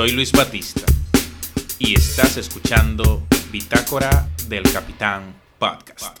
[0.00, 0.86] Soy Luis Batista
[1.78, 6.18] y estás escuchando Bitácora del Capitán Podcast.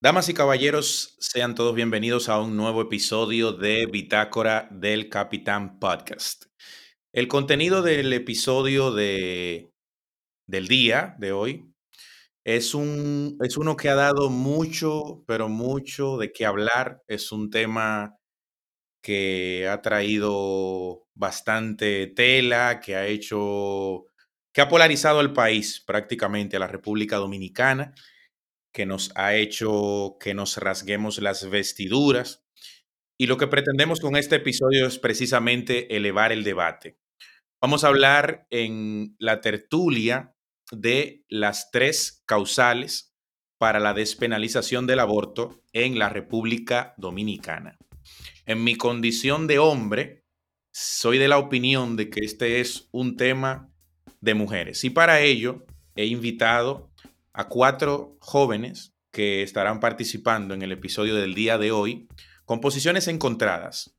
[0.00, 6.46] Damas y caballeros, sean todos bienvenidos a un nuevo episodio de Bitácora del Capitán Podcast.
[7.16, 9.72] El contenido del episodio de,
[10.46, 11.72] del día de hoy
[12.44, 17.02] es, un, es uno que ha dado mucho, pero mucho de qué hablar.
[17.08, 18.18] Es un tema
[19.02, 24.04] que ha traído bastante tela, que ha hecho,
[24.52, 27.94] que ha polarizado al país prácticamente, a la República Dominicana
[28.74, 32.44] que nos ha hecho que nos rasguemos las vestiduras.
[33.18, 36.98] Y lo que pretendemos con este episodio es precisamente elevar el debate.
[37.58, 40.34] Vamos a hablar en la tertulia
[40.70, 43.14] de las tres causales
[43.56, 47.78] para la despenalización del aborto en la República Dominicana.
[48.44, 50.26] En mi condición de hombre,
[50.70, 53.72] soy de la opinión de que este es un tema
[54.20, 56.90] de mujeres y para ello he invitado
[57.32, 62.06] a cuatro jóvenes que estarán participando en el episodio del día de hoy
[62.44, 63.96] con posiciones encontradas.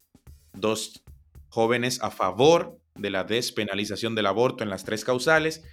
[0.54, 1.04] Dos
[1.50, 5.64] jóvenes a favor de la despenalización del aborto en las tres causales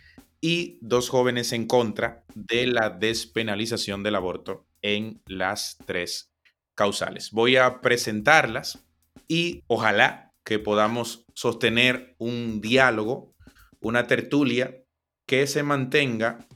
[0.41, 6.33] y dos jóvenes en contra de la despenalización del aborto en las tres
[6.75, 7.31] causales.
[7.31, 8.84] Voy a presentarlas
[9.27, 13.34] y ojalá que podamos sostener un diálogo,
[13.81, 14.84] una tertulia
[15.27, 16.47] que se mantenga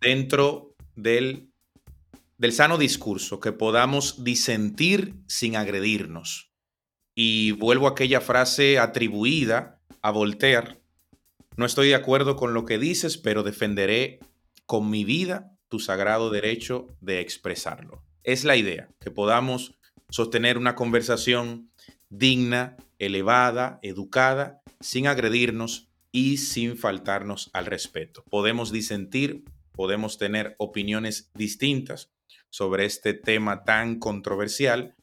[0.00, 1.52] dentro del,
[2.38, 6.50] del sano discurso, que podamos disentir sin agredirnos.
[7.14, 10.76] Y vuelvo a aquella frase atribuida a Voltaire,
[11.56, 14.20] no estoy de acuerdo con lo que dices, pero defenderé
[14.66, 18.02] con mi vida tu sagrado derecho de expresarlo.
[18.22, 19.78] Es la idea, que podamos
[20.10, 21.70] sostener una conversación
[22.10, 28.24] digna, elevada, educada, sin agredirnos y sin faltarnos al respeto.
[28.28, 32.12] Podemos disentir, podemos tener opiniones distintas
[32.50, 34.94] sobre este tema tan controversial,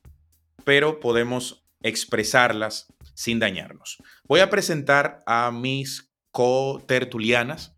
[0.64, 3.98] pero podemos expresarlas sin dañarnos.
[4.24, 7.76] Voy a presentar a mis co-tertulianas.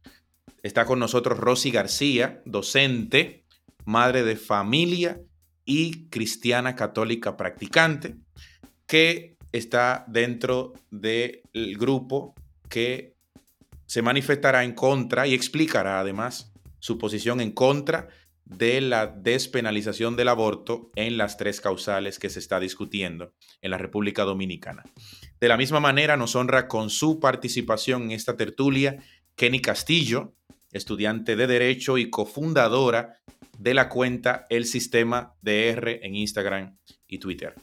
[0.62, 3.46] Está con nosotros Rosy García, docente,
[3.86, 5.22] madre de familia
[5.66, 8.16] y cristiana católica practicante,
[8.86, 11.42] que está dentro del
[11.78, 12.34] grupo
[12.70, 13.16] que
[13.86, 18.10] se manifestará en contra y explicará además su posición en contra
[18.46, 23.78] de la despenalización del aborto en las tres causales que se está discutiendo en la
[23.78, 24.84] República Dominicana.
[25.44, 29.04] De la misma manera, nos honra con su participación en esta tertulia
[29.36, 30.36] Kenny Castillo,
[30.72, 33.18] estudiante de Derecho y cofundadora
[33.58, 36.78] de la cuenta El Sistema DR en Instagram
[37.08, 37.56] y Twitter.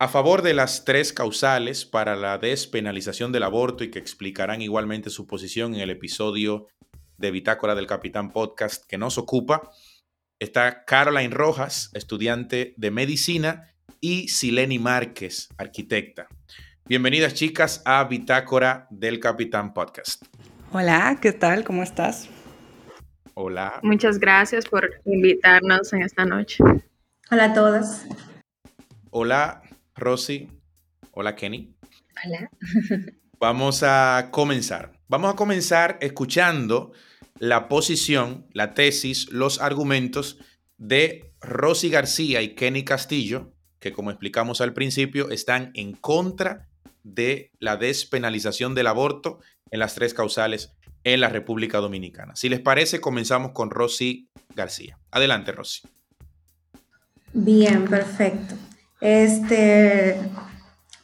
[0.00, 5.08] A favor de las tres causales para la despenalización del aborto y que explicarán igualmente
[5.08, 6.66] su posición en el episodio
[7.16, 9.70] de Bitácora del Capitán Podcast que nos ocupa.
[10.40, 13.68] Está Caroline Rojas, estudiante de medicina,
[14.00, 16.26] y Sileni Márquez, arquitecta.
[16.90, 20.24] Bienvenidas chicas a Bitácora del Capitán Podcast.
[20.72, 21.62] Hola, ¿qué tal?
[21.62, 22.28] ¿Cómo estás?
[23.34, 23.78] Hola.
[23.84, 26.64] Muchas gracias por invitarnos en esta noche.
[27.30, 28.06] Hola a todas.
[29.10, 29.62] Hola,
[29.94, 30.48] Rosy.
[31.12, 31.76] Hola, Kenny.
[32.26, 32.50] Hola.
[33.38, 34.90] Vamos a comenzar.
[35.06, 36.90] Vamos a comenzar escuchando
[37.38, 40.40] la posición, la tesis, los argumentos
[40.76, 46.66] de Rosy García y Kenny Castillo, que como explicamos al principio, están en contra
[47.02, 49.40] de la despenalización del aborto
[49.70, 50.72] en las tres causales
[51.04, 52.36] en la República Dominicana.
[52.36, 54.98] Si les parece, comenzamos con Rosy García.
[55.10, 55.82] Adelante, Rosy.
[57.32, 58.54] Bien, perfecto.
[59.00, 60.20] Este,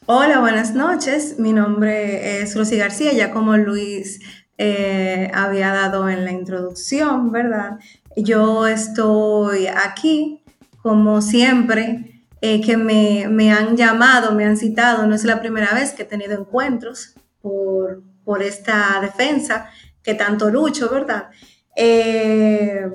[0.05, 1.39] hola, buenas noches.
[1.39, 4.19] Mi nombre es Rosy García, ya como Luis
[4.57, 7.79] eh, había dado en la introducción, ¿verdad?
[8.15, 10.43] Yo estoy aquí,
[10.81, 15.73] como siempre, eh, que me, me, han llamado, me han citado, no es la primera
[15.73, 19.69] vez que he tenido encuentros por, por esta defensa
[20.03, 21.29] que tanto lucho, ¿verdad?
[21.75, 22.87] Eh,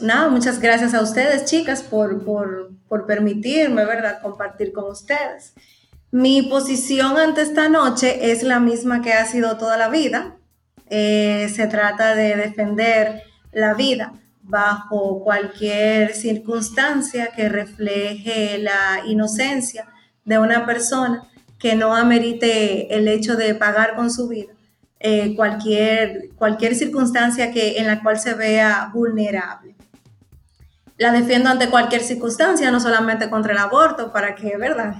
[0.00, 5.54] nada, muchas gracias a ustedes, chicas, por, por, por permitirme, ¿verdad?, compartir con ustedes.
[6.10, 10.36] Mi posición ante esta noche es la misma que ha sido toda la vida,
[10.90, 13.22] eh, se trata de defender
[13.52, 14.12] la vida
[14.44, 19.88] bajo cualquier circunstancia que refleje la inocencia
[20.24, 21.24] de una persona
[21.58, 24.54] que no amerite el hecho de pagar con su vida
[25.06, 29.76] eh, cualquier, cualquier circunstancia que, en la cual se vea vulnerable.
[30.96, 34.94] La defiendo ante cualquier circunstancia, no solamente contra el aborto, para que, ¿verdad?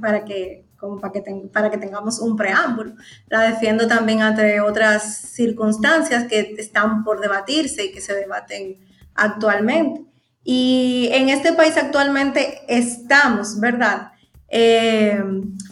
[0.00, 2.94] Para que, como para que, para que tengamos un preámbulo.
[3.28, 8.84] La defiendo también ante otras circunstancias que están por debatirse y que se debaten
[9.14, 10.02] actualmente.
[10.42, 14.10] Y en este país actualmente estamos, ¿verdad?
[14.48, 15.22] Eh,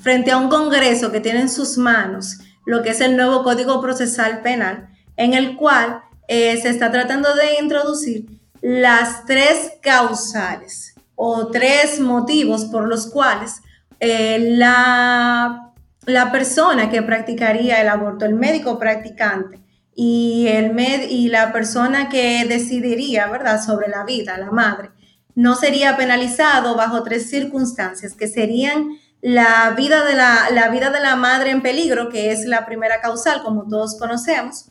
[0.01, 3.81] frente a un Congreso que tiene en sus manos lo que es el nuevo Código
[3.81, 8.27] Procesal Penal, en el cual eh, se está tratando de introducir
[8.61, 13.61] las tres causales o tres motivos por los cuales
[14.01, 15.73] eh, la,
[16.07, 19.61] la persona que practicaría el aborto, el médico practicante,
[19.95, 24.91] y, el med y la persona que decidiría, ¿verdad?, sobre la vida, la madre,
[25.35, 31.01] no sería penalizado bajo tres circunstancias, que serían la vida de la, la vida de
[31.01, 34.71] la madre en peligro, que es la primera causal, como todos conocemos,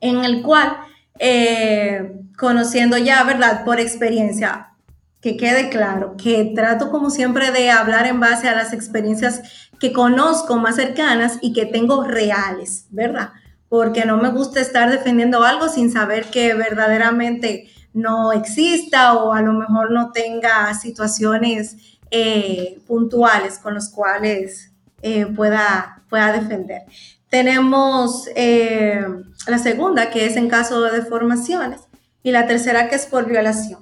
[0.00, 0.78] en el cual,
[1.18, 4.70] eh, conociendo ya, ¿verdad?, por experiencia,
[5.20, 9.92] que quede claro que trato como siempre de hablar en base a las experiencias que
[9.92, 13.30] conozco más cercanas y que tengo reales, ¿verdad?
[13.68, 19.42] porque no me gusta estar defendiendo algo sin saber que verdaderamente no exista o a
[19.42, 24.72] lo mejor no tenga situaciones eh, puntuales con los cuales
[25.02, 26.82] eh, pueda, pueda defender.
[27.28, 29.04] Tenemos eh,
[29.46, 31.80] la segunda, que es en caso de deformaciones,
[32.22, 33.80] y la tercera, que es por violación.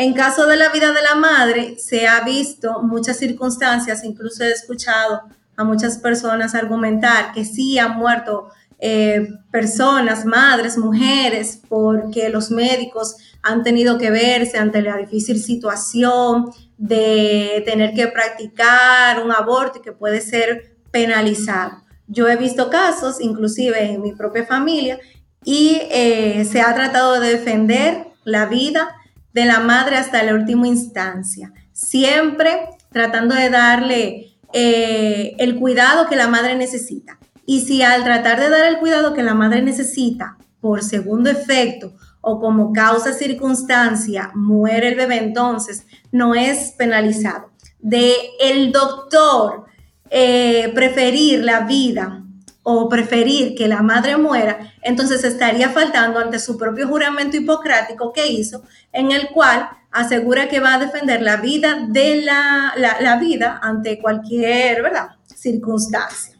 [0.00, 4.52] En caso de la vida de la madre, se ha visto muchas circunstancias, incluso he
[4.52, 5.22] escuchado
[5.56, 8.48] a muchas personas argumentar que sí ha muerto
[8.78, 16.52] eh, personas, madres, mujeres, porque los médicos han tenido que verse ante la difícil situación
[16.76, 21.82] de tener que practicar un aborto que puede ser penalizado.
[22.06, 25.00] Yo he visto casos, inclusive en mi propia familia,
[25.42, 28.94] y eh, se ha tratado de defender la vida
[29.32, 36.16] de la madre hasta la última instancia, siempre tratando de darle eh, el cuidado que
[36.16, 37.18] la madre necesita.
[37.46, 41.94] Y si al tratar de dar el cuidado que la madre necesita por segundo efecto
[42.20, 47.50] o como causa circunstancia muere el bebé, entonces no es penalizado.
[47.78, 49.66] De el doctor
[50.10, 52.24] eh, preferir la vida
[52.70, 58.28] o preferir que la madre muera, entonces estaría faltando ante su propio juramento hipocrático que
[58.28, 58.62] hizo,
[58.92, 63.98] en el cual asegura que va a defender la vida de la, la vida ante
[63.98, 65.08] cualquier ¿verdad?
[65.34, 66.38] circunstancia.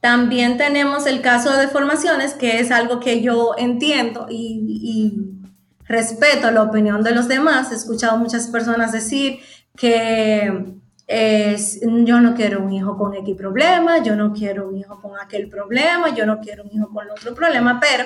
[0.00, 5.30] También tenemos el caso de deformaciones, que es algo que yo entiendo y,
[5.86, 7.70] respeto la opinión de los demás.
[7.70, 9.38] He escuchado muchas personas decir
[9.76, 10.74] que
[11.06, 15.48] yo no quiero un hijo con X problema, yo no quiero un hijo con aquel
[15.48, 18.04] problema, yo no quiero un hijo con otro problema, pero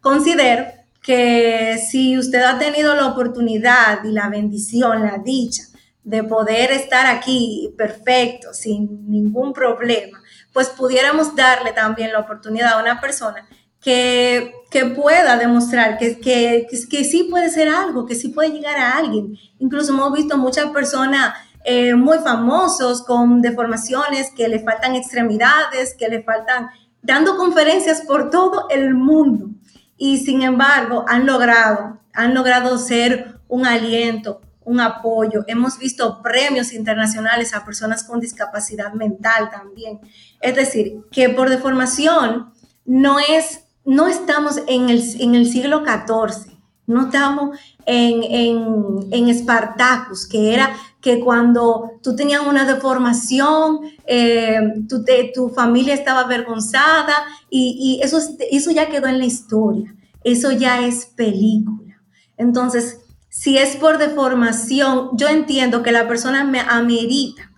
[0.00, 0.66] considero
[1.02, 5.62] que si usted ha tenido la oportunidad y la bendición, la dicha
[6.02, 10.20] de poder estar aquí perfecto, sin ningún problema,
[10.52, 13.48] pues pudiéramos darle también la oportunidad a una persona
[13.80, 14.52] que,
[14.94, 19.36] pueda demostrar que, que, que, sí puede ser algo, que sí puede llegar a alguien.
[19.58, 26.08] Incluso hemos visto muchas personas eh, muy famosos con deformaciones, que le faltan extremidades, que
[26.08, 26.70] le faltan,
[27.02, 29.50] dando conferencias por todo el mundo.
[29.96, 35.44] Y sin embargo, han logrado, han logrado ser un aliento, un apoyo.
[35.46, 40.00] Hemos visto premios internacionales a personas con discapacidad mental también.
[40.40, 42.52] Es decir, que por deformación
[42.86, 49.28] no es, no estamos en el, en el siglo XIV, no estamos en, en, en
[49.28, 54.58] Espartacus, que era que cuando tú tenías una deformación, eh,
[54.88, 57.14] tu, tu, familia estaba avergonzada
[57.48, 58.18] y, y, eso,
[58.50, 59.94] eso ya quedó en la historia,
[60.24, 62.00] eso ya es película.
[62.36, 67.50] Entonces, si es por deformación, yo entiendo que la persona me amerita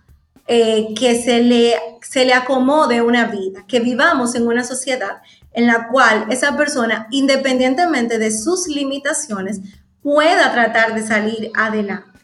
[0.45, 5.21] eh, que se le, se le acomode una vida, que vivamos en una sociedad
[5.53, 9.61] en la cual esa persona, independientemente de sus limitaciones,
[10.03, 12.19] pueda tratar de salir adelante.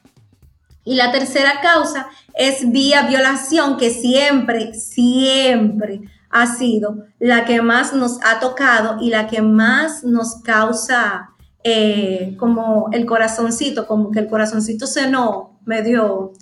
[0.83, 7.93] Y la tercera causa es vía violación, que siempre, siempre ha sido la que más
[7.93, 11.29] nos ha tocado y la que más nos causa
[11.63, 16.33] eh, como el corazoncito, como que el corazoncito se no medio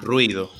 [0.00, 0.50] ruido.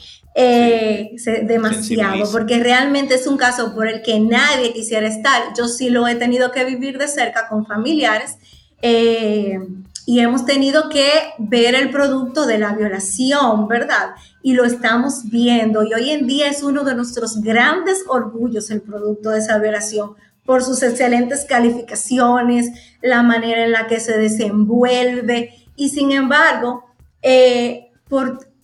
[0.40, 5.52] Eh, demasiado, porque realmente es un caso por el que nadie quisiera estar.
[5.56, 8.36] Yo sí lo he tenido que vivir de cerca con familiares
[8.80, 9.58] eh,
[10.08, 14.14] y hemos tenido que ver el producto de la violación, ¿verdad?
[14.40, 15.82] Y lo estamos viendo.
[15.82, 20.14] Y hoy en día es uno de nuestros grandes orgullos el producto de esa violación
[20.46, 22.70] por sus excelentes calificaciones,
[23.02, 25.52] la manera en la que se desenvuelve.
[25.76, 26.86] Y sin embargo,
[27.20, 27.90] eh,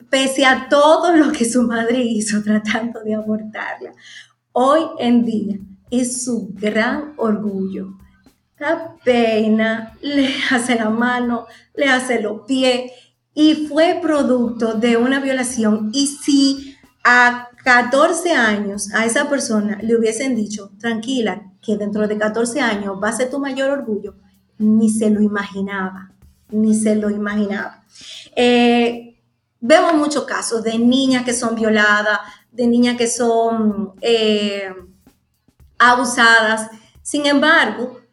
[0.08, 3.92] pese a todo lo que su madre hizo tratando de abortarla,
[4.52, 5.58] hoy en día
[5.90, 7.98] es su gran orgullo
[8.58, 12.92] la peina, le hace la mano, le hace los pies
[13.34, 15.90] y fue producto de una violación.
[15.92, 22.16] Y si a 14 años a esa persona le hubiesen dicho, tranquila, que dentro de
[22.16, 24.14] 14 años va a ser tu mayor orgullo,
[24.58, 26.12] ni se lo imaginaba,
[26.50, 27.82] ni se lo imaginaba.
[28.36, 29.18] Eh,
[29.60, 32.20] vemos muchos casos de niñas que son violadas,
[32.52, 34.72] de niñas que son eh,
[35.78, 36.70] abusadas.
[37.02, 38.03] Sin embargo,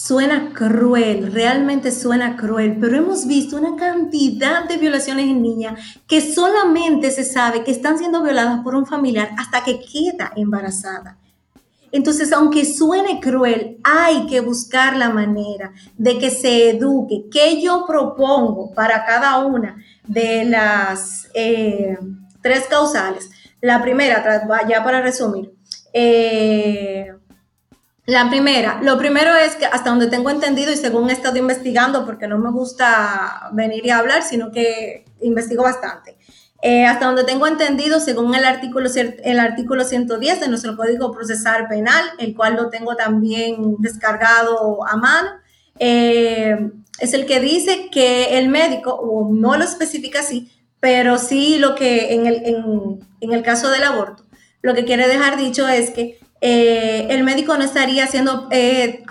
[0.00, 6.20] Suena cruel, realmente suena cruel, pero hemos visto una cantidad de violaciones en niñas que
[6.20, 11.18] solamente se sabe que están siendo violadas por un familiar hasta que queda embarazada.
[11.90, 17.24] Entonces, aunque suene cruel, hay que buscar la manera de que se eduque.
[17.28, 21.98] ¿Qué yo propongo para cada una de las eh,
[22.40, 23.30] tres causales?
[23.60, 25.52] La primera, ya para resumir,
[25.92, 27.17] eh,
[28.08, 32.06] la primera, lo primero es que hasta donde tengo entendido y según he estado investigando,
[32.06, 36.16] porque no me gusta venir y hablar, sino que investigo bastante.
[36.62, 41.68] Eh, hasta donde tengo entendido, según el artículo, el artículo 110 de nuestro Código Procesal
[41.68, 45.28] Penal, el cual lo tengo también descargado a mano,
[45.78, 46.56] eh,
[47.00, 50.50] es el que dice que el médico, o no lo especifica así,
[50.80, 52.42] pero sí lo que en el,
[53.20, 54.24] en el caso del aborto,
[54.62, 59.04] lo que quiere dejar dicho es que eh, el médico no estaría siendo eh,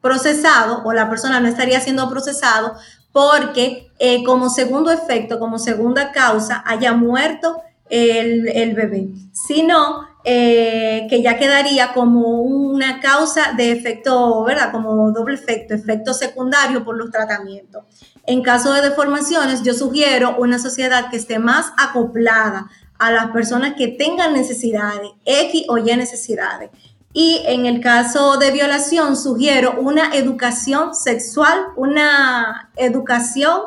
[0.00, 2.74] procesado o la persona no estaría siendo procesado
[3.12, 11.38] porque eh, como segundo efecto, como segunda causa, haya muerto el, bebé, sino que ya
[11.38, 14.72] quedaría como una causa de efecto, ¿verdad?
[14.72, 17.84] Como doble efecto, efecto secundario por los tratamientos.
[18.26, 23.74] En caso de deformaciones, yo sugiero una sociedad que esté más acoplada a las personas
[23.74, 26.70] que tengan necesidades, X o Y necesidades.
[27.12, 33.60] Y en el caso de violación, sugiero una educación sexual, una educación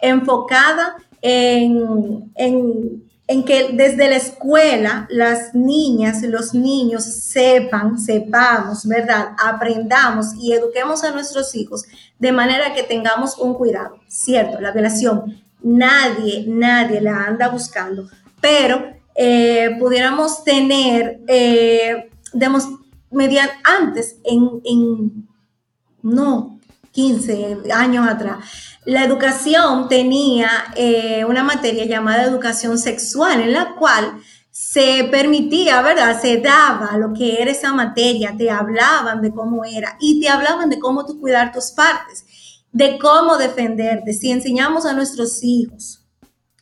[0.00, 9.32] enfocada en, en, que desde la escuela las niñas, los niños sepan, sepamos, ¿verdad?
[9.44, 11.84] Aprendamos y eduquemos a nuestros hijos
[12.18, 14.00] de manera que tengamos un cuidado.
[14.08, 18.08] Cierto, la violación, nadie, nadie la anda buscando,
[18.40, 22.10] pero eh, pudiéramos tener, eh,
[23.10, 25.26] mediante, antes, en,
[26.02, 26.60] no,
[26.92, 28.38] 15 años atrás,
[28.84, 36.20] la educación tenía eh, una materia llamada educación sexual, en la cual se permitía, ¿verdad?
[36.20, 40.70] Se daba lo que era esa materia, te hablaban de cómo era y te hablaban
[40.70, 42.24] de cómo tú cuidar tus partes,
[42.72, 44.14] de cómo defenderte.
[44.14, 45.95] Si enseñamos a nuestros hijos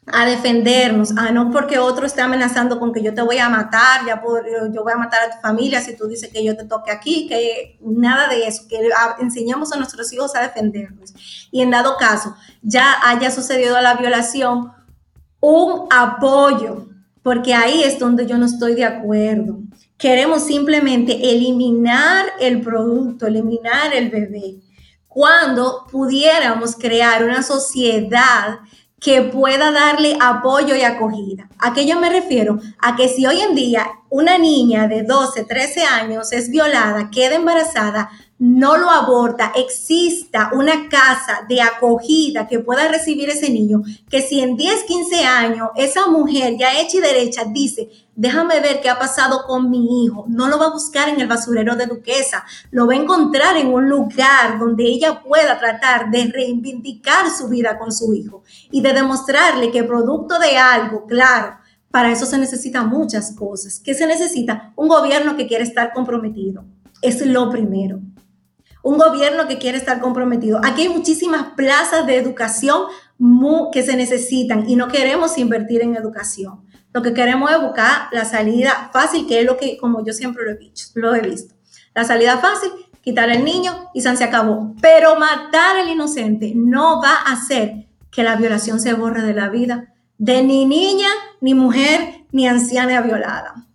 [0.07, 4.05] a defendernos, a no porque otro esté amenazando con que yo te voy a matar,
[4.07, 6.65] ya por, yo voy a matar a tu familia si tú dices que yo te
[6.65, 8.79] toque aquí, que nada de eso, que
[9.21, 11.15] enseñamos a nuestros hijos a defendernos.
[11.51, 14.73] Y en dado caso ya haya sucedido la violación,
[15.41, 16.89] un apoyo,
[17.23, 19.59] porque ahí es donde yo no estoy de acuerdo.
[19.97, 24.61] Queremos simplemente eliminar el producto, eliminar el bebé,
[25.09, 28.59] cuando pudiéramos crear una sociedad
[29.01, 31.49] que pueda darle apoyo y acogida.
[31.59, 32.59] ¿A qué yo me refiero?
[32.79, 37.35] A que si hoy en día una niña de 12, 13 años es violada, queda
[37.35, 38.11] embarazada,
[38.45, 44.43] no lo aborta, exista una casa de acogida que pueda recibir ese niño, que si
[44.43, 48.99] en 10, 15 años esa mujer ya hecha y derecha dice, déjame ver qué ha
[48.99, 52.87] pasado con mi hijo, no lo va a buscar en el basurero de Duquesa, lo
[52.87, 57.93] va a encontrar en un lugar donde ella pueda tratar de reivindicar su vida con
[57.93, 61.57] su hijo y de demostrarle que producto de algo, claro,
[61.91, 63.81] para eso se necesitan muchas cosas.
[63.83, 64.75] ¿Qué se necesita?
[64.77, 66.63] Un gobierno que quiere estar comprometido.
[67.01, 68.01] Es lo primero
[68.85, 70.61] un gobierno que quiere estar comprometido.
[70.63, 72.83] Aquí hay muchísimas plazas de educación
[73.73, 76.65] que se necesitan y no queremos invertir en educación.
[76.93, 80.45] Lo que queremos es buscar la salida fácil, que es lo que, como yo siempre
[80.45, 81.55] lo he dicho, lo he visto.
[81.95, 84.75] La salida fácil, quitar al niño y se acabó.
[84.81, 89.49] Pero matar al inocente no va a hacer que la violación se borre de la
[89.49, 91.09] vida de ni niña,
[91.41, 93.67] ni mujer, ni anciana violada.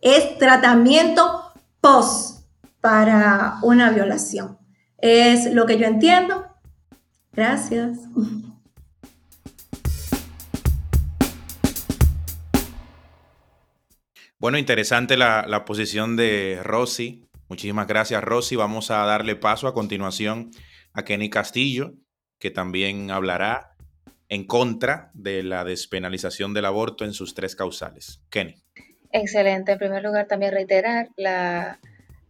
[0.00, 2.41] Es tratamiento post
[2.82, 4.58] para una violación.
[4.98, 6.46] Es lo que yo entiendo.
[7.32, 7.98] Gracias.
[14.38, 17.28] Bueno, interesante la, la posición de Rosy.
[17.48, 18.56] Muchísimas gracias, Rosy.
[18.56, 20.50] Vamos a darle paso a continuación
[20.92, 21.94] a Kenny Castillo,
[22.40, 23.76] que también hablará
[24.28, 28.20] en contra de la despenalización del aborto en sus tres causales.
[28.30, 28.56] Kenny.
[29.12, 29.72] Excelente.
[29.72, 31.78] En primer lugar, también reiterar la,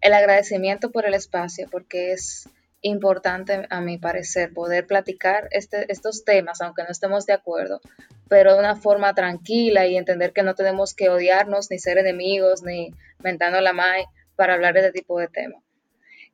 [0.03, 2.49] el agradecimiento por el espacio, porque es
[2.83, 7.81] importante, a mi parecer, poder platicar este, estos temas, aunque no estemos de acuerdo,
[8.29, 12.63] pero de una forma tranquila y entender que no tenemos que odiarnos, ni ser enemigos,
[12.63, 15.63] ni mentando la MAE para hablar de este tipo de temas.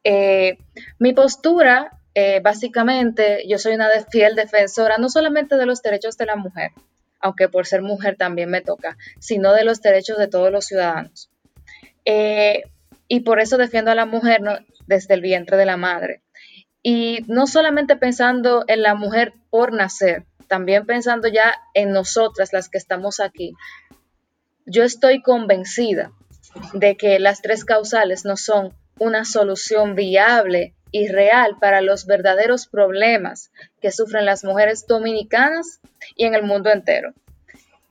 [0.02, 0.58] Eh,
[0.98, 6.24] mi postura, eh, básicamente, yo soy una fiel defensora no solamente de los derechos de
[6.24, 6.70] la mujer,
[7.20, 11.30] aunque por ser mujer también me toca, sino de los derechos de todos los ciudadanos.
[12.06, 12.62] Eh,
[13.08, 14.40] y por eso defiendo a la mujer
[14.86, 16.22] desde el vientre de la madre.
[16.82, 22.68] Y no solamente pensando en la mujer por nacer, también pensando ya en nosotras, las
[22.68, 23.54] que estamos aquí.
[24.66, 26.12] Yo estoy convencida
[26.72, 32.66] de que las tres causales no son una solución viable y real para los verdaderos
[32.66, 33.50] problemas
[33.80, 35.80] que sufren las mujeres dominicanas
[36.16, 37.12] y en el mundo entero.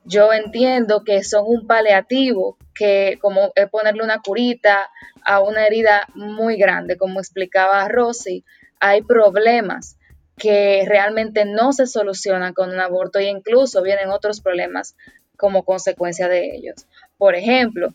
[0.10, 4.90] Yo entiendo que son un paliativo, que como es ponerle una curita
[5.26, 8.46] a una herida muy grande, como explicaba Rosy,
[8.80, 9.98] hay problemas
[10.38, 14.96] que realmente no se solucionan con un aborto e incluso vienen otros problemas
[15.36, 16.88] como consecuencia de ellos.
[17.18, 17.94] Por ejemplo,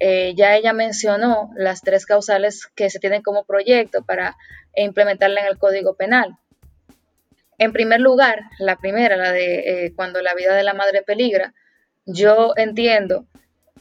[0.00, 4.36] eh, ya ella mencionó las tres causales que se tienen como proyecto para
[4.74, 6.36] implementarla en el Código Penal.
[7.58, 11.54] En primer lugar, la primera, la de eh, cuando la vida de la madre peligra,
[12.06, 13.26] yo entiendo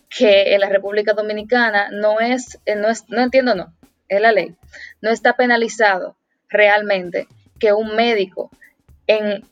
[0.10, 3.74] que en la República Dominicana no es, eh, no es, no entiendo, no,
[4.08, 4.56] es la ley,
[5.02, 6.18] no está penalizado
[6.50, 7.28] realmente
[7.60, 8.52] que un médico
[9.08, 9.44] en,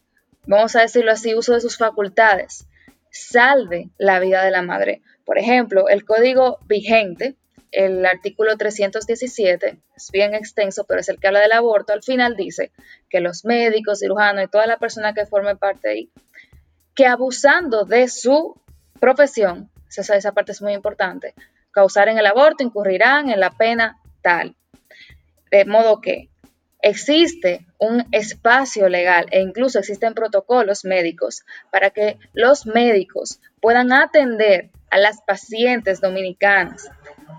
[0.45, 2.67] vamos a decirlo así, uso de sus facultades,
[3.09, 5.01] salve la vida de la madre.
[5.25, 7.35] Por ejemplo, el código vigente,
[7.71, 12.35] el artículo 317, es bien extenso, pero es el que habla del aborto, al final
[12.35, 12.71] dice
[13.09, 16.09] que los médicos, cirujanos y toda la persona que forme parte ahí,
[16.95, 18.59] que abusando de su
[18.99, 21.33] profesión, esa, esa parte es muy importante,
[21.71, 24.55] causar en el aborto, incurrirán en la pena tal.
[25.51, 26.29] De modo que
[26.81, 34.69] existe un espacio legal e incluso existen protocolos médicos para que los médicos puedan atender
[34.89, 36.89] a las pacientes dominicanas,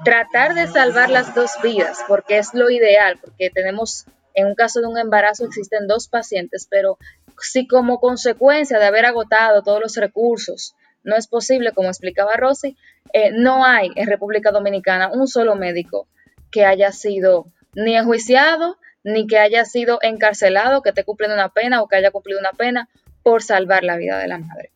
[0.04, 4.80] tratar de salvar las dos vidas, porque es lo ideal, porque tenemos, en un caso
[4.80, 6.98] de un embarazo existen dos pacientes, pero
[7.40, 12.76] si como consecuencia de haber agotado todos los recursos no es posible, como explicaba Rosy,
[13.12, 16.06] eh, no hay en República Dominicana un solo médico
[16.50, 21.82] que haya sido ni enjuiciado ni que haya sido encarcelado, que esté cumpliendo una pena
[21.82, 22.88] o que haya cumplido una pena
[23.22, 24.72] por salvar la vida de la madre.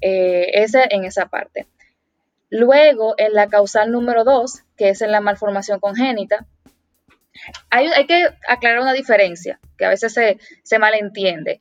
[0.00, 1.66] Eh, ese en esa parte.
[2.50, 6.46] Luego, en la causal número dos, que es en la malformación congénita,
[7.70, 11.60] hay, que aclarar una diferencia que a veces se, se malentiende.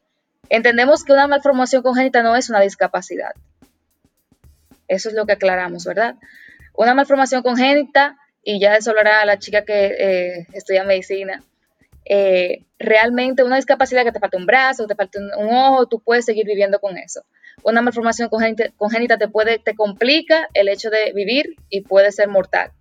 [0.49, 3.31] Entendemos que una malformación congénita no es una discapacidad.
[4.87, 6.15] Eso es lo que aclaramos, ¿verdad?
[6.73, 11.41] Una malformación congénita, y ya eso hablará la chica que eh, estudia medicina,
[12.05, 16.25] eh, realmente una discapacidad que te falta un brazo, te falta un, ojo, tú puedes
[16.25, 17.23] seguir viviendo con eso.
[17.63, 22.71] Una malformación congénita, te puede, te complica el hecho de vivir y puede ser mortal,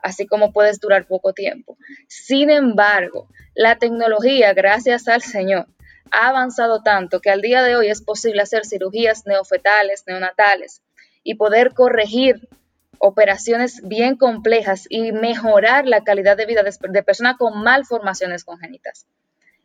[0.00, 1.76] así como puedes durar poco tiempo.
[2.06, 5.66] Sin embargo, la tecnología, gracias al Señor,
[6.12, 10.82] ha avanzado tanto que al día de hoy es posible hacer cirugías neofetales, neonatales
[11.24, 12.48] y poder corregir
[12.98, 19.06] operaciones bien complejas y mejorar la calidad de vida de, personas con malformaciones congénitas.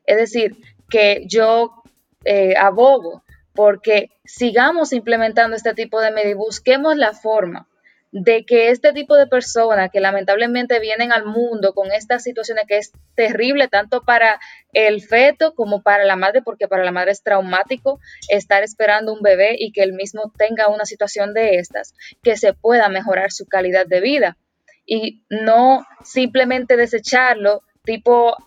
[0.06, 0.58] Es decir,
[0.90, 1.84] que yo
[2.26, 7.68] eh, abogo porque sigamos implementando este tipo de medidas, busquemos la forma
[8.14, 12.78] de que este tipo de personas que lamentablemente vienen al mundo con estas situaciones que
[12.78, 14.40] es terrible tanto para
[14.72, 18.00] el feto como para la madre, porque para la madre es traumático
[18.30, 22.54] estar esperando un bebé y que él mismo tenga una situación de estas, que se
[22.54, 24.38] pueda mejorar su calidad de vida
[24.86, 28.38] y no simplemente desecharlo tipo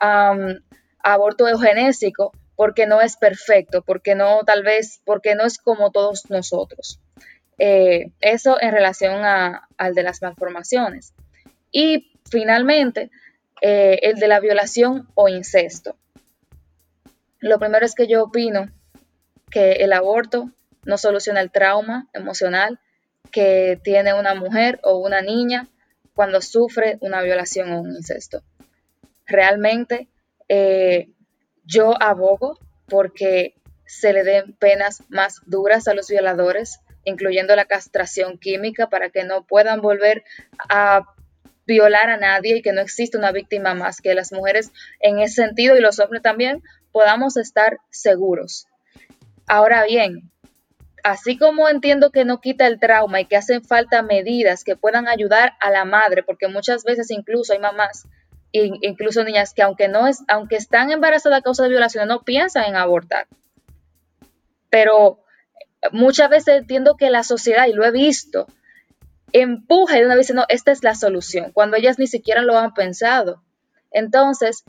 [1.03, 6.31] aborto eugenésico porque no es perfecto, porque no tal vez, porque no es como todos
[6.31, 7.01] nosotros.
[7.59, 11.15] Eh, eso en relación al de las malformaciones.
[11.73, 13.11] Y finalmente,
[13.63, 15.97] eh, el de la violación o incesto.
[17.39, 18.71] Lo primero es que yo opino
[19.51, 20.51] que el aborto
[20.85, 22.81] no soluciona el trauma emocional
[23.31, 25.69] que tiene una mujer o una niña
[26.15, 28.43] cuando sufre una violación o un incesto.
[29.27, 30.09] Realmente
[30.49, 31.11] eh,
[31.65, 38.37] yo abogo porque se le den penas más duras a los violadores, incluyendo la castración
[38.37, 40.25] química para que no puedan volver
[40.69, 41.03] a
[41.67, 45.43] violar a nadie y que no exista una víctima más, que las mujeres en ese
[45.43, 48.67] sentido y los hombres también podamos estar seguros.
[49.47, 50.31] Ahora bien,
[51.05, 55.07] así como entiendo que no quita el trauma y que hacen falta medidas que puedan
[55.07, 58.07] ayudar a la madre, porque muchas veces incluso hay mamás,
[58.51, 62.65] incluso niñas que aunque no es, aunque están embarazadas a causa de violación, no piensan
[62.65, 63.29] en abortar.
[64.71, 65.21] Pero
[65.93, 68.47] muchas veces entiendo que la sociedad, y lo he visto,
[69.33, 72.43] empuja y de una vez dice, no, esta es la solución, cuando ellas ni siquiera
[72.43, 73.43] lo han pensado.
[73.91, 74.65] Entonces,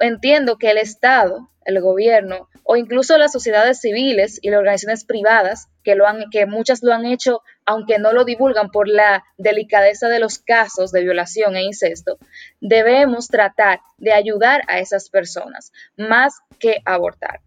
[0.00, 5.68] entiendo que el Estado, el gobierno o incluso las sociedades civiles y las organizaciones privadas,
[5.84, 10.08] que, lo han, que muchas lo han hecho, aunque no lo divulgan por la delicadeza
[10.08, 12.18] de los casos de violación e incesto,
[12.60, 17.40] debemos tratar de ayudar a esas personas más que abortar.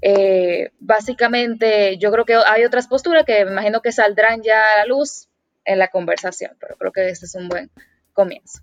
[0.00, 4.78] Eh, básicamente, yo creo que hay otras posturas que me imagino que saldrán ya a
[4.78, 5.28] la luz
[5.64, 7.70] en la conversación, pero creo que este es un buen
[8.12, 8.60] comienzo.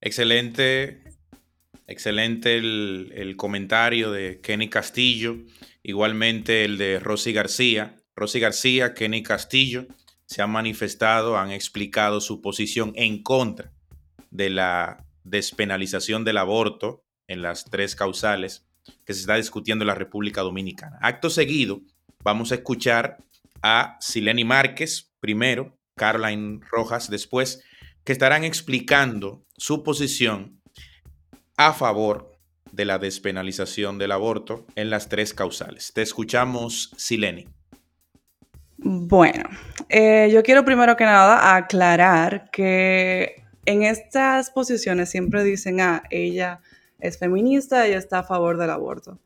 [0.00, 1.02] Excelente,
[1.86, 5.36] excelente el, comentario de Kenny Castillo,
[5.82, 7.96] igualmente el de Rosy García.
[8.14, 9.86] Rosy García, Kenny Castillo
[10.24, 13.75] se han manifestado, han explicado su posición en contra
[14.36, 18.66] de la despenalización del aborto en las tres causales
[19.04, 20.98] que se está discutiendo en la República Dominicana.
[21.02, 21.80] Acto seguido,
[22.22, 23.18] vamos a escuchar
[23.62, 27.64] a Sileni Márquez primero, Caroline Rojas después,
[28.04, 30.60] que estarán explicando su posición
[31.56, 32.32] a favor
[32.70, 35.92] de la despenalización del aborto en las tres causales.
[35.94, 37.48] Te escuchamos, Sileni.
[38.76, 39.48] Bueno,
[39.88, 46.60] eh, yo quiero primero que nada aclarar que en estas posiciones siempre dicen, ah, ella
[46.98, 49.18] es feminista, ella está a favor del aborto.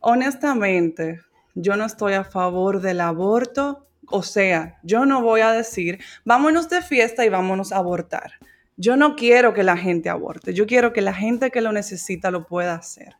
[0.00, 1.20] Honestamente,
[1.54, 6.68] yo no estoy a favor del aborto o sea, yo no voy a decir, vámonos
[6.68, 8.32] de fiesta y vámonos a abortar.
[8.76, 12.30] Yo no quiero que la gente aborte, yo quiero que la gente que lo necesita
[12.30, 13.14] lo pueda hacer.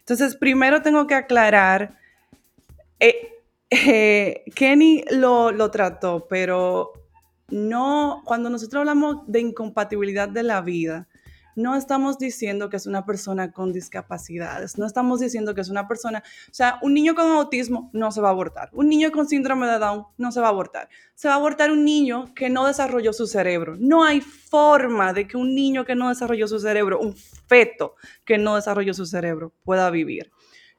[0.00, 1.96] Entonces, primero tengo que aclarar,
[2.98, 3.32] eh,
[3.70, 6.92] eh, Kenny lo, lo trató, pero
[7.54, 11.06] no, cuando nosotros hablamos de incompatibilidad de la vida,
[11.54, 15.86] no estamos diciendo que es una persona con discapacidades, no estamos diciendo que es una
[15.86, 19.28] persona, o sea, un niño con autismo no se va a abortar, un niño con
[19.28, 22.50] síndrome de Down no se va a abortar, se va a abortar un niño que
[22.50, 23.76] no desarrolló su cerebro.
[23.78, 28.36] No hay forma de que un niño que no desarrolló su cerebro, un feto que
[28.36, 30.32] no desarrolló su cerebro, pueda vivir.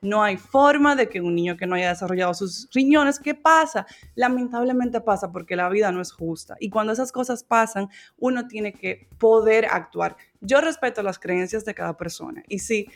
[0.05, 3.85] No hay forma de que un niño que no haya desarrollado sus riñones, ¿qué pasa?
[4.15, 6.55] Lamentablemente pasa porque la vida no es justa.
[6.59, 10.15] Y cuando esas cosas pasan, uno tiene que poder actuar.
[10.41, 12.43] Yo respeto las creencias de cada persona.
[12.47, 12.87] Y si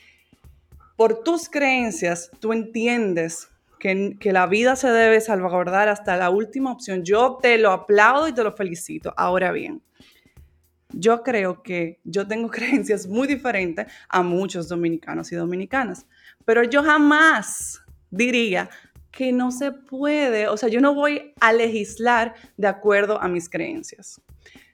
[0.95, 6.72] por tus creencias tú entiendes que, que, la vida se debe salvaguardar hasta la última
[6.72, 9.13] opción, yo te lo aplaudo y te lo felicito.
[9.15, 9.82] Ahora bien,
[10.91, 16.06] yo creo que yo tengo creencias muy diferentes a muchos dominicanos y dominicanas,
[16.50, 18.72] pero yo jamás diría
[19.12, 23.48] que no se puede, o sea, yo no voy a legislar de acuerdo a mis
[23.48, 24.20] creencias.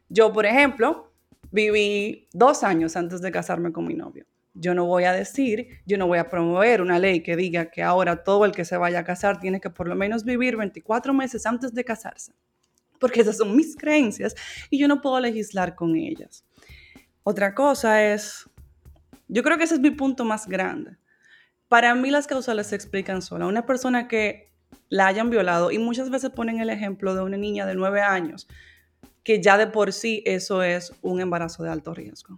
[0.08, 1.12] Yo, por ejemplo,
[1.52, 4.26] viví dos años antes de casarme con mi novio.
[4.54, 7.84] Yo no voy a decir, yo no voy a promover una ley que diga que
[7.84, 11.14] ahora todo el que se vaya a casar tiene que por lo menos vivir 24
[11.14, 12.32] meses antes de casarse
[13.02, 14.34] porque esas son mis creencias
[14.70, 16.46] y yo no puedo legislar con ellas.
[17.24, 18.50] Otra cosa es,
[19.28, 20.96] yo creo que ese es mi punto más grande.
[21.67, 23.47] Para mí las causales se explican sola.
[23.47, 24.51] Una persona que
[24.89, 28.47] la hayan violado, y muchas veces ponen el ejemplo de una niña de nueve años,
[29.23, 32.38] que ya de por sí eso es un embarazo de alto riesgo.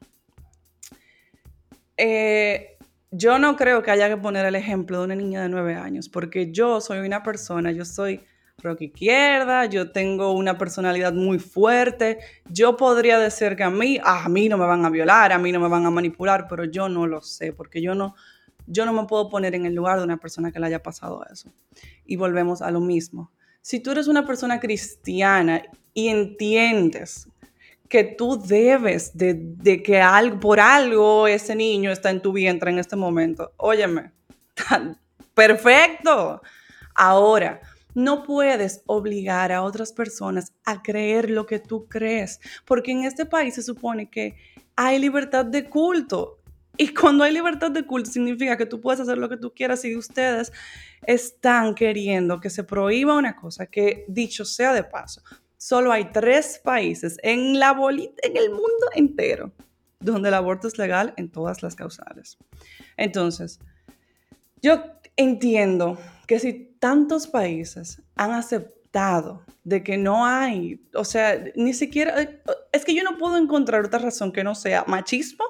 [1.97, 2.77] Eh,
[3.11, 6.09] yo no creo que haya que poner el ejemplo de una niña de nueve años,
[6.09, 8.21] porque yo soy una persona, yo soy
[8.59, 14.23] rock izquierda, yo tengo una personalidad muy fuerte, yo podría decir que a mí, ah,
[14.25, 16.65] a mí no me van a violar, a mí no me van a manipular, pero
[16.65, 18.15] yo no lo sé, porque yo no,
[18.67, 21.25] yo no me puedo poner en el lugar de una persona que le haya pasado
[21.32, 21.51] eso.
[22.06, 23.32] Y volvemos a lo mismo.
[23.62, 27.27] Si tú eres una persona cristiana y entiendes
[27.89, 32.80] que tú debes de, que algo, por algo ese niño está en tu vientre en
[32.80, 34.12] este momento, óyeme,
[35.34, 36.41] perfecto.
[36.93, 37.62] Ahora,
[37.93, 43.25] no puedes obligar a otras personas a creer lo que tú crees, porque en este
[43.25, 44.36] país se supone que
[44.75, 46.37] hay libertad de culto.
[46.77, 49.83] Y cuando hay libertad de culto significa que tú puedes hacer lo que tú quieras
[49.83, 50.53] y ustedes
[51.05, 55.21] están queriendo que se prohíba una cosa que, dicho sea de paso,
[55.57, 59.51] solo hay tres países en la bolita, en el mundo entero,
[59.99, 62.37] donde el aborto es legal en todas las causales.
[62.95, 63.59] Entonces,
[64.61, 64.83] yo
[65.15, 68.76] entiendo que si tantos países han aceptado
[69.63, 72.15] de que no hay, o sea, ni siquiera,
[72.71, 75.45] es que yo no puedo encontrar otra razón que no sea machismo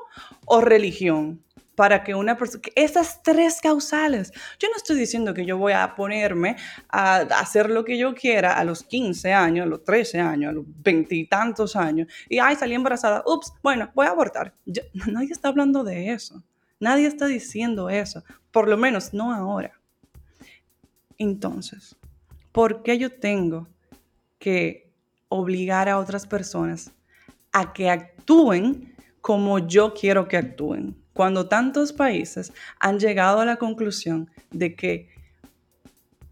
[0.46, 1.44] o religión
[1.76, 5.94] para que una persona, esas tres causales, yo no estoy diciendo que yo voy a
[5.96, 6.56] ponerme
[6.90, 10.54] a hacer lo que yo quiera a los 15 años, a los 13 años, a
[10.54, 14.56] los veintitantos años, y ay, salí embarazada, ups, bueno, voy a abortar.
[15.06, 16.44] nadie está hablando de eso,
[16.80, 19.74] nadie está diciendo eso, por lo menos no ahora.
[21.20, 21.96] Entonces,
[22.58, 23.68] ¿por qué yo tengo
[24.40, 24.92] que
[25.30, 26.92] obligar a otras personas
[27.52, 30.98] a que actúen como yo quiero que actúen?
[31.14, 35.10] cuando tantos países han llegado a la conclusión de que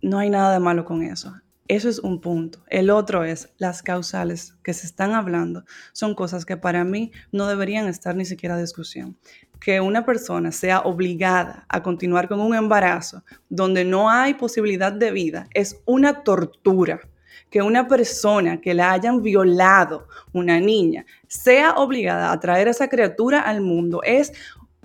[0.02, 1.32] no hay nada de malo con eso.
[1.68, 2.60] Eso es un punto.
[2.68, 5.64] El otro es las causales que se están hablando.
[5.94, 9.18] Son cosas que para mí no deberían estar ni siquiera en discusión.
[9.60, 15.12] Que una persona sea obligada a continuar con un embarazo donde no hay posibilidad de
[15.12, 17.02] vida es una tortura
[17.50, 22.90] que una persona que la hayan violado, una niña, sea obligada a traer a esa
[22.90, 24.34] criatura al mundo es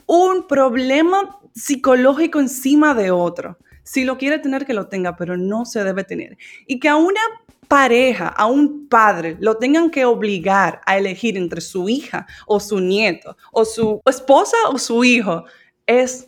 [0.06, 3.58] un problema psicológico encima de otro.
[3.82, 6.36] Si lo quiere tener, que lo tenga, pero no se debe tener.
[6.66, 7.20] Y que a una
[7.68, 12.80] pareja, a un padre, lo tengan que obligar a elegir entre su hija o su
[12.80, 15.44] nieto, o su esposa o su hijo,
[15.86, 16.26] es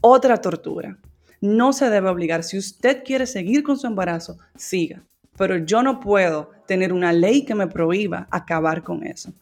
[0.00, 0.98] otra tortura.
[1.40, 2.44] No se debe obligar.
[2.44, 5.02] Si usted quiere seguir con su embarazo, siga.
[5.36, 9.32] Pero yo no puedo tener una ley que me prohíba acabar con eso.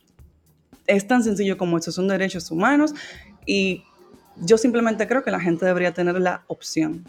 [0.86, 2.94] Es tan sencillo como eso, son derechos humanos
[3.46, 3.84] y
[4.36, 7.04] yo simplemente creo que la gente debería tener la opción.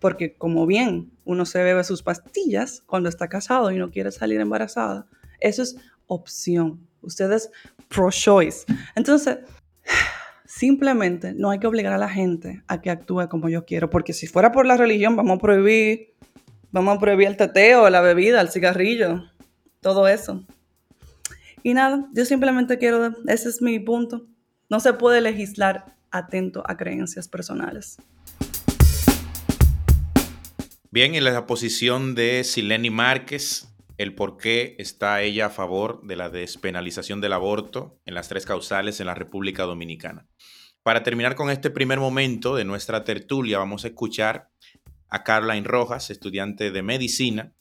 [0.00, 4.40] Porque como bien uno se bebe sus pastillas cuando está casado y no quiere salir
[4.40, 5.06] embarazada,
[5.40, 6.86] eso es opción.
[7.00, 7.50] Ustedes
[7.88, 8.64] pro-choice.
[8.94, 9.38] Entonces,
[10.44, 13.90] simplemente no hay que obligar a la gente a que actúe como yo quiero.
[13.90, 16.14] Porque si fuera por la religión, vamos a prohibir,
[16.70, 19.24] vamos a prohibir el teteo, la bebida, el cigarrillo,
[19.80, 20.44] todo eso.
[21.62, 24.26] Y nada, yo simplemente quiero, ese es mi punto.
[24.70, 27.98] No se puede legislar atento a creencias personales.
[30.90, 36.16] Bien, en la posición de Sileni Márquez, el por qué está ella a favor de
[36.16, 40.26] la despenalización del aborto en las tres causales en la República Dominicana.
[40.82, 44.48] Para terminar con este primer momento de nuestra tertulia, vamos a escuchar
[45.10, 47.52] a Caroline Rojas, estudiante de medicina,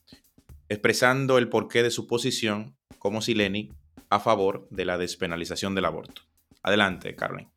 [0.69, 3.73] expresando el porqué de su posición como Sileni
[4.09, 6.21] a favor de la despenalización del aborto.
[6.63, 7.49] Adelante, Carmen.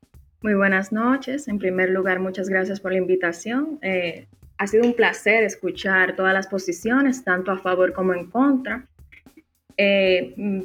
[0.43, 1.47] Muy buenas noches.
[1.47, 3.79] En primer lugar, muchas gracias por la invitación.
[3.83, 4.27] Eh,
[4.61, 8.87] ha sido un placer escuchar todas las posiciones, tanto a favor como en contra.
[9.79, 10.65] Eh, mm,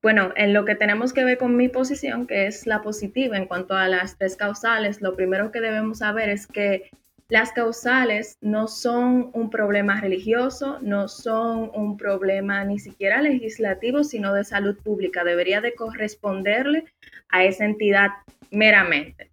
[0.00, 3.46] bueno, en lo que tenemos que ver con mi posición, que es la positiva en
[3.46, 6.88] cuanto a las tres causales, lo primero que debemos saber es que
[7.28, 14.32] las causales no son un problema religioso, no son un problema ni siquiera legislativo, sino
[14.34, 15.24] de salud pública.
[15.24, 16.84] Debería de corresponderle
[17.28, 18.10] a esa entidad
[18.52, 19.30] meramente.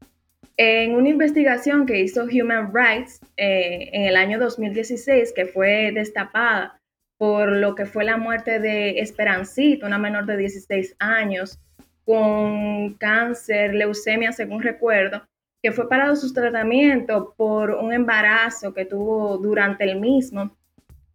[0.58, 6.80] En una investigación que hizo Human Rights eh, en el año 2016, que fue destapada
[7.18, 11.60] por lo que fue la muerte de Esperancito, una menor de 16 años,
[12.06, 15.24] con cáncer, leucemia, según recuerdo,
[15.64, 20.56] que fue parado su tratamiento por un embarazo que tuvo durante el mismo,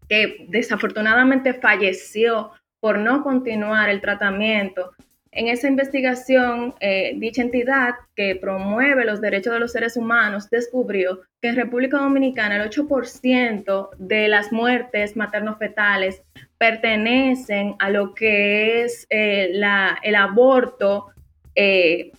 [0.09, 4.92] que desafortunadamente falleció por no continuar el tratamiento
[5.32, 11.20] en esa investigación, eh, dicha entidad que promueve los derechos de los seres humanos descubrió
[11.40, 16.22] que en República Dominicana el 8% de las muertes materno-fetales
[16.56, 19.52] pertenecen a lo que es eh,
[20.02, 21.08] el aborto,
[21.54, 22.12] eh,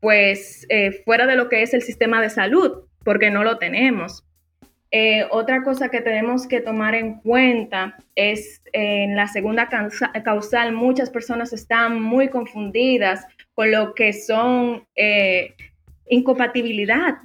[0.00, 0.66] pues
[1.04, 4.25] fuera de lo que es el sistema de salud, porque no lo tenemos.
[4.92, 11.10] Eh, otra cosa que tenemos que tomar en cuenta es en la segunda causal, muchas
[11.10, 15.54] personas están muy confundidas con lo que son eh,
[16.08, 17.18] incompatibilidad.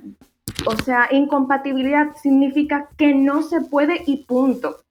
[0.65, 4.83] O sea, incompatibilidad significa que no se puede y punto.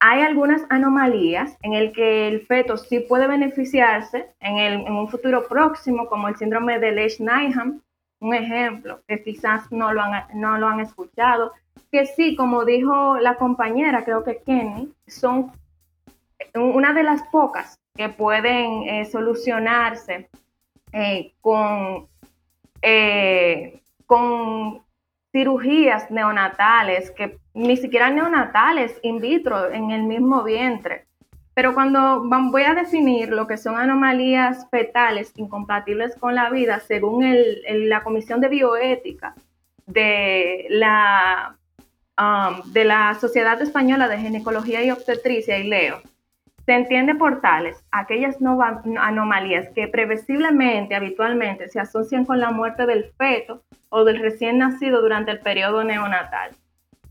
[0.00, 5.46] Hay algunas anomalías en el que el feto sí puede beneficiarse en, en un futuro
[5.48, 7.80] próximo, como el síndrome de Lesch-Nyhan,
[8.22, 11.52] un ejemplo, que quizás no lo han, no lo han escuchado,
[11.90, 15.52] que sí, como dijo la compañera, creo que Kenny, son
[16.54, 20.28] una de las pocas que pueden eh, solucionarse
[20.92, 22.08] eh, con,
[22.80, 24.82] eh, con
[25.30, 31.06] cirugías neonatales, que ni siquiera neonatales, in vitro, en el mismo vientre.
[31.54, 37.26] Pero cuando voy a definir lo que son anomalías fetales incompatibles con la vida, según
[37.68, 39.34] la Comisión de Bioética
[39.86, 41.58] de la,
[42.18, 46.00] um, de la Sociedad Española de Ginecología y Obstetricia, y leo,
[46.64, 48.36] se entiende por tales aquellas
[48.98, 55.02] anomalías que previsiblemente, habitualmente, se asocian con la muerte del feto o del recién nacido
[55.02, 56.52] durante el periodo neonatal.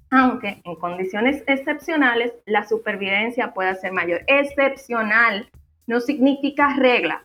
[0.09, 4.21] Aunque en condiciones excepcionales la supervivencia pueda ser mayor.
[4.27, 5.49] Excepcional
[5.85, 7.23] no significa regla.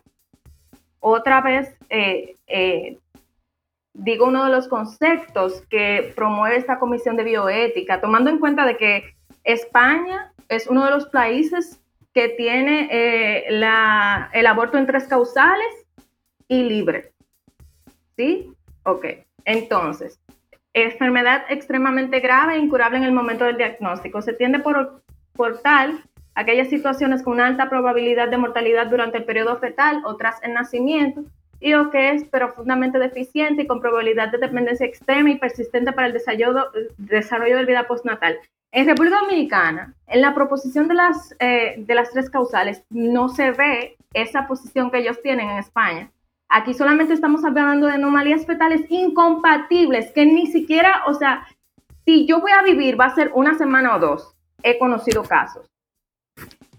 [0.99, 2.97] Otra vez, eh, eh,
[3.97, 8.77] digo uno de los conceptos que promueve esta comisión de bioética, tomando en cuenta de
[8.77, 11.81] que España es uno de los países
[12.13, 15.67] que tiene eh, el aborto en tres causales
[16.47, 17.11] y libre.
[18.15, 18.53] ¿Sí?
[18.83, 19.05] Ok.
[19.45, 20.19] Entonces,
[20.73, 24.21] enfermedad extremadamente grave e incurable en el momento del diagnóstico.
[24.21, 25.01] Se tiende por,
[25.33, 26.03] por tal
[26.35, 30.53] aquellas situaciones con una alta probabilidad de mortalidad durante el periodo fetal o tras el
[30.53, 31.23] nacimiento,
[31.59, 36.07] y o que es profundamente deficiente y con probabilidad de dependencia extrema y persistente para
[36.07, 38.37] el desarrollo, desarrollo de vida postnatal.
[38.71, 43.51] En República Dominicana, en la proposición de las, eh, de las tres causales, no se
[43.51, 46.11] ve esa posición que ellos tienen en España.
[46.49, 51.45] Aquí solamente estamos hablando de anomalías fetales incompatibles, que ni siquiera, o sea,
[52.05, 54.35] si yo voy a vivir, va a ser una semana o dos.
[54.63, 55.65] He conocido casos.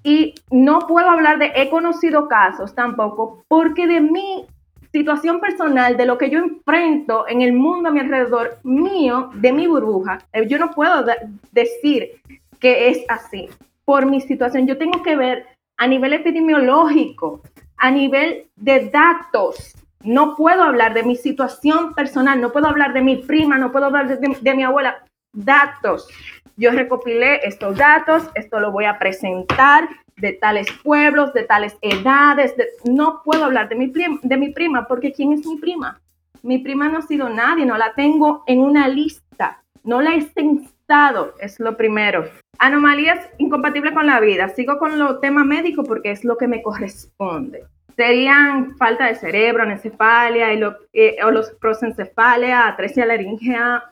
[0.02, 4.46] Y no puedo hablar de he conocido casos tampoco, porque de mi
[4.92, 9.52] situación personal, de lo que yo enfrento en el mundo a mi alrededor, mío, de
[9.52, 11.04] mi burbuja, eh, yo no puedo
[11.52, 12.20] decir
[12.58, 13.48] que es así.
[13.84, 15.46] Por mi situación, yo tengo que ver
[15.76, 17.42] a nivel epidemiológico,
[17.76, 19.74] a nivel de datos.
[20.02, 23.86] No puedo hablar de mi situación personal, no puedo hablar de mi prima, no puedo
[23.86, 25.04] hablar de, de mi abuela.
[25.32, 26.08] Datos.
[26.56, 29.88] Yo recopilé estos datos, esto lo voy a presentar
[30.20, 32.54] de tales pueblos, de tales edades.
[32.84, 36.00] No puedo hablar de mi, prima, de mi prima porque ¿quién es mi prima?
[36.42, 40.22] Mi prima no ha sido nadie, no la tengo en una lista, no la he
[40.22, 42.28] censado, es lo primero.
[42.58, 44.48] Anomalías incompatibles con la vida.
[44.48, 47.64] Sigo con lo tema médico porque es lo que me corresponde.
[47.96, 50.52] Serían falta de cerebro, anencefalia,
[50.92, 53.82] eh, o los prosencefalia, atresia laringea,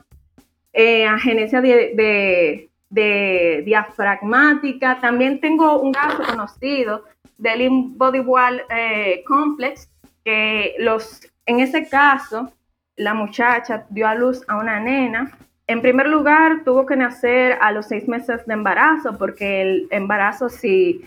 [0.71, 4.99] eh, agenesia de diafragmática.
[4.99, 7.03] También tengo un caso conocido
[7.37, 9.89] del body wall eh, complex,
[10.23, 12.51] que los, en ese caso
[12.95, 15.37] la muchacha dio a luz a una nena.
[15.67, 20.49] En primer lugar, tuvo que nacer a los seis meses de embarazo, porque el embarazo
[20.49, 21.01] si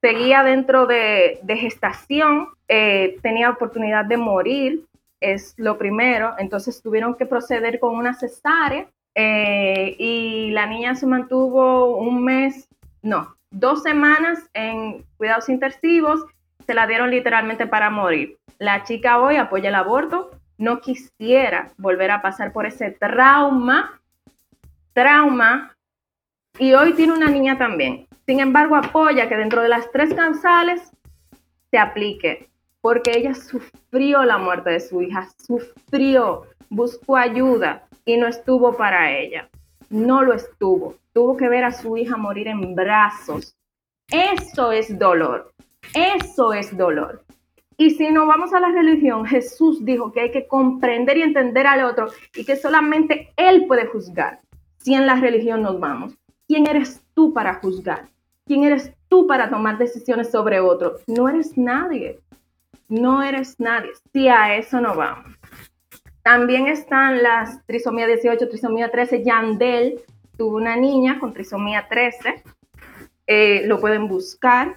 [0.00, 4.84] seguía dentro de, gestación, eh, tenía oportunidad de morir,
[5.20, 6.34] es lo primero.
[6.38, 8.86] Entonces tuvieron que proceder con una cesárea
[9.22, 12.70] eh, y la niña se mantuvo un mes,
[13.02, 16.24] no, dos semanas en cuidados intensivos,
[16.66, 18.38] se la dieron literalmente para morir.
[18.58, 24.00] La chica hoy apoya el aborto, no quisiera volver a pasar por ese trauma,
[24.94, 25.76] trauma,
[26.58, 28.06] y hoy tiene una niña también.
[28.24, 30.92] Sin embargo, apoya que dentro de las tres causales
[31.70, 32.48] se aplique,
[32.80, 39.16] porque ella sufrió la muerte de su hija, sufrió, buscó ayuda, y no estuvo para
[39.16, 39.48] ella.
[39.88, 40.96] No lo estuvo.
[41.12, 43.56] Tuvo que ver a su hija morir en brazos.
[44.08, 45.52] Eso es dolor.
[45.94, 47.24] Eso es dolor.
[47.76, 51.66] Y si no vamos a la religión, Jesús dijo que hay que comprender y entender
[51.66, 54.40] al otro y que solamente Él puede juzgar.
[54.78, 56.14] Si en la religión nos vamos,
[56.46, 58.08] ¿quién eres tú para juzgar?
[58.46, 60.96] ¿Quién eres tú para tomar decisiones sobre otro?
[61.06, 62.20] No eres nadie.
[62.88, 63.92] No eres nadie.
[64.12, 65.39] Si a eso no vamos.
[66.22, 69.24] También están las trisomía 18, trisomía 13.
[69.24, 70.00] Yandel
[70.36, 72.42] tuvo una niña con trisomía 13.
[73.26, 74.76] Eh, lo pueden buscar.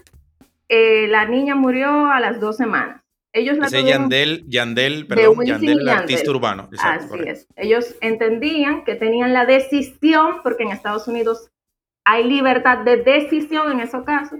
[0.69, 3.03] Eh, la niña murió a las dos semanas.
[3.33, 6.69] Ellos la Ese Yandel, Yandel, perdón, Yandel, el artista urbano.
[6.77, 7.47] Así es.
[7.55, 11.49] Ellos entendían que tenían la decisión, porque en Estados Unidos
[12.05, 14.39] hay libertad de decisión en esos casos,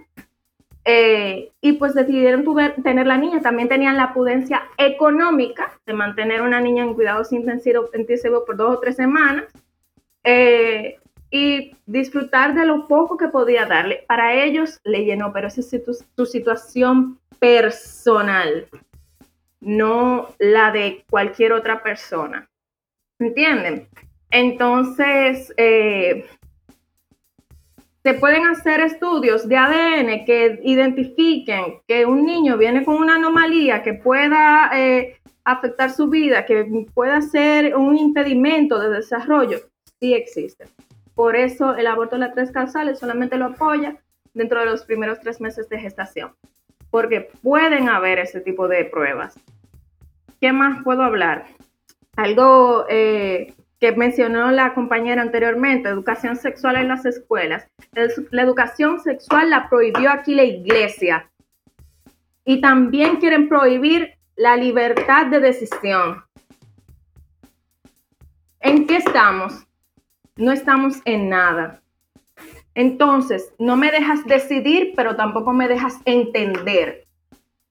[0.86, 2.46] eh, y pues decidieron
[2.84, 3.41] tener la niña.
[3.41, 7.89] También tenían la pudencia económica de mantener una niña en cuidados intensivos
[8.46, 9.46] por dos o tres semanas
[10.23, 10.98] eh,
[11.31, 14.04] y disfrutar de lo poco que podía darle.
[14.08, 15.84] Para ellos le llenó, pero esa es
[16.15, 18.67] tu, situación personal,
[19.62, 22.50] no la de cualquier otra persona.
[23.19, 23.88] ¿Entienden?
[24.29, 26.25] Entonces, eh,
[28.04, 33.81] se pueden hacer estudios de ADN que identifiquen que un niño viene con una anomalía
[33.81, 39.60] que pueda eh, afectar su vida, que pueda ser un impedimento de desarrollo,
[40.01, 40.65] sí existe.
[41.15, 43.95] Por eso el aborto de las tres causales solamente lo apoya
[44.33, 46.33] dentro de los primeros tres meses de gestación,
[46.91, 49.39] porque pueden haber ese tipo de pruebas.
[50.41, 51.45] ¿Qué más puedo hablar?
[52.17, 53.54] Algo eh,
[53.84, 57.67] que mencionó la compañera anteriormente, educación sexual en las escuelas.
[58.31, 61.29] La educación sexual la prohibió aquí la iglesia.
[62.46, 66.23] Y también quieren prohibir la libertad de decisión.
[68.62, 69.67] ¿En qué estamos?
[70.38, 71.81] No estamos en nada.
[72.75, 77.06] Entonces, no me dejas decidir, pero tampoco me dejas entender.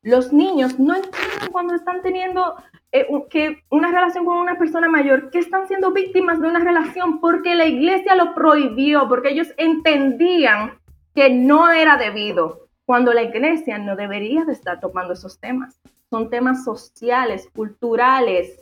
[0.03, 2.55] Los niños no entienden cuando están teniendo
[2.93, 7.21] eh, que una relación con una persona mayor, que están siendo víctimas de una relación
[7.21, 10.79] porque la iglesia lo prohibió, porque ellos entendían
[11.15, 15.81] que no era debido, cuando la iglesia no debería de estar tomando esos temas.
[16.11, 18.61] Son temas sociales, culturales,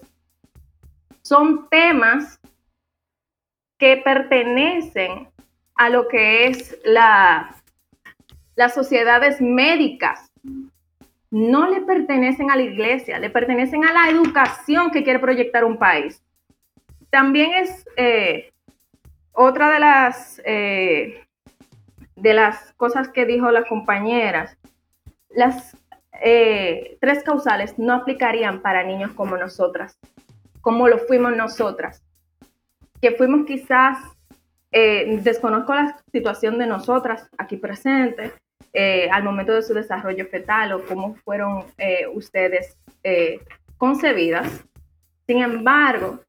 [1.22, 2.40] son temas
[3.78, 5.28] que pertenecen
[5.74, 7.56] a lo que es la,
[8.54, 10.30] las sociedades médicas.
[11.30, 15.78] No le pertenecen a la iglesia, le pertenecen a la educación que quiere proyectar un
[15.78, 16.22] país.
[17.10, 18.52] También es eh,
[19.32, 21.24] otra de las, eh,
[22.16, 24.56] de las cosas que dijo las compañeras.
[25.28, 25.76] Las
[26.20, 29.98] eh, tres causales no aplicarían para niños como nosotras,
[30.60, 32.02] como lo fuimos nosotras,
[33.00, 33.98] que fuimos quizás
[34.72, 38.32] desconozco la situación de nosotras aquí presentes
[38.72, 42.76] eh, al momento de su desarrollo fetal o cómo fueron eh, ustedes
[43.78, 44.64] concebidas.
[45.26, 46.20] Sin embargo,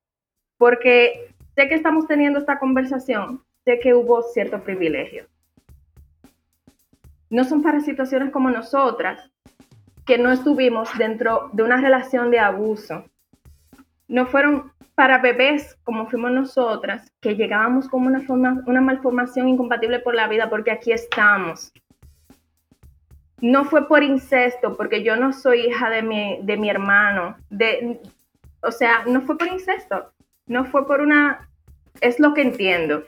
[0.58, 5.26] porque sé que estamos teniendo esta conversación, sé que hubo cierto privilegio.
[7.30, 9.32] No son para situaciones como nosotras,
[10.06, 13.06] que no estuvimos dentro de una relación de abuso.
[14.08, 20.00] No fueron para bebés como fuimos nosotras, que llegábamos como una, forma, una malformación incompatible
[20.00, 21.72] por la vida, porque aquí estamos.
[23.42, 27.36] No fue por incesto, porque yo no soy hija de mi, de mi hermano.
[27.50, 28.00] De,
[28.62, 30.12] o sea, no fue por incesto,
[30.48, 31.50] no fue por una...
[32.00, 33.04] Es lo que entiendo.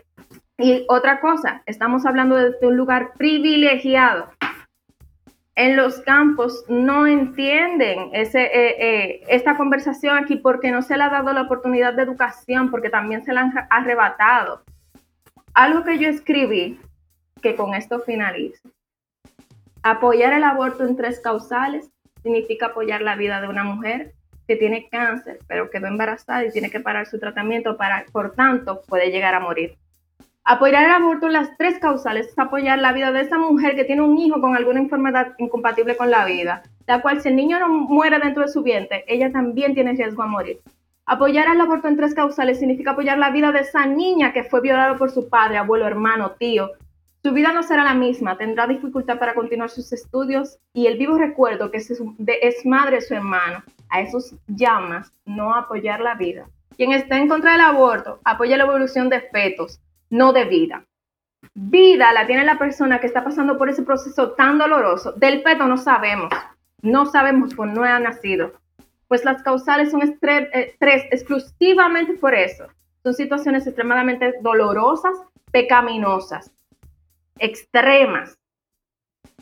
[0.57, 4.29] Y otra cosa, estamos hablando de un lugar privilegiado
[5.55, 11.03] en los campos no entienden ese, eh, eh, esta conversación aquí porque no se le
[11.03, 14.63] ha dado la oportunidad de educación, porque también se la han arrebatado.
[15.53, 16.79] Algo que yo escribí,
[17.41, 18.67] que con esto finalizo.
[19.83, 24.13] Apoyar el aborto en tres causales significa apoyar la vida de una mujer
[24.47, 28.81] que tiene cáncer, pero quedó embarazada y tiene que parar su tratamiento, para, por tanto,
[28.87, 29.75] puede llegar a morir.
[30.45, 33.83] Apoyar el aborto en las tres causales es apoyar la vida de esa mujer que
[33.83, 37.59] tiene un hijo con alguna enfermedad incompatible con la vida, la cual si el niño
[37.59, 40.59] no muere dentro de su vientre, ella también tiene riesgo a morir.
[41.05, 44.61] Apoyar el aborto en tres causales significa apoyar la vida de esa niña que fue
[44.61, 46.71] violada por su padre, abuelo, hermano, tío.
[47.25, 51.17] Su vida no será la misma, tendrá dificultad para continuar sus estudios y el vivo
[51.17, 53.63] recuerdo que es, madre su hermano.
[53.87, 56.49] A esos llamas no apoyar la vida.
[56.75, 60.85] Quien está en contra del aborto apoya la evolución de fetos, no de vida.
[61.53, 65.13] Vida la tiene la persona que está pasando por ese proceso tan doloroso.
[65.13, 66.33] Del feto no sabemos,
[66.81, 68.51] no sabemos por no ha nacido.
[69.07, 70.75] Pues las causales son eh,
[71.09, 72.65] exclusivamente por eso.
[73.01, 75.15] Son situaciones extremadamente dolorosas,
[75.51, 76.51] pecaminosas,
[77.39, 78.37] extremas.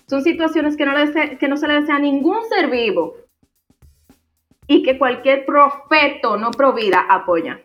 [0.07, 0.93] Son situaciones que no,
[1.39, 3.15] que no se le desea a ningún ser vivo
[4.67, 7.61] y que cualquier profeto no provida apoya.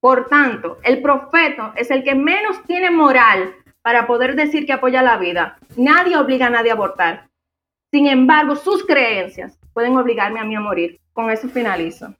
[0.00, 5.02] Por tanto, el profeta es el que menos tiene moral para poder decir que apoya
[5.02, 5.58] la vida.
[5.76, 7.28] Nadie obliga a nadie a abortar.
[7.90, 11.00] Sin embargo, sus creencias pueden obligarme a mí a morir.
[11.12, 12.14] Con eso finalizo.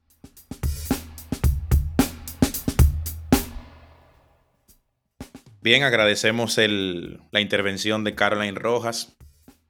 [5.61, 9.17] Bien, agradecemos la intervención de Caroline Rojas,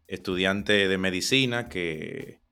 [0.06, 2.42] estudiante de medicina que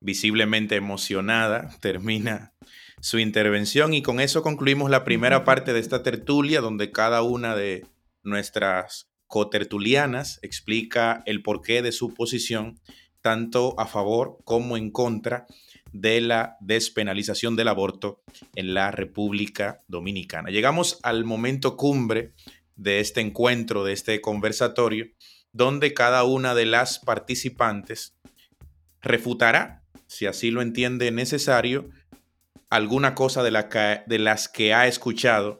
[0.00, 2.54] visiblemente emocionada termina
[3.00, 7.56] su intervención y con eso concluimos la primera parte de esta tertulia donde cada una
[7.56, 7.84] de
[8.22, 12.80] nuestras cotertulianas explica el porqué de su posición
[13.20, 15.46] tanto a favor como en contra
[15.92, 18.22] de la despenalización del aborto
[18.54, 20.50] en la República Dominicana.
[20.50, 22.34] Llegamos al momento cumbre
[22.76, 25.06] de este encuentro, de este conversatorio,
[25.52, 28.16] donde cada una de las participantes
[29.00, 31.90] refutará, si así lo entiende necesario,
[32.70, 35.58] alguna cosa de, de las que ha escuchado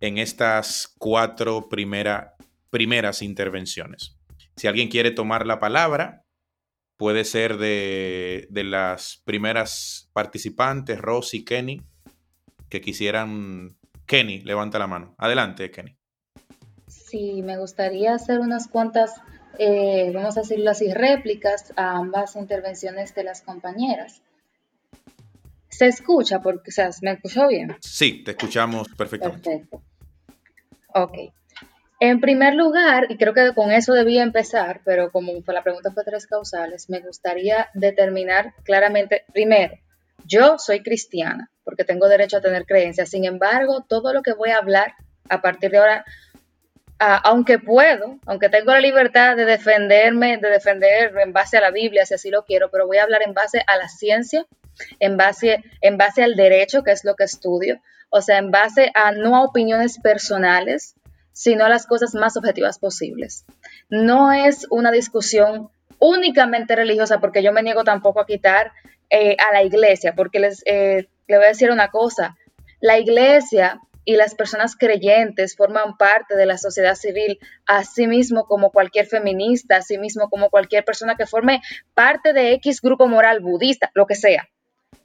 [0.00, 4.16] en estas cuatro primeras intervenciones.
[4.56, 6.24] Si alguien quiere tomar la palabra,
[6.96, 11.82] puede ser de, de las primeras participantes, Rosy, Kenny,
[12.68, 13.76] que quisieran...
[14.06, 15.14] Kenny, levanta la mano.
[15.18, 15.96] Adelante, Kenny.
[17.12, 19.20] Sí, me gustaría hacer unas cuantas
[19.58, 24.22] eh, vamos a decirlo así, réplicas a ambas intervenciones de las compañeras.
[25.68, 26.40] ¿Se escucha?
[26.40, 27.76] Porque, o sea, ¿me escuchó bien?
[27.80, 29.50] Sí, te escuchamos perfectamente.
[29.50, 29.82] Perfecto.
[30.94, 31.34] Ok.
[32.00, 36.04] En primer lugar, y creo que con eso debía empezar, pero como la pregunta fue
[36.04, 39.74] tres causales, me gustaría determinar claramente, primero,
[40.24, 43.10] yo soy cristiana, porque tengo derecho a tener creencias.
[43.10, 44.94] Sin embargo, todo lo que voy a hablar
[45.28, 46.06] a partir de ahora,
[46.98, 52.06] aunque puedo, aunque tengo la libertad de defenderme, de defender en base a la Biblia,
[52.06, 54.46] si así lo quiero, pero voy a hablar en base a la ciencia,
[55.00, 57.80] en base, en base al derecho, que es lo que estudio,
[58.10, 60.94] o sea, en base a no a opiniones personales,
[61.32, 63.44] sino a las cosas más objetivas posibles.
[63.88, 68.72] No es una discusión únicamente religiosa, porque yo me niego tampoco a quitar
[69.10, 72.36] eh, a la iglesia, porque les, eh, le voy a decir una cosa,
[72.80, 78.70] la iglesia y las personas creyentes forman parte de la sociedad civil, así mismo como
[78.70, 81.60] cualquier feminista, así mismo como cualquier persona que forme
[81.94, 84.48] parte de X grupo moral, budista, lo que sea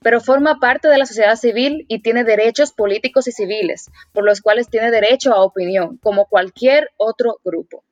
[0.02, 4.42] pero forma parte de la sociedad civil y tiene derechos políticos y civiles, por los
[4.42, 7.84] cuales tiene derecho a opinión, como cualquier otro grupo.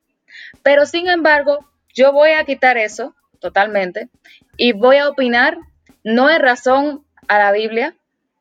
[0.62, 1.58] Pero sin embargo,
[1.94, 4.08] yo voy a quitar eso totalmente
[4.56, 5.58] y voy a opinar
[6.04, 7.96] no en razón a la Biblia,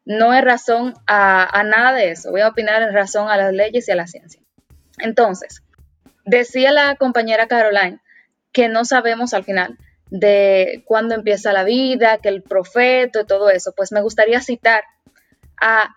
[0.05, 3.87] no en razón a, nada de eso, voy a opinar en razón a las leyes
[3.87, 4.41] y a la ciencia.
[4.99, 5.63] Entonces,
[6.25, 7.99] decía la compañera Caroline
[8.51, 9.77] que no sabemos al final
[10.09, 14.83] de cuándo empieza la vida, que el profeta y todo eso, pues me gustaría citar
[15.59, 15.93] a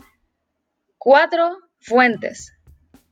[0.97, 2.55] cuatro fuentes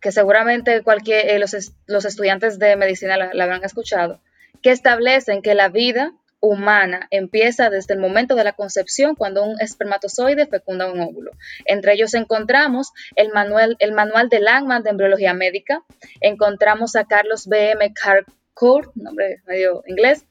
[0.00, 4.20] que seguramente cualquier, eh, los, estudiantes de medicina la, habrán escuchado,
[4.62, 6.12] que establecen que la vida
[6.46, 11.32] humana empieza desde el momento de la concepción cuando un espermatozoide fecunda un óvulo.
[11.64, 15.82] Entre ellos encontramos el manual, el manual de Langman de embriología médica,
[16.20, 17.72] encontramos a Carlos B.
[17.72, 17.92] M.
[17.92, 20.24] Carcourt, nombre medio inglés,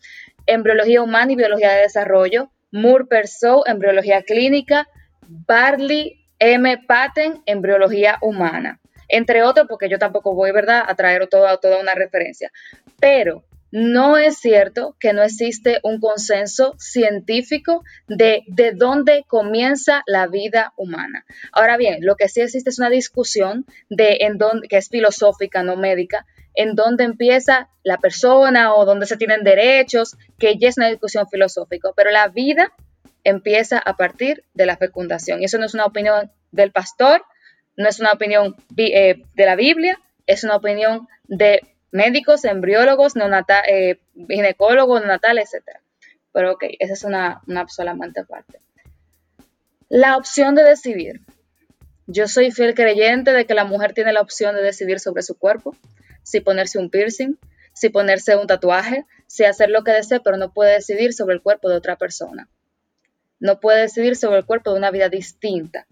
[0.45, 4.87] Embriología Humana y Biología de Desarrollo, Moore Persaud, Embriología Clínica,
[5.27, 6.83] Barley M.
[6.87, 11.95] Patten, Embriología Humana, entre otros, porque yo tampoco voy, ¿verdad?, a traer toda, toda una
[11.95, 12.51] referencia.
[12.99, 13.43] Pero
[13.77, 20.71] no es cierto que no existe un consenso científico de, de dónde comienza la vida
[20.77, 21.25] humana.
[21.51, 25.61] Ahora bien, lo que sí existe es una discusión de en dónde, que es filosófica,
[25.61, 30.77] no médica, en dónde empieza la persona o dónde se tienen derechos, que ya es
[30.77, 32.71] una discusión filosófica, pero la vida
[33.25, 35.41] empieza a partir de la fecundación.
[35.41, 37.25] Y eso no es una opinión del pastor,
[37.75, 43.13] no es una opinión eh, de la Biblia, es una opinión de médicos, embriólogos,
[43.67, 45.79] eh, ginecólogos, neonatales, etc.
[46.33, 48.59] Pero ok, esa es una, una aparte.
[49.87, 51.21] La opción de decidir.
[52.05, 55.37] Yo soy fiel creyente de que la mujer tiene la opción de decidir sobre su
[55.37, 55.75] cuerpo,
[56.21, 57.37] si ponerse un piercing,
[57.73, 61.41] si ponerse un tatuaje, si hacer lo que desee, pero no puede decidir sobre el
[61.41, 62.47] cuerpo de otra persona.
[63.39, 65.87] No puede decidir sobre el cuerpo de una vida distinta.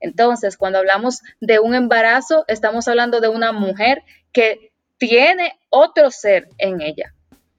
[0.00, 4.67] Entonces, cuando hablamos de un embarazo, estamos hablando de una mujer que
[4.98, 7.14] tiene otro ser en ella,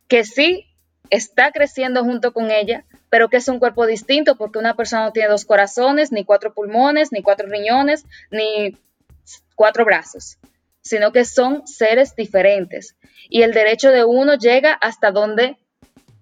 [0.07, 0.65] que sí
[1.09, 5.11] está creciendo junto con ella, pero que es un cuerpo distinto porque una persona no
[5.11, 8.77] tiene dos corazones, ni cuatro pulmones, ni cuatro riñones, ni
[9.55, 10.37] cuatro brazos
[10.81, 12.95] sino que son seres diferentes.
[13.29, 15.57] Y el derecho de uno llega hasta donde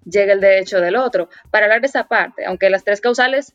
[0.04, 1.30] llega el derecho del otro.
[1.52, 3.54] Para hablar de esa parte, aunque las tres causales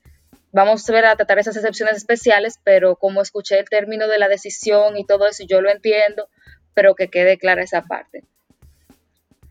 [0.52, 4.28] vamos a ver a tratar esas excepciones especiales, pero como escuché el término de la
[4.28, 6.28] decisión y todo eso, yo lo entiendo,
[6.74, 8.24] pero que quede clara esa parte.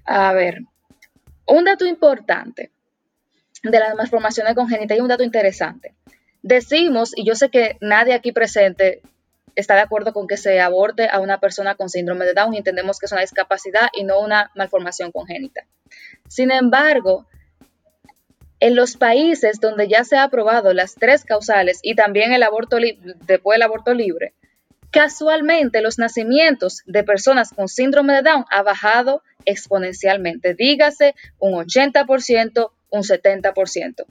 [0.06, 0.62] A ver,
[1.46, 2.72] un dato importante
[3.64, 5.94] de las malformaciones congénitas y un dato interesante.
[6.42, 9.02] Decimos, y yo sé que nadie aquí presente
[9.56, 12.58] está de acuerdo con que se aborte a una persona con síndrome de Down y
[12.58, 15.66] entendemos que es una discapacidad y no una malformación congénita.
[16.28, 17.28] Sin embargo,
[18.60, 22.78] en los países donde ya se ha aprobado las tres causales y también el aborto
[23.26, 24.34] después del aborto libre,
[24.92, 32.72] casualmente los nacimientos de personas con síndrome de Down ha bajado exponencialmente, dígase un 80%,
[32.90, 34.06] un 70%,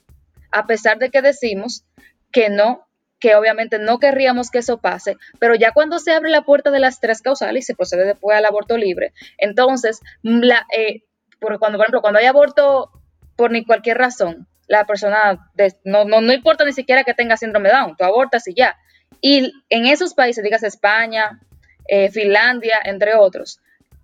[0.51, 1.85] a pesar de que decimos
[2.33, 2.87] que no
[3.21, 6.81] que obviamente no querríamos que eso pase, pero ya cuando se abre la puerta de
[6.81, 11.03] las tres causales y se procede después al aborto libre, entonces, la, eh,
[11.39, 12.91] cuando, por ejemplo, cuando hay aborto
[13.37, 15.51] por ni cualquier razón, la persona,
[15.85, 18.79] no, no, no importa ni siquiera que tenga síndrome de Down, tú abortas y ya.
[19.21, 21.41] Y en esos países, digas España,
[21.89, 23.61] eh, Finlandia, entre otros,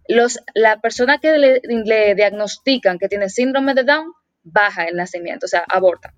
[0.09, 4.13] los, la persona que le, le diagnostican que tiene síndrome de Down
[4.43, 6.15] baja el nacimiento, o sea, aborta.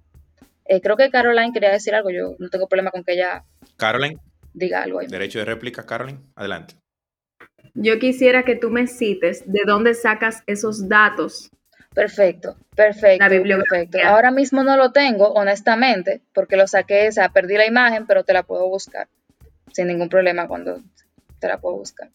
[0.66, 3.44] Eh, creo que Caroline quería decir algo, yo no tengo problema con que ella
[3.76, 4.18] Caroline.
[4.52, 5.00] diga algo.
[5.00, 6.74] Derecho de réplica, Caroline, adelante.
[7.74, 11.50] Yo quisiera que tú me cites de dónde sacas esos datos.
[11.98, 13.98] Perfecto, perfecto, La perfecto.
[14.04, 18.22] Ahora mismo no lo tengo, honestamente, porque lo saqué, o sea, perdí la imagen, pero
[18.22, 19.08] te la puedo buscar
[19.72, 20.80] sin ningún problema cuando
[21.40, 22.08] te la puedo buscar.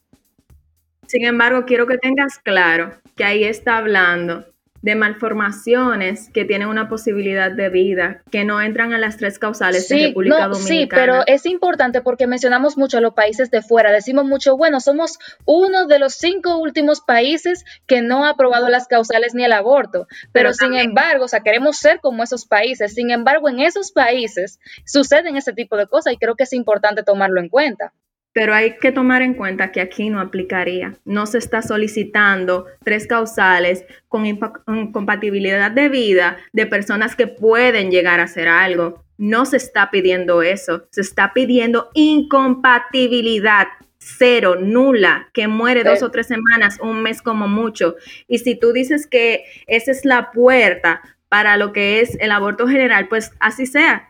[1.05, 4.45] Sin embargo, quiero que tengas claro que ahí está hablando
[4.83, 9.87] de malformaciones que tienen una posibilidad de vida, que no entran a las tres causales
[9.87, 11.01] de Sí, República no, sí, Dominicana.
[11.01, 13.91] pero es importante porque mencionamos mucho a los países de fuera.
[13.91, 18.87] Decimos mucho, bueno, somos uno de los cinco últimos países que no ha aprobado las
[18.87, 20.05] causales ni el aborto.
[20.09, 22.93] Pero, Pero sin también- embargo, o sea, queremos ser como esos países.
[22.93, 27.03] Sin embargo, en esos países suceden ese tipo de cosas y creo que es importante
[27.03, 27.93] tomarlo en cuenta.
[28.33, 30.95] Pero hay que tomar en cuenta que aquí no aplicaría.
[31.05, 37.27] No se está solicitando tres causales con impa- con compatibilidad de vida de personas que
[37.27, 39.03] pueden llegar a hacer algo.
[39.17, 40.87] No se está pidiendo eso.
[40.89, 43.67] Se está pidiendo incompatibilidad
[43.99, 47.95] cero, nula, que muere dos o tres semanas, un mes como mucho.
[48.27, 52.67] Y si tú dices que esa es la puerta para lo que es el aborto
[52.67, 54.09] general, pues así sea.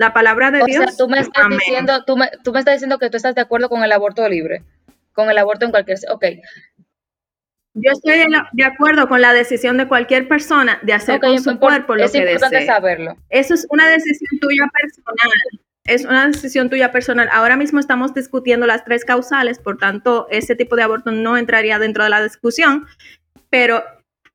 [0.00, 0.82] La palabra de O Dios.
[0.84, 1.58] sea, tú me estás amén.
[1.58, 4.26] diciendo, tú me, tú me estás diciendo que tú estás de acuerdo con el aborto
[4.28, 4.62] libre,
[5.12, 6.24] con el aborto en cualquier, ok,
[7.74, 11.34] Yo estoy de, la- de acuerdo con la decisión de cualquier persona de hacer con
[11.34, 12.66] es su cuerpo lo es que importante desee.
[12.66, 13.16] saberlo.
[13.28, 15.30] Eso es una decisión tuya personal.
[15.84, 17.28] Es una decisión tuya personal.
[17.32, 21.78] Ahora mismo estamos discutiendo las tres causales, por tanto, ese tipo de aborto no entraría
[21.78, 22.86] dentro de la discusión,
[23.50, 23.84] pero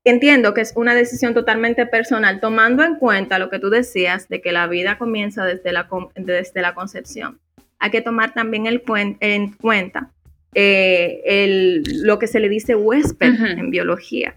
[0.06, 4.42] entiendo que es una decisión totalmente personal, tomando en cuenta lo que tú decías de
[4.42, 7.40] que la vida comienza desde la, desde la concepción.
[7.80, 10.10] Hay que tomar también el cuen- en cuenta
[10.54, 14.36] eh, el- lo que se le dice huésped en biología.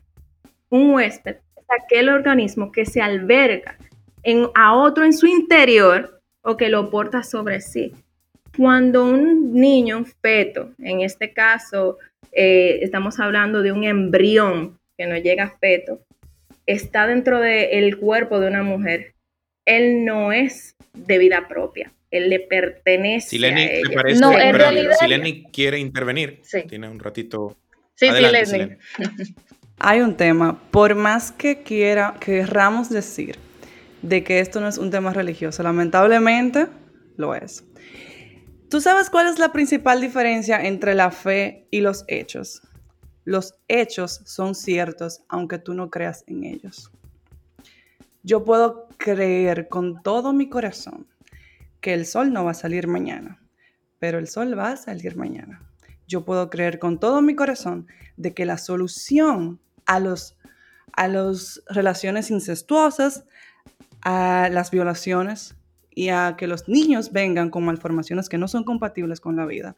[0.71, 3.77] Un huésped es aquel organismo que se alberga
[4.25, 7.93] en, a otro en su interior o que lo porta sobre sí.
[8.57, 11.99] Cuando un niño, un feto, en este caso
[12.33, 16.01] eh, estamos hablando de un embrión que no llega a feto,
[16.67, 19.15] está dentro del cuerpo de una mujer,
[19.65, 23.95] él no es de vida propia, él le pertenece Sileni, a ¿te ella.
[23.95, 24.21] parece?
[24.21, 26.41] No, en realidad- Sileni quiere intervenir.
[26.43, 26.63] Sí.
[26.69, 27.57] Tiene un ratito.
[27.95, 28.51] Sí, Adelante, sí.
[28.53, 28.77] Sileni.
[29.81, 33.37] Hay un tema, por más que quiera, querramos decir
[34.03, 36.67] de que esto no es un tema religioso, lamentablemente
[37.17, 37.65] lo es.
[38.69, 42.61] ¿Tú sabes cuál es la principal diferencia entre la fe y los hechos?
[43.29, 46.91] Los hechos son ciertos aunque tú no creas en ellos.
[48.23, 51.07] Yo puedo creer con todo mi corazón
[51.83, 53.39] que el sol no va a salir mañana,
[53.99, 55.61] pero el sol va a salir mañana.
[56.07, 60.39] Yo puedo creer con todo mi corazón de que la solución a los
[60.93, 63.27] a las relaciones incestuosas,
[64.01, 65.55] a las violaciones
[65.91, 69.77] y a que los niños vengan con malformaciones que no son compatibles con la vida,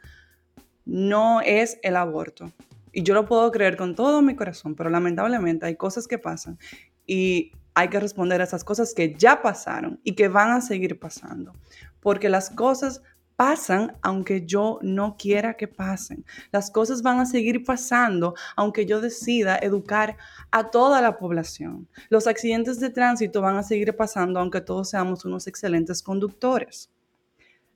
[0.84, 2.52] no es el aborto.
[2.92, 6.58] Y yo lo puedo creer con todo mi corazón, pero lamentablemente hay cosas que pasan
[7.06, 10.98] y hay que responder a esas cosas que ya pasaron y que van a seguir
[10.98, 11.52] pasando.
[12.00, 13.02] Porque las cosas
[13.40, 16.26] pasan aunque yo no quiera que pasen.
[16.52, 20.18] Las cosas van a seguir pasando aunque yo decida educar
[20.50, 21.88] a toda la población.
[22.10, 26.90] Los accidentes de tránsito van a seguir pasando aunque todos seamos unos excelentes conductores.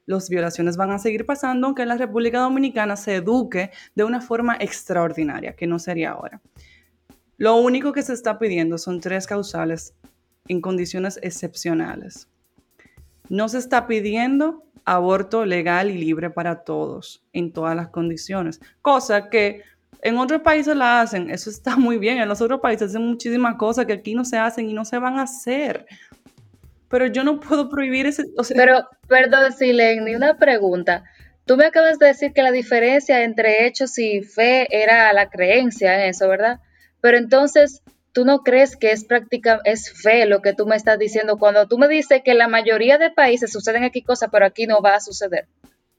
[0.07, 4.57] Las violaciones van a seguir pasando aunque la República Dominicana se eduque de una forma
[4.61, 6.41] extraordinaria, que no sería ahora.
[7.37, 9.95] Lo único que se está pidiendo son tres causales
[10.47, 12.29] en condiciones excepcionales.
[13.29, 19.31] No se está pidiendo aborto legal y libre para todos en todas las condiciones, cosa
[19.31, 19.63] que
[20.03, 23.57] en otros países la hacen, eso está muy bien, en los otros países hacen muchísimas
[23.57, 25.87] cosas que aquí no se hacen y no se van a hacer.
[26.95, 28.27] Pero yo no puedo prohibir ese...
[28.39, 31.03] O sea, Pero, perdón, Sileni, una pregunta.
[31.45, 35.97] Tú me acabas de decir que la diferencia entre hechos y fe era la creencia
[35.97, 36.61] en eso, ¿verdad?
[37.01, 37.83] Pero entonces,
[38.13, 41.67] ¿tú no crees que es práctica, es fe lo que tú me estás diciendo cuando
[41.67, 44.95] tú me dices que la mayoría de países suceden aquí cosas, pero aquí no va
[44.95, 45.49] a suceder?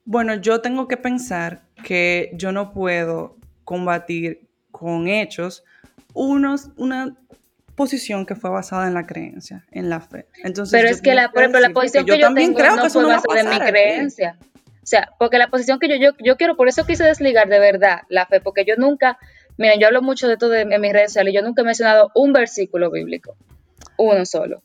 [0.05, 3.35] Bueno, yo tengo que pensar que yo no puedo
[3.65, 5.65] combatir con hechos
[6.13, 7.17] unos, una
[7.75, 10.27] posición que fue basada en la creencia, en la fe.
[10.43, 12.89] Entonces, Pero es que la, por ejemplo, la posición que yo también tengo creo no
[12.89, 14.37] fue no basada en mi creencia.
[14.41, 17.59] O sea, porque la posición que yo, yo, yo quiero, por eso quise desligar de
[17.59, 19.17] verdad la fe, porque yo nunca,
[19.57, 22.11] miren, yo hablo mucho de todo en, en mis redes sociales, yo nunca he mencionado
[22.13, 23.35] un versículo bíblico,
[23.97, 24.61] uno solo.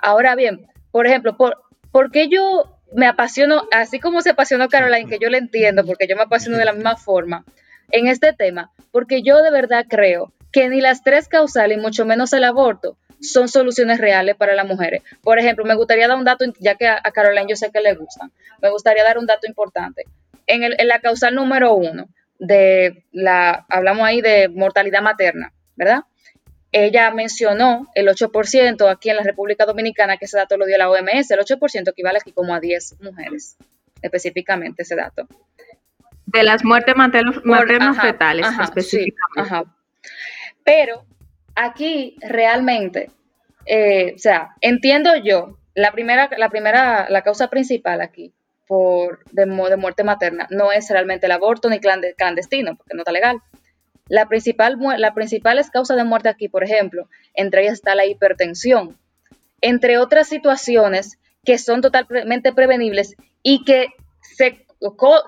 [0.00, 1.56] Ahora bien, por ejemplo, por,
[1.92, 6.08] ¿por qué yo me apasiono, así como se apasionó Caroline, que yo le entiendo, porque
[6.08, 7.44] yo me apasiono de la misma forma
[7.90, 8.72] en este tema?
[8.90, 12.96] Porque yo de verdad creo que ni las tres causales, y mucho menos el aborto,
[13.20, 15.02] son soluciones reales para las mujeres.
[15.22, 17.94] Por ejemplo, me gustaría dar un dato, ya que a, Caroline yo sé que le
[17.94, 20.04] gustan, me gustaría dar un dato importante.
[20.46, 26.04] En, el, en la causal número uno, de la, hablamos ahí de mortalidad materna, ¿verdad?
[26.72, 30.88] Ella mencionó el 8% aquí en la República Dominicana, que ese dato lo dio la
[30.88, 33.56] OMS, el 8% equivale aquí como a 10 mujeres,
[34.02, 35.26] específicamente ese dato.
[36.26, 39.70] De las muertes maternos, fetales, específicamente.
[40.64, 41.04] Pero
[41.54, 43.10] aquí realmente,
[43.66, 48.32] eh, o sea, entiendo yo, la primera, la primera, la causa principal aquí
[48.66, 53.12] por, de, de muerte materna no es realmente el aborto ni clandestino, porque no está
[53.12, 53.40] legal.
[54.08, 58.98] La principal, la principal causa de muerte aquí, por ejemplo, entre ellas está la hipertensión,
[59.60, 63.88] entre otras situaciones que son totalmente prevenibles y que
[64.20, 64.66] se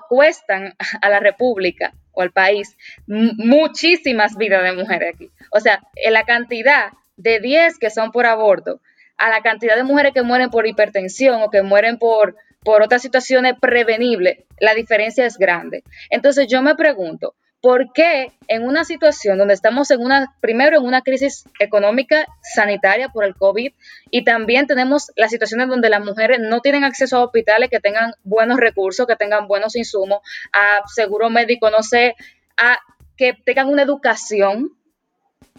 [0.09, 5.31] cuestan a la República o al país muchísimas vidas de mujeres aquí.
[5.51, 8.81] O sea, en la cantidad de 10 que son por aborto,
[9.17, 13.01] a la cantidad de mujeres que mueren por hipertensión o que mueren por, por otras
[13.01, 15.83] situaciones prevenibles, la diferencia es grande.
[16.09, 20.83] Entonces yo me pregunto, ¿por qué en una situación donde estamos en una, primero en
[20.83, 23.71] una crisis económica sanitaria por el COVID
[24.11, 28.15] y también tenemos las situaciones donde las mujeres no tienen acceso a hospitales que tengan
[28.25, 30.19] buenos recursos, que tengan buenos insumos,
[30.51, 32.15] a seguro médico, no sé,
[32.57, 32.79] a
[33.15, 34.73] que tengan una educación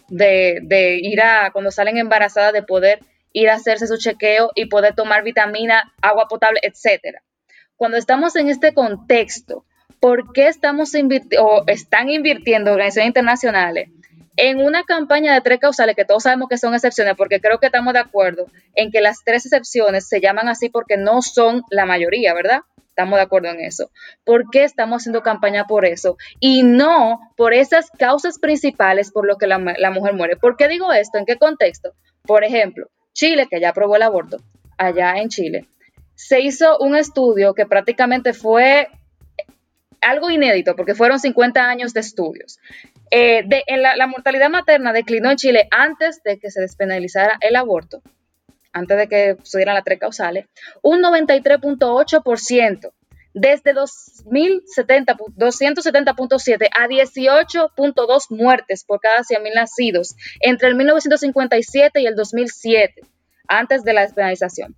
[0.09, 2.99] de, de ir a, cuando salen embarazadas, de poder
[3.33, 7.23] ir a hacerse su chequeo y poder tomar vitamina, agua potable, etcétera.
[7.77, 9.65] Cuando estamos en este contexto,
[10.05, 10.93] ¿por qué estamos
[11.41, 13.89] o están invirtiendo organizaciones internacionales
[14.37, 17.65] en una campaña de tres causales que todos sabemos que son excepciones, porque creo que
[17.65, 18.45] estamos de acuerdo
[18.75, 22.61] en que las tres excepciones se llaman así porque no son la mayoría, ¿verdad?
[22.91, 23.91] Estamos de acuerdo en eso.
[24.25, 26.19] ¿Por qué estamos haciendo campaña por eso?
[26.39, 30.37] Y no por esas causas principales por lo que la, la mujer muere.
[30.37, 31.17] ¿Por qué digo esto?
[31.17, 31.95] ¿En qué contexto?
[32.27, 34.37] Por ejemplo, Chile, que ya aprobó el aborto,
[34.77, 35.67] allá en Chile,
[36.15, 38.89] se hizo un estudio que prácticamente fue
[40.05, 42.59] algo inédito, porque fueron 50 años de estudios.
[43.11, 48.03] Eh, de, la, mortalidad materna declinó en Chile antes de que se despenalizara el aborto,
[48.73, 50.47] antes de que subieran las tres causales,
[50.83, 52.93] un 93.8%,
[53.35, 63.03] desde 270.7 a 18.2 muertes por cada 100.000 nacidos entre el 1957 y el 2007,
[63.49, 64.77] antes de la despenalización,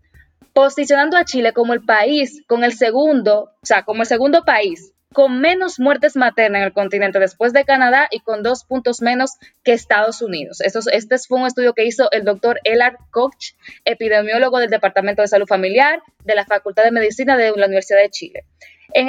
[0.54, 4.94] posicionando a Chile como el país con el segundo, o sea, como el segundo país
[5.16, 9.30] con menos muertes maternas en el continente después de Canadá y con dos puntos menos
[9.64, 10.60] que Estados Unidos.
[10.60, 13.54] este fue un estudio que hizo el doctor Elard Koch,
[13.86, 18.10] epidemiólogo del Departamento de Salud Familiar de la Facultad de Medicina de la Universidad de
[18.10, 18.44] Chile.
[18.92, 19.08] En,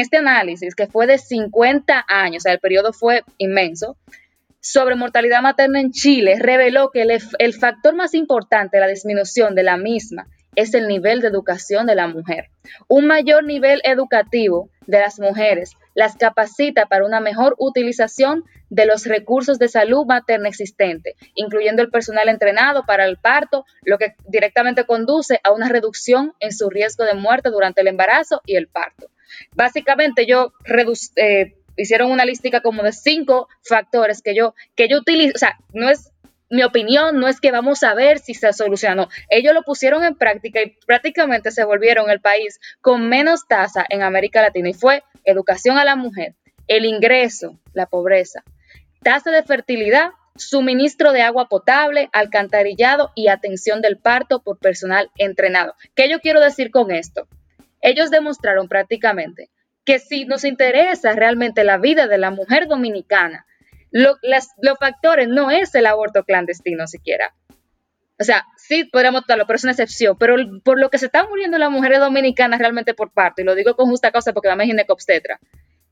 [0.00, 3.98] este análisis, que fue de 50 años, o sea, el periodo fue inmenso,
[4.60, 9.62] sobre mortalidad materna en Chile, reveló que el, el factor más importante la disminución de
[9.62, 12.50] la misma es el nivel de educación de la mujer.
[12.88, 19.06] Un mayor nivel educativo de las mujeres las capacita para una mejor utilización de los
[19.06, 24.84] recursos de salud materna existente, incluyendo el personal entrenado para el parto, lo que directamente
[24.84, 29.10] conduce a una reducción en su riesgo de muerte durante el embarazo y el parto.
[29.54, 30.52] Básicamente, yo
[31.16, 35.58] eh, hicieron una lística como de cinco factores que yo, que yo utilizo, o sea,
[35.72, 36.12] no es
[36.50, 39.08] mi opinión no es que vamos a ver si se solucionó.
[39.28, 44.02] Ellos lo pusieron en práctica y prácticamente se volvieron el país con menos tasa en
[44.02, 46.34] América Latina y fue educación a la mujer,
[46.66, 48.42] el ingreso, la pobreza,
[49.02, 55.74] tasa de fertilidad, suministro de agua potable, alcantarillado y atención del parto por personal entrenado.
[55.94, 57.26] ¿Qué yo quiero decir con esto?
[57.80, 59.50] Ellos demostraron prácticamente
[59.84, 63.46] que si nos interesa realmente la vida de la mujer dominicana,
[63.90, 67.34] los factores no es el aborto clandestino siquiera.
[68.20, 70.16] O sea, sí podríamos darlo, pero es una excepción.
[70.18, 73.54] Pero por lo que se están muriendo las mujeres dominicanas realmente por parto, y lo
[73.54, 75.38] digo con justa causa porque la me obstetra,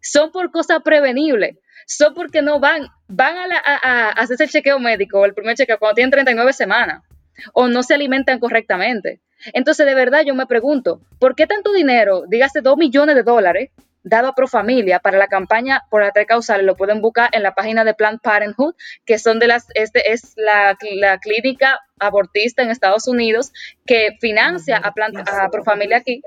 [0.01, 1.57] son por cosas prevenibles.
[1.87, 5.95] Son porque no van, van a, a, hacerse el chequeo médico, el primer chequeo, cuando
[5.95, 7.05] tienen 39 semanas,
[7.53, 9.21] o no se alimentan correctamente.
[9.53, 13.71] Entonces, de verdad, yo me pregunto, ¿por qué tanto dinero, dígase 2 millones de dólares,
[14.07, 16.65] dado a Profamilia para la campaña por la tres causales.
[16.65, 20.35] Lo pueden buscar en la página de Planned Parenthood, que son de las, este es
[20.37, 20.77] la,
[21.21, 23.53] clínica abortista en Estados Unidos
[23.85, 26.23] que financia a, Plan, a Profamilia aquí.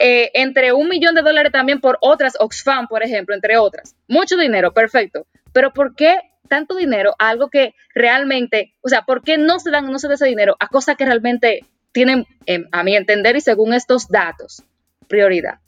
[0.00, 3.94] Eh, entre un millón de dólares también por otras, Oxfam, por ejemplo, entre otras.
[4.08, 5.26] Mucho dinero, perfecto.
[5.52, 6.18] Pero ¿por qué
[6.48, 10.08] tanto dinero a algo que realmente, o sea, ¿por qué no se dan, no se
[10.08, 12.26] da ese dinero a cosas que realmente tienen,
[12.72, 14.64] a mi entender y según estos datos,
[15.06, 15.60] prioridad?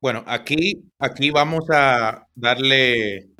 [0.00, 3.30] Bueno, aquí, aquí vamos a darle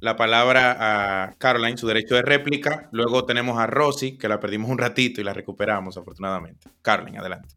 [0.00, 0.76] la palabra
[1.24, 2.88] a Caroline, su derecho de réplica.
[2.90, 6.68] Luego tenemos a Rosy, que la perdimos un ratito y la recuperamos, afortunadamente.
[6.80, 7.54] Caroline, adelante.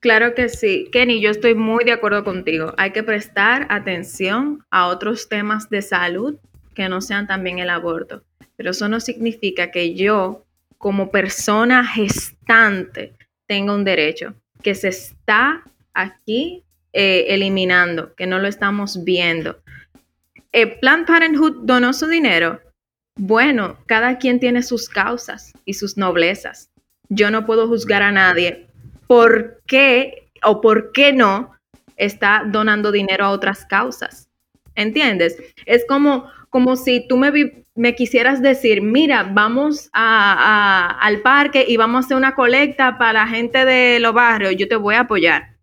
[0.00, 0.88] Claro que sí.
[0.92, 2.74] Kenny, yo estoy muy de acuerdo contigo.
[2.76, 6.36] Hay que prestar atención a otros temas de salud
[6.74, 8.22] que no sean también el aborto.
[8.56, 10.44] Pero eso no significa que yo,
[10.78, 13.14] como persona gestante,
[13.46, 15.62] tenga un derecho que se está
[15.94, 16.65] aquí
[16.98, 19.58] eh, eliminando, que no lo estamos viendo.
[20.50, 22.62] Eh, Planned Parenthood donó su dinero.
[23.16, 26.70] Bueno, cada quien tiene sus causas y sus noblezas.
[27.10, 28.66] Yo no puedo juzgar a nadie
[29.06, 31.54] por qué o por qué no
[31.98, 34.30] está donando dinero a otras causas.
[34.74, 35.36] ¿Entiendes?
[35.66, 37.30] Es como, como si tú me,
[37.74, 43.28] me quisieras decir, mira, vamos al parque y vamos a hacer una colecta para la
[43.28, 45.55] gente de los barrios, yo te voy a apoyar,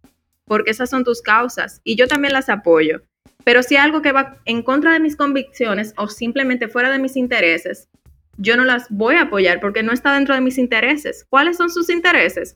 [0.45, 3.01] porque esas son tus causas y yo también las apoyo.
[3.43, 7.15] Pero si algo que va en contra de mis convicciones o simplemente fuera de mis
[7.15, 7.89] intereses,
[8.37, 11.25] yo no las voy a apoyar porque no está dentro de mis intereses.
[11.29, 12.55] ¿Cuáles son sus intereses?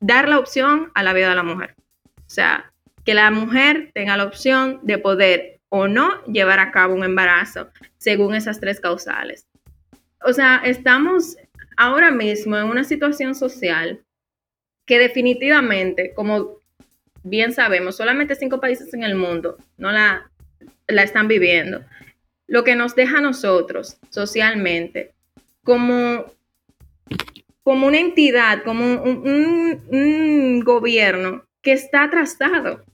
[0.00, 1.74] Dar la opción a la vida de la mujer.
[2.16, 2.72] O sea,
[3.04, 7.68] que la mujer tenga la opción de poder o no llevar a cabo un embarazo
[7.96, 9.46] según esas tres causales.
[10.22, 11.36] O sea, estamos
[11.76, 14.04] ahora mismo en una situación social
[14.84, 16.57] que definitivamente, como
[17.28, 20.30] bien sabemos, solamente cinco países en el mundo no la,
[20.86, 21.84] la están viviendo.
[22.46, 25.12] Lo que nos deja a nosotros socialmente
[25.62, 26.24] como,
[27.62, 32.84] como una entidad, como un, un gobierno que está atrasado.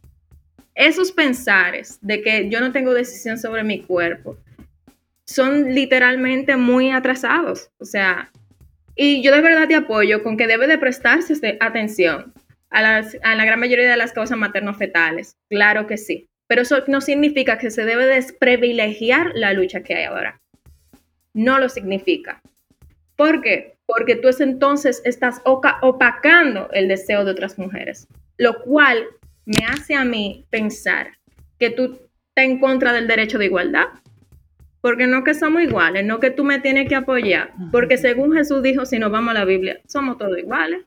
[0.74, 4.36] Esos pensares de que yo no tengo decisión sobre mi cuerpo
[5.24, 7.70] son literalmente muy atrasados.
[7.78, 8.32] O sea,
[8.96, 12.33] y yo de verdad te apoyo con que debe de prestarse atención
[12.74, 15.36] a, la gran mayoría de las causas materno-fetales.
[15.48, 16.28] Claro que sí.
[16.46, 20.40] Pero eso no significa que se debe desprivilegiar la lucha que hay ahora.
[21.32, 22.42] No lo significa.
[23.16, 23.76] ¿Por qué?
[23.86, 28.08] Porque tú entonces estás opacando el deseo de otras mujeres,
[28.38, 29.04] lo cual
[29.46, 31.18] me hace a mí pensar
[31.58, 33.86] que tú estás en contra del derecho de igualdad.
[34.80, 37.52] Porque no que somos iguales, no que tú me tienes que apoyar.
[37.72, 40.84] Porque según Jesús dijo, si nos vamos a la Biblia, somos todos iguales.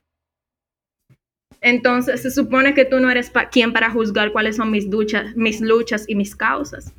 [1.60, 5.60] Entonces se supone que tú no eres quien para juzgar cuáles son mis luchas, mis
[5.60, 6.94] luchas y mis causas.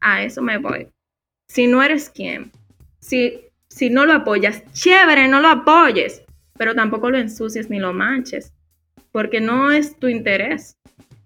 [0.00, 0.88] A eso me voy.
[1.48, 2.50] Si no eres quien,
[2.98, 6.22] si, si no lo apoyas, chévere, no lo apoyes,
[6.58, 8.52] pero tampoco lo ensucies ni lo manches,
[9.12, 10.76] porque no es tu interés.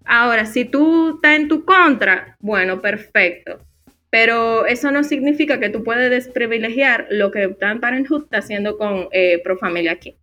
[0.05, 3.59] Ahora, si tú estás en tu contra, bueno, perfecto.
[4.11, 9.09] Pero eso no significa que tú puedes desprivilegiar lo que Planned Parenthood está haciendo con
[9.11, 10.17] eh, Profamilia aquí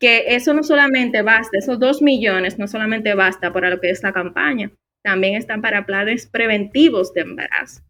[0.00, 4.02] que eso no solamente basta, esos dos millones no solamente basta para lo que es
[4.02, 4.72] la campaña,
[5.02, 7.82] también están para planes preventivos de embarazo.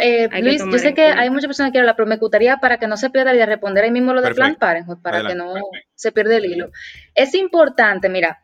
[0.00, 2.86] Eh, Luis, yo sé que hay muchas personas que hablan, pero me gustaría para que
[2.86, 5.52] no se pierda y de responder ahí mismo lo de Plan Parenthood, para que no
[5.94, 6.70] se pierda el hilo.
[7.14, 8.40] Es importante, mira,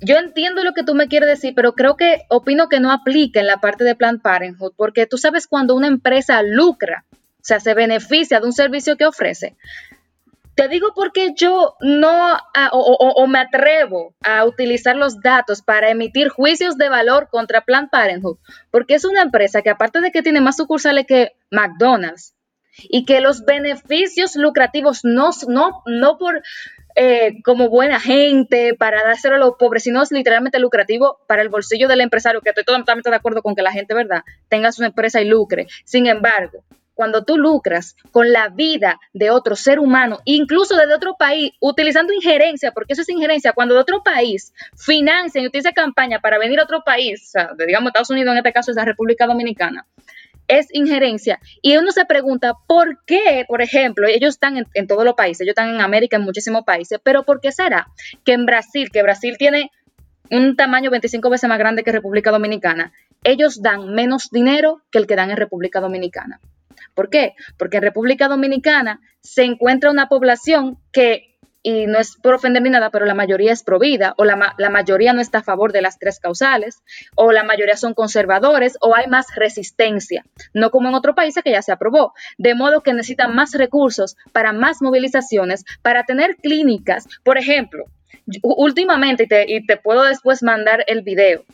[0.00, 3.40] yo entiendo lo que tú me quieres decir, pero creo que opino que no aplica
[3.40, 7.60] en la parte de Plan Parenthood, porque tú sabes cuando una empresa lucra, o sea,
[7.60, 9.56] se beneficia de un servicio que ofrece,
[10.58, 12.36] te digo porque yo no
[12.72, 18.38] o, me atrevo a utilizar los datos para emitir juicios de valor contra Planned Parenthood,
[18.72, 22.34] porque es una empresa que aparte de que tiene más sucursales que McDonald's
[22.76, 26.42] y que los beneficios lucrativos no, no, no por
[26.96, 31.50] eh, como buena gente, para dárselo a los pobres, sino es literalmente lucrativo para el
[31.50, 34.82] bolsillo del empresario, que estoy totalmente de acuerdo con que la gente, ¿verdad?, tenga su
[34.82, 35.68] empresa y lucre.
[35.84, 36.64] Sin embargo,
[36.98, 42.12] cuando tú lucras con la vida de otro ser humano, incluso de otro país, utilizando
[42.12, 46.58] injerencia, porque eso es injerencia, cuando de otro país financian y utilizan campaña para venir
[46.58, 49.86] a otro país, o sea, digamos Estados Unidos, en este caso es la República Dominicana,
[50.48, 51.38] es injerencia.
[51.62, 55.52] Y uno se pregunta, ¿por qué, por ejemplo, ellos están en, todos los países, ellos
[55.52, 57.86] están en América, en muchísimos países, pero ¿por qué será
[58.24, 59.70] que en Brasil, que Brasil tiene
[60.32, 62.92] un tamaño 25 veces más grande que República Dominicana,
[63.22, 66.40] ellos dan menos dinero que el que dan en República Dominicana?
[66.98, 67.36] ¿Por qué?
[67.56, 72.70] Porque en República Dominicana se encuentra una población que, y no es por ofender ni
[72.70, 75.80] nada, pero la mayoría es provida, o la, la mayoría no está a favor de
[75.80, 76.82] las tres causales,
[77.14, 80.24] o la mayoría son conservadores, o hay más resistencia,
[80.54, 82.14] no como en otros países que ya se aprobó.
[82.36, 87.06] De modo que necesitan más recursos para más movilizaciones, para tener clínicas.
[87.22, 87.84] Por ejemplo,
[88.42, 91.44] últimamente, y te, y te puedo después mandar el video,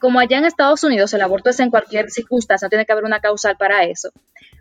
[0.00, 3.20] como allá en Estados Unidos el aborto es en cualquier circunstancia, tiene que haber una
[3.20, 4.10] causal para eso.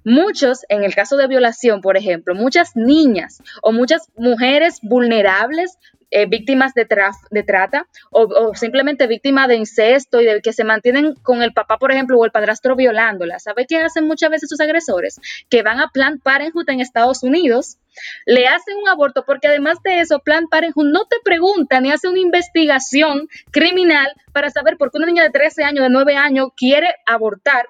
[0.07, 5.77] Muchos, en el caso de violación, por ejemplo, muchas niñas o muchas mujeres vulnerables,
[6.11, 6.87] eh, víctimas de,
[7.31, 11.77] de trata o, simplemente víctimas de incesto y de que se mantienen con el papá,
[11.77, 13.37] por ejemplo, o el padrastro violándola.
[13.39, 15.19] ¿Sabe qué hacen muchas veces sus agresores?
[15.49, 17.77] Que van a Planned Parenthood en Estados Unidos
[18.25, 22.07] le hacen un aborto porque además de eso, Plan Parenthood no te pregunta ni hace
[22.07, 26.49] una investigación criminal para saber por qué una niña de 13 años, de 9 años
[26.55, 27.65] quiere abortar.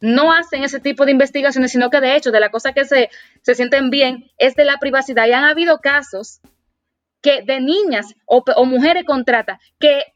[0.00, 3.10] No hacen ese tipo de investigaciones, sino que de hecho, de la cosa que se,
[3.42, 5.26] se sienten bien es de la privacidad.
[5.26, 6.40] Y han habido casos
[7.20, 10.12] que de niñas o, mujeres contrata que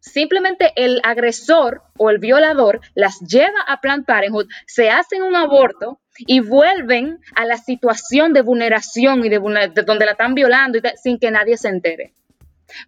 [0.00, 5.98] simplemente el agresor o el violador las lleva a Planned Parenthood, se hacen un aborto
[6.18, 9.38] y vuelven a la situación de vulneración y de,
[9.84, 12.12] donde la están violando sin que nadie se entere.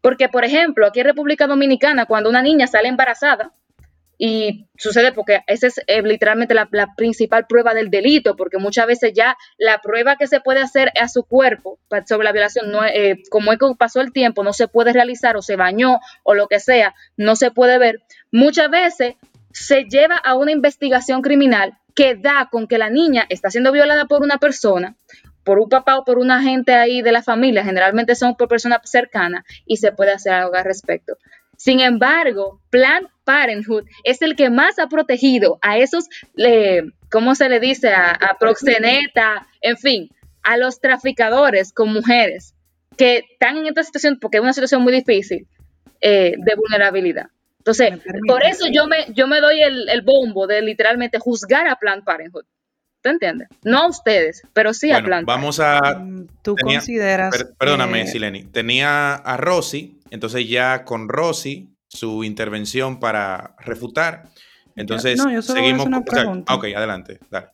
[0.01, 3.53] Porque, por ejemplo, aquí en República Dominicana, cuando una niña sale embarazada,
[4.19, 9.13] y sucede porque esa es eh, literalmente la, principal prueba del delito, porque muchas veces
[9.15, 13.23] ya la prueba que se puede hacer a su cuerpo sobre la violación, no, eh,
[13.31, 16.49] como es que pasó el tiempo, no se puede realizar o se bañó o lo
[16.49, 18.03] que sea, no se puede ver.
[18.31, 19.15] Muchas veces
[19.53, 24.05] se lleva a una investigación criminal que da con que la niña está siendo violada
[24.05, 24.97] por una persona,
[25.45, 28.81] por un papá o por una gente ahí de la familia, generalmente son por personas
[28.85, 31.17] cercanas, y se puede hacer algo al respecto.
[31.57, 36.07] Sin embargo, Plan Parenthood es el que más ha protegido a esos,
[37.11, 37.91] ¿cómo se le dice?
[37.91, 40.11] A, proxeneta, en fin,
[40.43, 42.55] a los traficadores con mujeres
[42.97, 45.47] que están en esta situación, porque es una situación muy difícil
[46.01, 47.27] eh, de vulnerabilidad.
[47.59, 47.99] Entonces,
[48.29, 52.45] por eso yo me, yo me doy el, bombo de literalmente juzgar a Plan Parenthood.
[53.03, 53.49] ¿Tú entiendes?
[53.65, 55.81] No a ustedes, pero sí a Plan Vamos a.
[55.99, 57.35] Mm, Tú consideras.
[57.59, 58.45] perdóname, Sileni.
[58.45, 64.29] Tenía a Rosy, entonces ya con Rosy su intervención para refutar.
[64.75, 65.87] Entonces, no, yo solo seguimos.
[65.87, 66.55] Una pregunta.
[66.55, 67.19] ok, adelante.
[67.31, 67.49] Dale.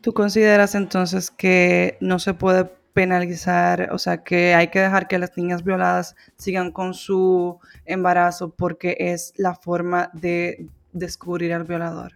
[0.00, 5.18] ¿Tú consideras entonces que no se puede penalizar, o sea, que hay que dejar que
[5.18, 12.14] las niñas violadas sigan con su embarazo porque es la forma de descubrir al violador?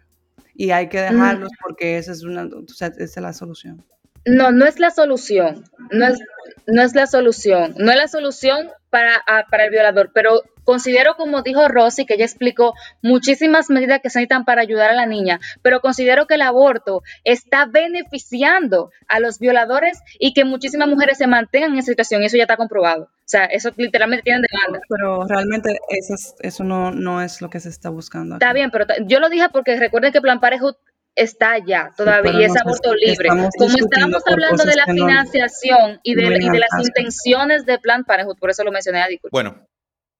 [0.54, 1.62] Y hay que dejarlos mm.
[1.62, 3.84] porque esa es, una, o sea, esa es la solución.
[4.24, 5.64] No, no es la solución.
[5.92, 6.18] No es,
[6.66, 7.74] no es la solución.
[7.78, 12.24] No es la solución para, para el violador, pero Considero, como dijo Rosy, que ella
[12.24, 16.42] explicó muchísimas medidas que se necesitan para ayudar a la niña, pero considero que el
[16.42, 22.24] aborto está beneficiando a los violadores y que muchísimas mujeres se mantengan en esa situación.
[22.24, 23.04] Eso ya está comprobado.
[23.04, 24.80] O sea, eso literalmente tienen demanda.
[24.88, 28.34] Pero realmente eso, eso no, no es lo que se está buscando.
[28.34, 30.76] Está bien, pero yo lo dije porque recuerden que Plan Parejo
[31.16, 33.28] está allá todavía y es aborto libre.
[33.30, 38.38] Como estábamos hablando de la financiación y de, y de las intenciones de Plan Parenthood,
[38.38, 39.66] por eso lo mencioné a Bueno,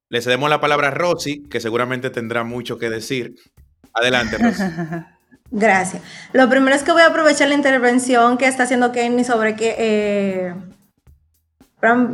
[0.09, 3.35] le cedemos la palabra a Rosy, que seguramente tendrá mucho que decir.
[3.93, 4.63] Adelante, Rosy.
[5.51, 6.03] Gracias.
[6.33, 9.77] Lo primero es que voy a aprovechar la intervención que está haciendo Kenny sobre que
[9.79, 10.55] eh,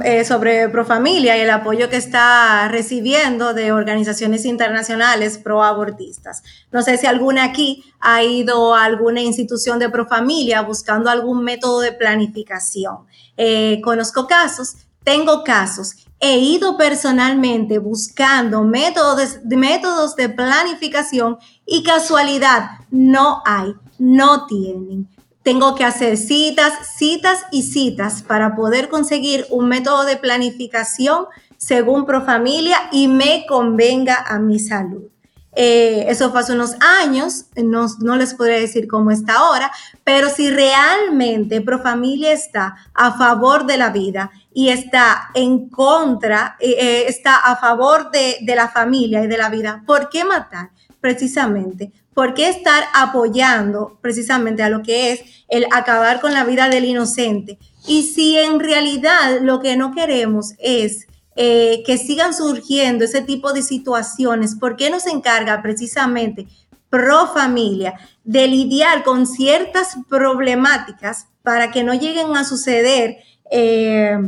[0.05, 6.43] eh, sobre Profamilia y el apoyo que está recibiendo de organizaciones internacionales pro-abortistas.
[6.73, 11.81] No sé si alguna aquí ha ido a alguna institución de Profamilia buscando algún método
[11.81, 13.07] de planificación.
[13.37, 21.37] Eh, conozco casos, tengo casos he ido personalmente buscando métodos, métodos de planificación
[21.67, 25.09] y casualidad, no hay, no tienen.
[25.43, 31.26] Tengo que hacer citas, citas y citas para poder conseguir un método de planificación
[31.57, 35.12] según Profamilia y me convenga a mi salud.
[35.55, 39.70] Eh, eso fue hace unos años, no, no, les podría decir cómo está ahora,
[40.03, 46.76] pero si realmente Profamilia está a favor de la vida y está en contra, eh,
[46.78, 50.70] eh, está a favor de, de, la familia y de la vida, ¿por qué matar?
[51.03, 56.68] Precisamente, ¿por qué estar apoyando precisamente a lo que es el acabar con la vida
[56.68, 57.59] del inocente?
[57.88, 63.53] Y si en realidad lo que no queremos es eh, que sigan surgiendo ese tipo
[63.53, 66.46] de situaciones, ¿por qué no se encarga precisamente
[66.88, 73.16] pro familia de lidiar con ciertas problemáticas para que no lleguen a suceder,
[73.50, 74.18] eh,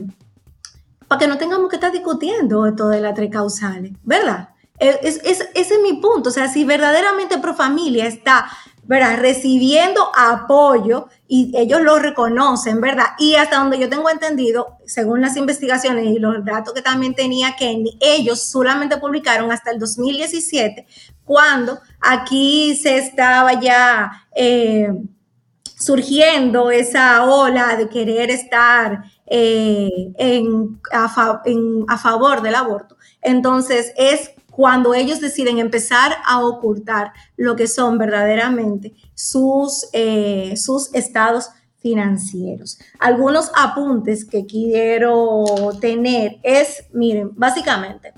[1.06, 4.48] para que no tengamos que estar discutiendo esto de las tres causales, ¿verdad?
[4.78, 8.46] Es, ese es mi punto, o sea, si verdaderamente pro familia está
[8.86, 9.18] ¿verdad?
[9.18, 13.06] Recibiendo apoyo y ellos lo reconocen, ¿verdad?
[13.18, 17.56] Y hasta donde yo tengo entendido, según las investigaciones y los datos que también tenía
[17.56, 20.86] que ellos solamente publicaron hasta el 2017,
[21.24, 24.92] cuando aquí se estaba ya eh,
[25.78, 32.96] surgiendo esa ola de querer estar eh, en, a favor del aborto.
[33.22, 40.94] Entonces, es cuando ellos deciden empezar a ocultar lo que son verdaderamente sus, eh, sus
[40.94, 42.78] estados financieros.
[42.98, 45.44] Algunos apuntes que quiero
[45.80, 48.12] tener es, miren, básicamente,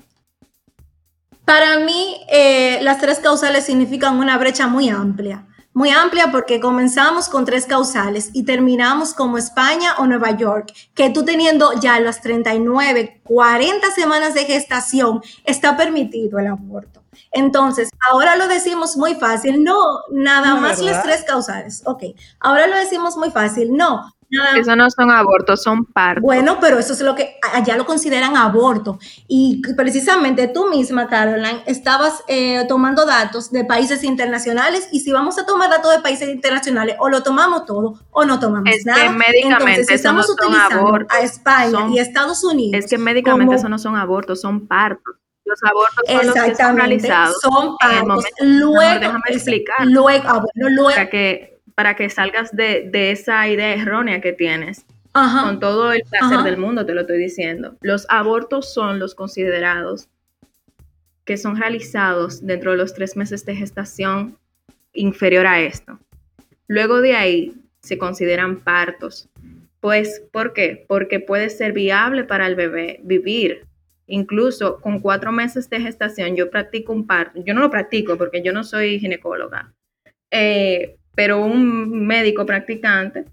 [1.43, 5.47] para mí eh, las tres causales significan una brecha muy amplia,
[5.77, 11.11] muy amplia porque comenzamos con tres causales y terminamos como España o Nueva York, que
[11.11, 17.03] tú teniendo ya las 39, 40 semanas de gestación, está permitido el aborto.
[17.31, 21.83] Entonces, ahora lo decimos muy fácil, no, nada más las tres causales.
[21.85, 22.05] Ok,
[22.39, 26.21] ahora lo decimos muy fácil, no, eso no son abortos, son partos.
[26.21, 28.99] Bueno, pero eso es lo que allá lo consideran aborto.
[29.27, 35.37] Y precisamente tú misma, Caroline, estabas eh, tomando datos de países internacionales y si vamos
[35.39, 39.03] a tomar datos de países internacionales, o lo tomamos todo o no tomamos es nada.
[39.03, 42.83] Que médicamente Entonces, estamos utilizando a España y Estados Unidos.
[42.83, 45.15] Es que médicamente eso no son abortos, son partos.
[45.45, 47.37] Los abortos son los que son realizados.
[47.41, 48.25] Son partos.
[48.41, 49.77] Luego, déjame explicar.
[49.85, 50.89] Luego, ah, luego.
[50.89, 54.83] Para que para que salgas de, esa idea errónea que tienes.
[55.13, 57.75] Con todo el placer del mundo, te lo estoy diciendo.
[57.81, 60.09] Los abortos son los considerados
[61.23, 64.37] que son realizados dentro de los tres meses de gestación
[64.93, 65.99] inferior a esto.
[66.67, 69.29] Luego de ahí se consideran partos.
[69.79, 70.83] Pues, ¿por qué?
[70.87, 73.65] Porque puede ser viable para el bebé vivir.
[74.07, 77.39] Incluso con cuatro meses de gestación, yo practico un parto.
[77.43, 79.73] Yo no lo practico porque yo no soy ginecóloga.
[80.31, 83.25] Eh, pero un médico practicante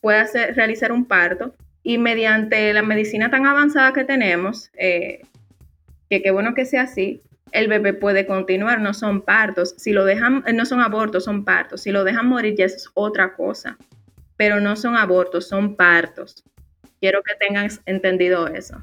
[0.00, 5.22] puede hacer, realizar un parto y mediante la medicina tan avanzada que tenemos, eh,
[6.08, 10.04] que qué bueno que sea así, el bebé puede continuar, no son partos, si lo
[10.04, 13.78] dejan, no son abortos, son partos, si lo dejan morir ya es otra cosa,
[14.36, 16.44] pero no son abortos, son partos.
[17.00, 18.80] Quiero que tengan entendido eso.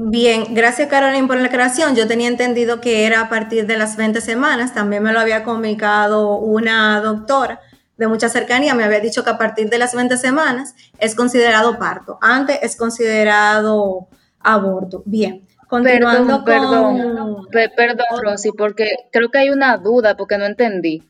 [0.00, 1.96] Bien, gracias Caroline por la creación.
[1.96, 4.72] Yo tenía entendido que era a partir de las 20 semanas.
[4.72, 7.60] También me lo había comunicado una doctora
[7.96, 8.76] de mucha cercanía.
[8.76, 12.16] Me había dicho que a partir de las 20 semanas es considerado parto.
[12.22, 14.06] Antes es considerado
[14.38, 15.02] aborto.
[15.04, 15.44] Bien.
[15.66, 21.02] Continuando perdón, perdón, perdón, Rosy, porque creo que hay una duda porque no entendí.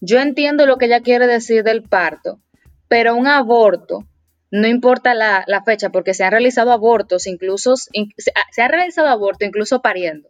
[0.00, 2.40] Yo entiendo lo que ella quiere decir del parto,
[2.88, 4.06] pero un aborto
[4.52, 9.80] no importa la, fecha, porque se han realizado abortos, incluso se, ha realizado aborto incluso
[9.80, 10.28] pariendo.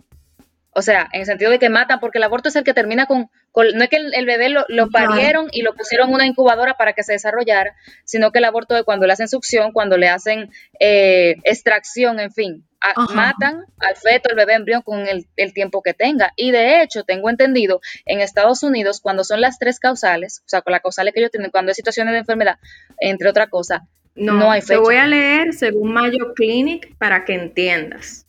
[0.75, 3.07] O sea, en el sentido de que matan, porque el aborto es el que termina
[3.07, 6.93] con, no es que el, bebé lo, parieron y lo pusieron en una incubadora para
[6.93, 10.51] que se desarrollara, sino que el aborto es cuando le hacen succión, cuando le hacen
[10.79, 12.65] eh, extracción, en fin,
[13.13, 16.33] matan al feto, el bebé embrión con el, el, tiempo que tenga.
[16.37, 20.63] Y de hecho, tengo entendido, en Estados Unidos, cuando son las tres causales, o sea,
[20.63, 22.59] con las causales que ellos tienen, cuando hay situaciones de enfermedad,
[23.01, 24.75] entre otra cosa, no, hay fecha.
[24.75, 28.27] Te voy a leer según Mayo Clinic para que entiendas.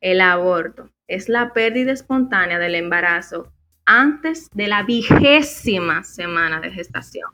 [0.00, 3.52] El aborto es la pérdida espontánea del embarazo
[3.84, 7.28] antes de la vigésima semana de gestación.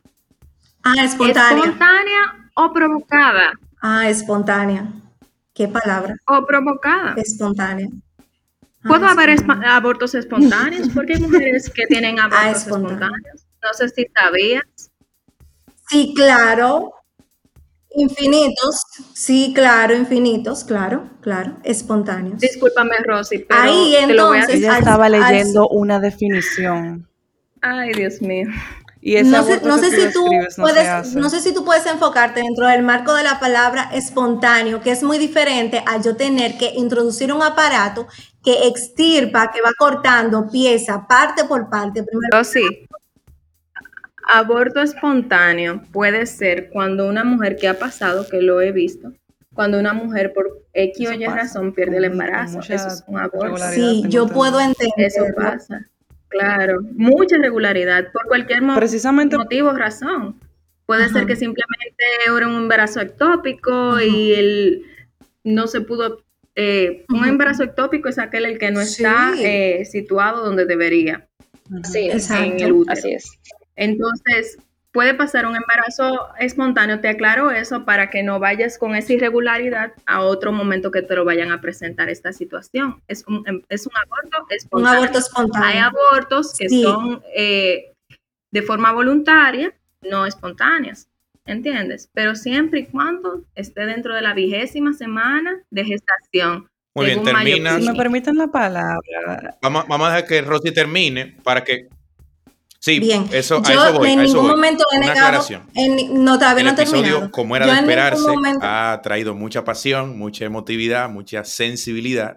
[0.82, 1.64] Ah, espontánea.
[1.64, 3.52] Espontánea o provocada.
[3.82, 4.86] Ah, espontánea.
[5.52, 6.16] ¿Qué palabra?
[6.26, 7.14] O provocada.
[7.16, 7.88] Espontánea.
[8.86, 9.36] ¿Puedo ah, haber
[9.66, 10.88] abortos espontáneos?
[10.94, 13.46] Porque hay mujeres que tienen ah, abortos espontáneos.
[13.62, 14.90] No sé si sabías.
[15.88, 16.92] Sí, claro.
[17.98, 18.82] Infinitos,
[19.14, 22.38] sí, claro, infinitos, claro, claro, espontáneos.
[22.38, 27.08] Discúlpame, Rosy, pero Ahí entonces, ella estaba leyendo una definición.
[27.62, 28.48] Ay, Dios mío.
[29.00, 32.66] Y no, sé, no sé si tú puedes, no sé si tú puedes enfocarte dentro
[32.66, 37.32] del marco de la palabra espontáneo, que es muy diferente a yo tener que introducir
[37.32, 38.08] un aparato
[38.42, 42.02] que extirpa, que va cortando pieza, parte por parte.
[42.02, 42.40] Primero.
[42.40, 42.85] Oh, sí.
[44.28, 49.12] Aborto espontáneo puede ser cuando una mujer que ha pasado, que lo he visto,
[49.54, 52.58] cuando una mujer por X o Y razón pierde el embarazo.
[52.58, 53.56] Eso es un aborto.
[53.72, 55.06] Sí, yo puedo entender.
[55.06, 55.86] Eso pasa.
[56.28, 60.40] Claro, mucha irregularidad por cualquier motivo o razón.
[60.86, 64.82] Puede ser que simplemente era un embarazo ectópico y él
[65.44, 66.24] no se pudo.
[66.54, 71.28] Eh, un embarazo ectópico es aquel el que no está eh, situado donde debería.
[71.84, 72.92] Sí, en el útero.
[72.92, 73.38] Así es.
[73.76, 74.58] Entonces,
[74.96, 79.92] puede pasar un embarazo espontáneo, te aclaro eso para que no vayas con esa irregularidad
[80.06, 83.02] a otro momento que te lo vayan a presentar esta situación.
[83.06, 84.90] Es un, em, es un aborto espontáneo.
[84.90, 85.68] Un aborto espontáneo.
[85.68, 87.92] Hay abortos que son eh,
[88.50, 91.08] de forma voluntaria, no espontáneas,
[91.44, 92.08] ¿entiendes?
[92.14, 96.70] Pero siempre y cuando esté dentro de la vigésima semana de gestación.
[96.94, 97.78] Muy bien, termina.
[97.78, 99.58] Si me permiten la palabra.
[99.60, 101.90] Vamos, vamos a dejar que Rosy termine para que
[102.86, 103.28] Sí, Bien.
[103.32, 105.44] Eso, yo en ningún momento he negado.
[106.12, 108.24] no, todavía el no episodio, como era de esperarse,
[108.62, 112.36] ha traído mucha pasión, mucha emotividad, mucha sensibilidad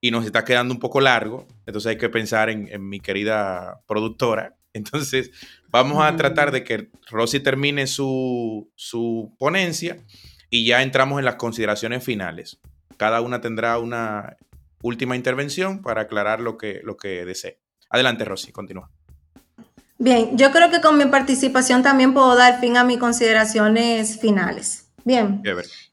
[0.00, 1.46] y nos está quedando un poco largo.
[1.66, 4.56] Entonces hay que pensar en, mi querida productora.
[4.72, 5.32] Entonces
[5.68, 9.98] vamos a tratar de que Rosy termine su, su ponencia
[10.48, 12.58] y ya entramos en las consideraciones finales.
[12.96, 14.38] Cada una tendrá una
[14.80, 17.60] última intervención para aclarar lo que, lo que desee.
[17.90, 18.90] Adelante, Rosy, continúa.
[19.98, 24.88] Bien, yo creo que con mi participación también puedo dar fin a mis consideraciones finales.
[25.04, 25.42] Bien,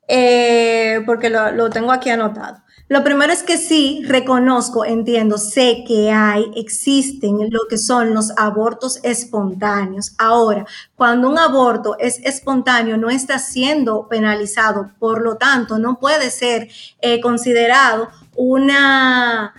[0.07, 2.63] eh, porque lo, lo tengo aquí anotado.
[2.91, 8.33] Lo primero es que sí, reconozco, entiendo, sé que hay, existen lo que son los
[8.37, 10.13] abortos espontáneos.
[10.17, 10.65] Ahora,
[10.97, 16.67] cuando un aborto es espontáneo, no está siendo penalizado, por lo tanto, no puede ser
[16.99, 19.53] eh, considerado una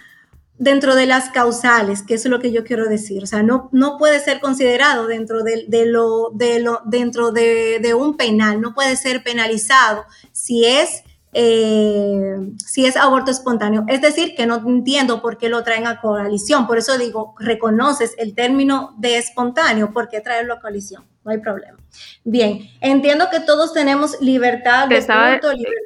[0.62, 3.24] dentro de las causales, que es lo que yo quiero decir.
[3.24, 7.94] O sea, no, no puede ser considerado dentro de, lo, de lo, dentro de, de
[7.94, 11.02] un penal, no puede ser penalizado si es
[11.32, 13.84] eh, si es aborto espontáneo.
[13.88, 16.68] Es decir, que no entiendo por qué lo traen a coalición.
[16.68, 21.04] Por eso digo, reconoces el término de espontáneo, ¿por qué traerlo a coalición?
[21.24, 21.78] No hay problema.
[22.22, 25.04] Bien, entiendo que todos tenemos libertad de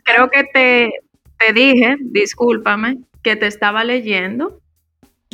[0.04, 0.90] Creo que te,
[1.38, 4.60] te dije, discúlpame, que te estaba leyendo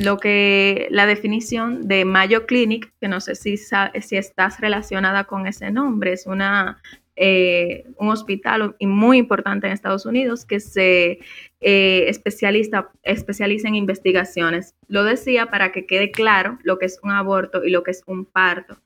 [0.02, 5.46] lo que la definición de Mayo Clinic, que no sé si, si estás relacionada con
[5.46, 6.78] ese nombre, es una
[7.14, 11.18] eh, un hospital muy importante en Estados Unidos que se
[11.60, 14.74] eh, especializa, especializa en investigaciones.
[14.88, 18.02] Lo decía para que quede claro lo que es un aborto y lo que es
[18.06, 18.78] un parto,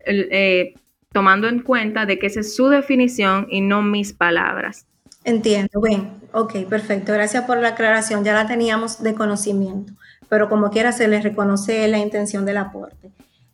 [0.00, 0.74] eh,
[1.12, 4.86] tomando en cuenta de que esa es su definición y no mis palabras.
[5.24, 7.12] Entiendo, bien, ok, perfecto.
[7.12, 9.92] Gracias por la aclaración, ya la teníamos de conocimiento,
[10.28, 13.10] pero como quiera se les reconoce la intención del aporte.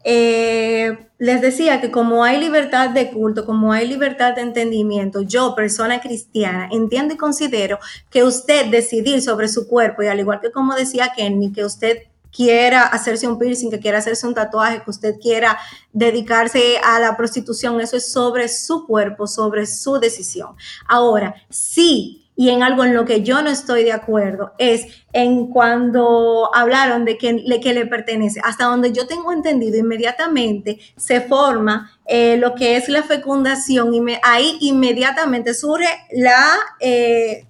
[0.07, 5.55] Eh, les decía que como hay libertad de culto, como hay libertad de entendimiento, yo,
[5.55, 7.79] persona cristiana, entiendo y considero
[8.11, 12.03] que usted decidir sobre su cuerpo, y al igual que como decía Kenny, que usted
[12.31, 15.57] quiera hacerse un piercing, que quiera hacerse un tatuaje, que usted quiera
[15.93, 20.55] dedicarse a la prostitución, eso es sobre su cuerpo, sobre su decisión.
[20.87, 25.49] Ahora, sí y en algo en lo que yo no estoy de acuerdo es en
[25.49, 28.41] cuando hablaron de que le, pertenece.
[28.43, 34.01] Hasta donde yo tengo entendido, inmediatamente se forma eh, lo que es la fecundación y
[34.23, 36.41] ahí inmediatamente surge la,
[36.81, 37.47] eh,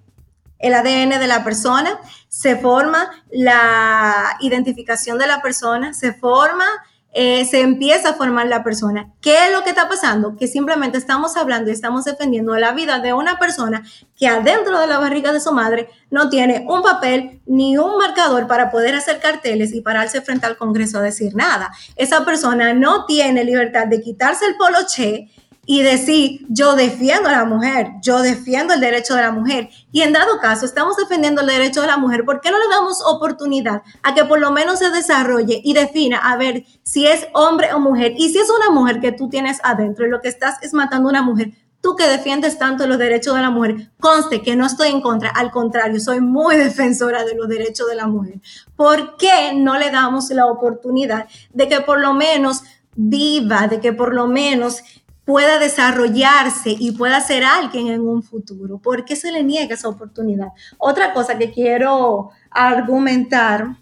[0.58, 1.98] el ADN de la persona,
[2.28, 6.66] se forma la identificación de la persona, se forma
[7.14, 9.12] eh, se empieza a formar la persona.
[9.20, 10.36] ¿Qué es lo que está pasando?
[10.36, 13.84] Que simplemente estamos hablando y estamos defendiendo la vida de una persona
[14.16, 18.48] que adentro de la barriga de su madre no tiene un papel ni un marcador
[18.48, 21.70] para poder hacer carteles y pararse frente al Congreso a decir nada.
[21.94, 25.30] Esa persona no tiene libertad de quitarse el poloche
[25.66, 29.70] y decir, yo defiendo a la mujer, yo defiendo el derecho de la mujer.
[29.92, 32.68] Y en dado caso, estamos defendiendo el derecho de la mujer, ¿por qué no le
[32.68, 37.26] damos oportunidad a que por lo menos se desarrolle y defina a ver si es
[37.32, 38.14] hombre o mujer?
[38.16, 41.08] Y si es una mujer que tú tienes adentro y lo que estás es matando
[41.08, 41.52] a una mujer,
[41.84, 45.28] tú que defiendes tanto los derechos de la mujer, conste que no estoy en contra,
[45.28, 48.40] al contrario, soy muy defensora de los derechos de la mujer.
[48.74, 52.62] ¿Por qué no le damos la oportunidad de que por lo menos
[52.96, 54.82] viva, de que por lo menos
[55.24, 58.78] pueda desarrollarse y pueda ser alguien en un futuro.
[58.78, 60.48] ¿Por qué se le niega esa oportunidad?
[60.78, 63.76] Otra cosa que quiero argumentar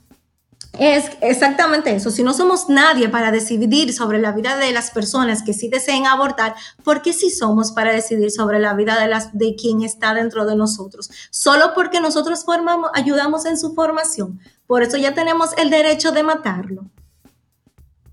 [0.78, 2.10] es exactamente eso.
[2.10, 6.06] Si no somos nadie para decidir sobre la vida de las personas que sí deseen
[6.06, 10.14] abortar, ¿por qué sí somos para decidir sobre la vida de, las, de quien está
[10.14, 11.10] dentro de nosotros?
[11.30, 14.40] Solo porque nosotros formamos, ayudamos en su formación.
[14.66, 16.86] Por eso ya tenemos el derecho de matarlo.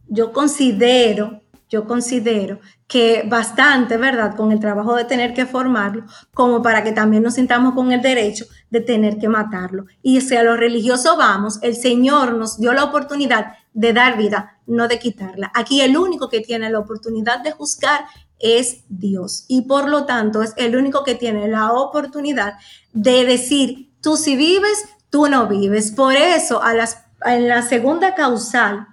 [0.07, 4.35] Yo considero yo considero que bastante, ¿verdad?
[4.35, 8.01] Con el trabajo de tener que formarlo, como para que también nos sintamos con el
[8.01, 9.85] derecho de tener que matarlo.
[10.01, 14.57] Y si a lo religioso vamos, el Señor nos dio la oportunidad de dar vida,
[14.65, 15.51] no de quitarla.
[15.53, 18.05] Aquí el único que tiene la oportunidad de juzgar
[18.39, 19.45] es Dios.
[19.47, 22.55] Y por lo tanto es el único que tiene la oportunidad
[22.93, 25.91] de decir, tú si vives, tú no vives.
[25.91, 28.87] Por eso a las, en la segunda causal,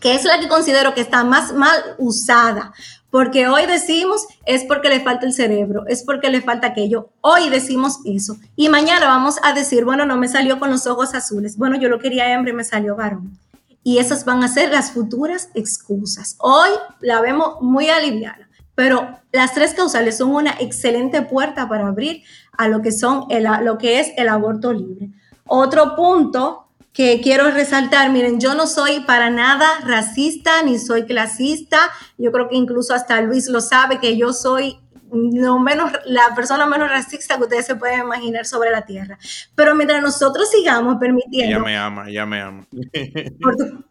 [0.00, 2.72] que es la que considero que está más mal usada,
[3.10, 7.10] porque hoy decimos es porque le falta el cerebro, es porque le falta aquello.
[7.20, 8.36] Hoy decimos eso.
[8.56, 11.56] Y mañana vamos a decir, bueno, no me salió con los ojos azules.
[11.56, 13.38] Bueno, yo lo quería hembra y me salió varón.
[13.82, 16.36] Y esas van a ser las futuras excusas.
[16.40, 16.70] Hoy
[17.00, 22.68] la vemos muy aliviada, pero las tres causales son una excelente puerta para abrir a
[22.68, 25.10] lo que, son el, lo que es el aborto libre.
[25.46, 26.65] Otro punto
[26.96, 31.78] que quiero resaltar, miren, yo no soy para nada racista ni soy clasista,
[32.16, 34.78] yo creo que incluso hasta Luis lo sabe que yo soy
[35.12, 39.18] no menos la persona menos racista que ustedes se pueden imaginar sobre la tierra.
[39.54, 41.58] Pero mientras nosotros sigamos permitiendo.
[41.58, 42.66] Ella me ama, ella me ama.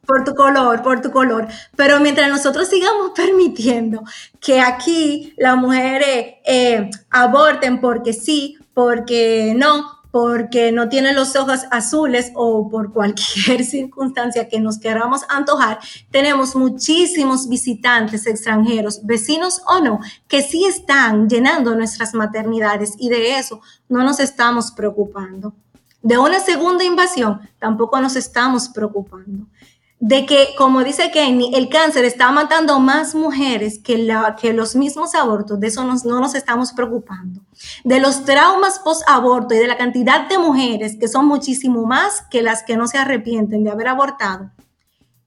[0.06, 1.48] Por tu, color, por tu color.
[1.76, 4.03] Pero mientras nosotros sigamos permitiendo
[4.40, 11.65] que aquí las mujeres eh, aborten porque sí, porque no, porque no tiene los ojos
[11.71, 15.79] azules o por cualquier circunstancia que nos queramos antojar,
[16.09, 23.37] tenemos muchísimos visitantes extranjeros, vecinos o no, que sí están llenando nuestras maternidades y de
[23.37, 23.59] eso
[23.89, 25.53] no nos estamos preocupando.
[26.01, 29.47] De una segunda invasión tampoco nos estamos preocupando
[30.06, 33.98] de que, como dice Kenny, el cáncer está matando más mujeres que,
[34.53, 37.41] los mismos abortos, de eso no nos estamos preocupando.
[37.84, 42.44] De los traumas post-aborto y de la cantidad de mujeres, que son muchísimo más que
[42.44, 44.52] las que no se arrepienten de haber abortado,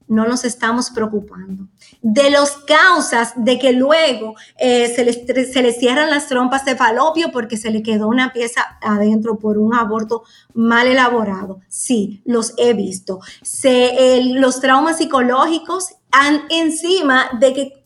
[0.08, 1.68] no nos estamos preocupando.
[2.02, 7.30] De las causas de que luego eh, se, les, se cierran las trompas de falopio
[7.30, 10.24] porque se le quedó una pieza adentro por un aborto
[10.54, 11.60] mal elaborado.
[11.68, 13.20] Sí, los he visto.
[13.42, 17.84] Se, los traumas psicológicos han encima de que,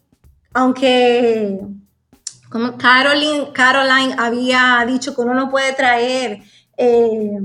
[0.54, 1.60] aunque
[2.48, 6.42] como Caroline, Caroline había dicho que uno no puede traer...
[6.76, 7.38] Eh,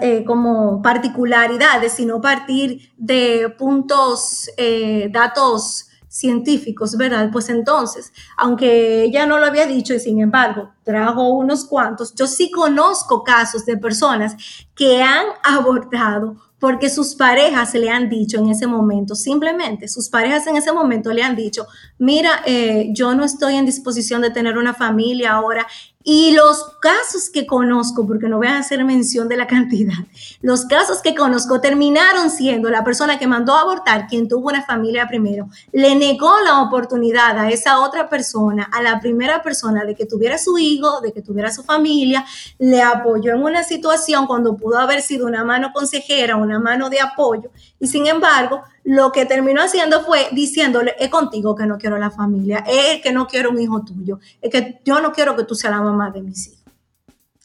[0.00, 7.30] eh, como particularidades, sino partir de puntos, eh, datos científicos, ¿verdad?
[7.32, 12.26] Pues entonces, aunque ella no lo había dicho y sin embargo trajo unos cuantos, yo
[12.26, 14.36] sí conozco casos de personas
[14.74, 20.46] que han abortado porque sus parejas le han dicho en ese momento, simplemente sus parejas
[20.46, 21.66] en ese momento le han dicho,
[21.98, 25.66] mira, eh, yo no estoy en disposición de tener una familia ahora
[26.04, 29.94] y los casos que conozco, porque no voy a hacer mención de la cantidad,
[30.40, 35.06] los casos que conozco terminaron siendo la persona que mandó abortar, quien tuvo una familia
[35.06, 40.06] primero, le negó la oportunidad a esa otra persona, a la primera persona de que
[40.06, 42.24] tuviera su hijo, de que tuviera su familia,
[42.58, 47.00] le apoyó en una situación cuando pudo haber sido una mano consejera, una mano de
[47.00, 51.98] apoyo, y sin embargo, lo que terminó haciendo fue diciéndole, es contigo que no quiero
[51.98, 55.44] la familia, es que no quiero un hijo tuyo, es que yo no quiero que
[55.44, 56.62] tú seas la mamá de mis hijos.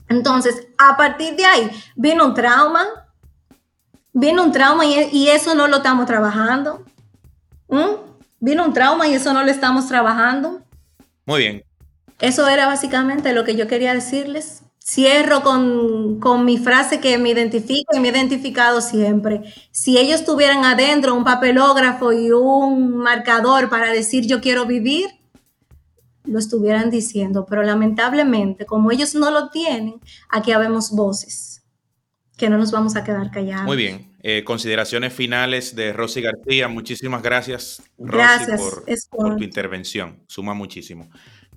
[0.09, 2.85] Entonces, a partir de ahí, vino un trauma,
[4.14, 6.84] vino un trauma y, eso no lo estamos trabajando.
[7.68, 8.07] ¿Mm?
[8.39, 10.61] Vino un trauma y eso no lo estamos trabajando.
[11.26, 11.64] Muy bien.
[12.19, 14.64] Eso era básicamente lo que yo quería decirles.
[14.89, 19.41] Cierro con, mi frase que me identifico y me he identificado siempre.
[19.69, 25.09] Si ellos tuvieran adentro un papelógrafo y un marcador para decir yo quiero vivir,
[26.23, 29.99] lo estuvieran diciendo, pero lamentablemente, como ellos no lo tienen,
[30.30, 31.65] aquí habemos voces
[32.38, 33.65] que no nos vamos a quedar callados.
[33.65, 34.15] Muy bien.
[34.23, 36.69] Eh, consideraciones finales de Rosy García.
[36.69, 38.51] Muchísimas gracias, Rosy,
[39.09, 40.23] por tu intervención.
[40.27, 41.09] Suma muchísimo.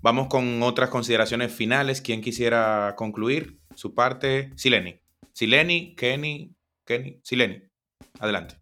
[0.03, 2.01] Vamos con otras consideraciones finales.
[2.01, 4.51] ¿Quién quisiera concluir su parte?
[4.57, 4.99] Sileni.
[5.33, 6.55] Sileni, Kenny,
[6.87, 7.63] Kenny, Sileni.
[8.19, 8.60] Adelante.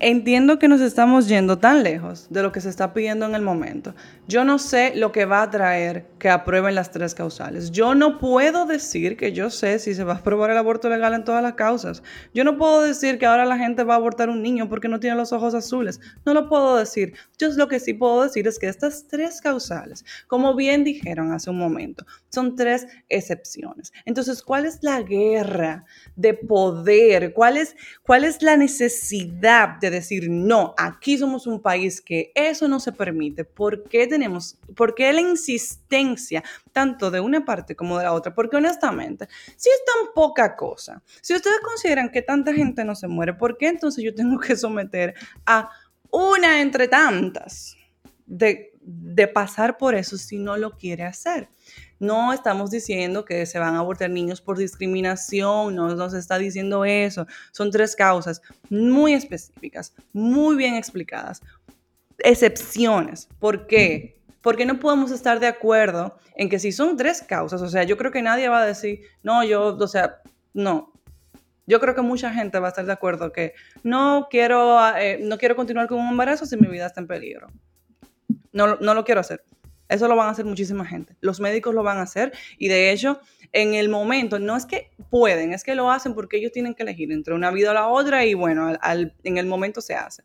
[0.00, 3.42] Entiendo que nos estamos yendo tan lejos de lo que se está pidiendo en el
[3.42, 3.96] momento.
[4.28, 7.72] Yo no sé lo que va a traer que aprueben las tres causales.
[7.72, 11.14] Yo no puedo decir que yo sé si se va a aprobar el aborto legal
[11.14, 12.04] en todas las causas.
[12.32, 15.00] Yo no puedo decir que ahora la gente va a abortar un niño porque no
[15.00, 16.00] tiene los ojos azules.
[16.24, 17.14] No lo puedo decir.
[17.36, 21.50] Yo lo que sí puedo decir es que estas tres causales, como bien dijeron hace
[21.50, 23.92] un momento, son tres excepciones.
[24.04, 25.84] Entonces, ¿cuál es la guerra
[26.16, 27.32] de poder?
[27.32, 32.68] ¿Cuál es, cuál es la necesidad de decir, no, aquí somos un país que eso
[32.68, 33.44] no se permite.
[33.44, 36.42] ¿Por qué tenemos, por qué la insistencia
[36.72, 38.34] tanto de una parte como de la otra?
[38.34, 43.08] Porque honestamente, si es tan poca cosa, si ustedes consideran que tanta gente no se
[43.08, 45.14] muere, ¿por qué entonces yo tengo que someter
[45.46, 45.70] a
[46.10, 47.76] una entre tantas
[48.26, 51.48] de, de pasar por eso si no lo quiere hacer?
[51.98, 56.84] No estamos diciendo que se van a abortar niños por discriminación, no nos está diciendo
[56.84, 57.26] eso.
[57.52, 61.42] Son tres causas muy específicas, muy bien explicadas.
[62.18, 63.28] Excepciones.
[63.38, 64.20] ¿Por qué?
[64.40, 67.96] Porque no podemos estar de acuerdo en que si son tres causas, o sea, yo
[67.96, 70.22] creo que nadie va a decir, no, yo, o sea,
[70.54, 70.92] no,
[71.68, 73.52] yo creo que mucha gente va a estar de acuerdo que
[73.82, 77.48] no quiero, eh, no quiero continuar con un embarazo si mi vida está en peligro.
[78.52, 79.44] No, no lo quiero hacer.
[79.88, 81.16] Eso lo van a hacer muchísima gente.
[81.20, 83.20] Los médicos lo van a hacer y de hecho,
[83.52, 86.82] en el momento, no es que pueden, es que lo hacen porque ellos tienen que
[86.82, 90.22] elegir entre una vida o la otra y bueno, en el momento se hace.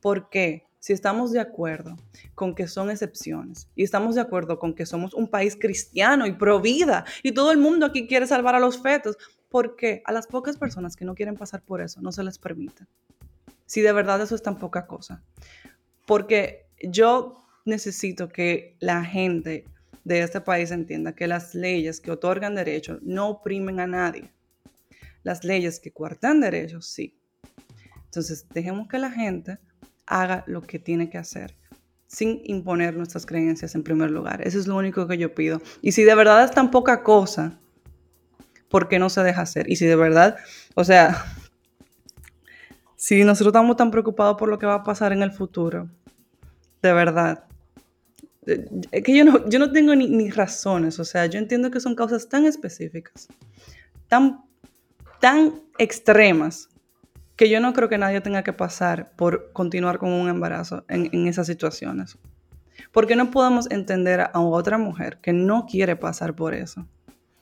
[0.00, 0.66] ¿Por qué?
[0.80, 1.96] Si estamos de acuerdo
[2.34, 6.32] con que son excepciones y estamos de acuerdo con que somos un país cristiano y
[6.32, 9.16] pro vida y todo el mundo aquí quiere salvar a los fetos,
[9.48, 10.02] ¿por qué?
[10.06, 12.86] A las pocas personas que no quieren pasar por eso no se les permite.
[13.64, 15.22] Si de verdad eso es tan poca cosa.
[16.04, 19.64] Porque yo necesito que la gente
[20.04, 24.32] de este país entienda que las leyes que otorgan derechos no oprimen a nadie.
[25.22, 27.16] Las leyes que cuartan derechos, sí.
[28.04, 29.58] Entonces, dejemos que la gente
[30.06, 31.56] haga lo que tiene que hacer
[32.12, 34.46] sin imponer nuestras creencias en primer lugar.
[34.46, 35.62] Eso es lo único que yo pido.
[35.80, 37.58] Y si de verdad es tan poca cosa,
[38.68, 39.70] ¿por qué no se deja hacer?
[39.70, 40.36] Y si de verdad,
[40.74, 41.24] o sea,
[42.96, 45.88] si nosotros estamos tan preocupados por lo que va a pasar en el futuro,
[46.82, 47.44] de verdad,
[48.46, 51.80] es que yo no, yo no tengo ni, ni razones, o sea, yo entiendo que
[51.80, 53.28] son causas tan específicas,
[54.08, 54.44] tan,
[55.20, 56.68] tan extremas,
[57.36, 61.08] que yo no creo que nadie tenga que pasar por continuar con un embarazo en,
[61.12, 62.18] en esas situaciones.
[62.90, 66.86] Porque no podemos entender a otra mujer que no quiere pasar por eso.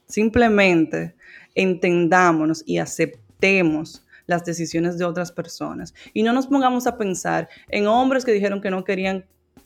[0.07, 1.17] Simplemente
[1.55, 7.87] entendámonos y aceptemos las decisiones de otras personas y no nos pongamos a pensar en
[7.87, 9.25] hombres que dijeron que no querían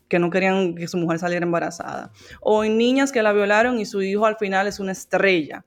[0.08, 2.10] que no querían que su mujer saliera embarazada
[2.40, 5.64] o en niñas que la violaron y su hijo al final es una estrella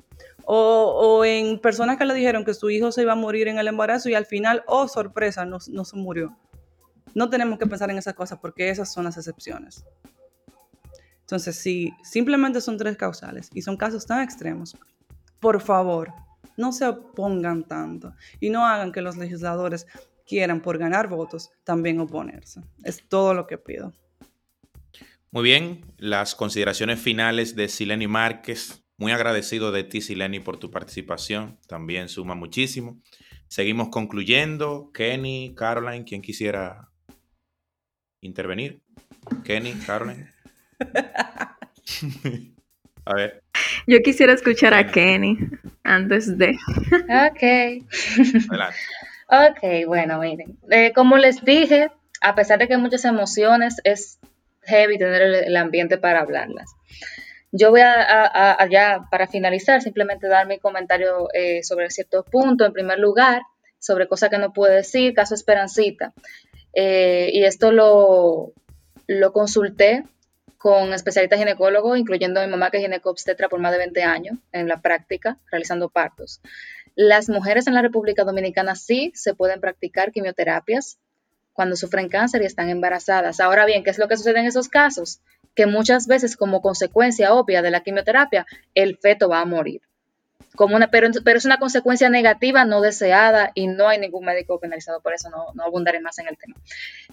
[0.49, 3.67] o, en personas que le dijeron que su hijo se iba a morir en el
[3.67, 6.37] embarazo y al final, oh sorpresa, no, no se murió.
[7.13, 9.83] No tenemos que pensar en esas cosas porque esas son las excepciones.
[11.19, 14.77] Entonces, si simplemente son tres causales y son casos tan extremos,
[15.41, 16.13] por favor,
[16.55, 19.85] no se opongan tanto y no hagan que los legisladores
[20.25, 22.61] quieran por ganar votos también oponerse.
[22.83, 23.91] Es todo lo que pido.
[25.31, 28.83] Muy bien, las consideraciones finales de Sileni Márquez.
[28.97, 31.59] Muy agradecido de ti, Sileni, por tu participación.
[31.67, 33.01] También suma muchísimo.
[33.47, 34.89] Seguimos concluyendo.
[34.93, 36.89] Kenny, Caroline, ¿quién quisiera
[38.21, 38.81] intervenir?
[39.43, 40.31] Kenny, Caroline.
[43.05, 43.43] a ver.
[43.85, 45.37] Yo quisiera escuchar a Kenny
[45.83, 46.51] antes de.
[46.51, 47.43] ok.
[48.49, 48.77] Adelante.
[49.29, 50.57] Ok, bueno, miren.
[50.71, 51.91] Eh, como les dije,
[52.21, 54.19] a pesar de que hay muchas emociones, es
[54.67, 56.71] heavy tener el, ambiente para hablarlas.
[57.51, 62.65] Yo voy a, ya para finalizar, simplemente dar mi comentario eh, sobre cierto punto.
[62.65, 63.41] En primer lugar,
[63.79, 66.13] sobre cosas que no puedo decir, caso Esperancita.
[66.73, 68.53] Eh, y esto lo,
[69.07, 70.03] lo consulté
[70.57, 74.37] con especialistas ginecólogos, incluyendo a mi mamá que es ginecobstetra por más de 20 años
[74.51, 76.41] en la práctica, realizando partos.
[76.95, 80.97] Las mujeres en la República Dominicana sí se pueden practicar quimioterapias
[81.57, 83.39] cuando sufren cáncer y están embarazadas.
[83.39, 85.21] Ahora bien, ¿qué es lo que sucede en esos casos?
[85.55, 89.81] Que muchas veces como consecuencia obvia de la quimioterapia, el feto va a morir.
[90.55, 94.59] Como una, pero, pero es una consecuencia negativa, no deseada, y no hay ningún médico
[94.59, 96.55] penalizado por eso, no, no abundaré más en el tema.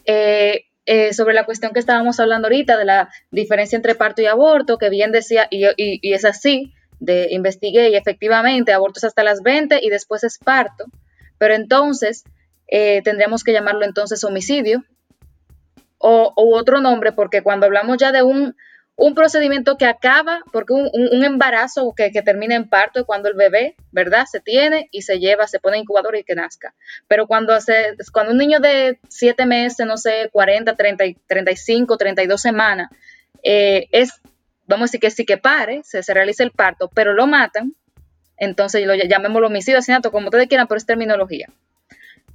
[0.05, 4.27] Eh, eh, sobre la cuestión que estábamos hablando ahorita de la diferencia entre parto y
[4.27, 5.65] aborto, que bien decía, y,
[6.13, 10.85] es así, de investigué y efectivamente abortos hasta las 20 y después es parto,
[11.39, 12.25] pero entonces
[12.69, 14.85] eh, tendríamos que llamarlo entonces homicidio
[15.99, 18.55] o, otro nombre, porque cuando hablamos ya de un
[18.97, 23.75] un procedimiento que acaba, porque un, embarazo que, termina en parto es cuando el bebé,
[23.91, 24.25] ¿verdad?
[24.31, 26.75] Se tiene y se lleva, se pone incubador y que nazca.
[27.09, 27.57] Pero cuando,
[28.13, 32.89] cuando un niño de 7 meses, no sé, 40, 30, 35, 32 semanas,
[33.43, 34.21] eh, es,
[34.67, 37.75] vamos a decir que sí que pare, se, realiza el parto, pero lo matan,
[38.37, 41.49] entonces lo llamémoslo homicidio, asesinato, como ustedes quieran, pero es terminología.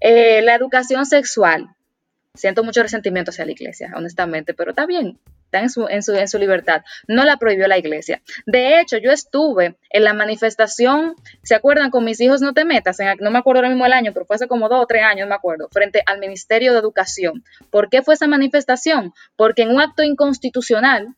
[0.01, 1.75] Eh, la educación sexual.
[2.35, 6.13] Siento mucho resentimiento hacia la iglesia, honestamente, pero está bien, está en su, en, su,
[6.13, 6.83] en su libertad.
[7.07, 8.21] No la prohibió la iglesia.
[8.45, 11.89] De hecho, yo estuve en la manifestación, ¿se acuerdan?
[11.89, 14.35] Con mis hijos no te metas, no me acuerdo ahora mismo el año, pero fue
[14.35, 17.43] hace como dos o tres años, me acuerdo, frente al Ministerio de Educación.
[17.71, 19.13] ¿Por qué fue esa manifestación?
[19.35, 21.15] Porque en un acto inconstitucional,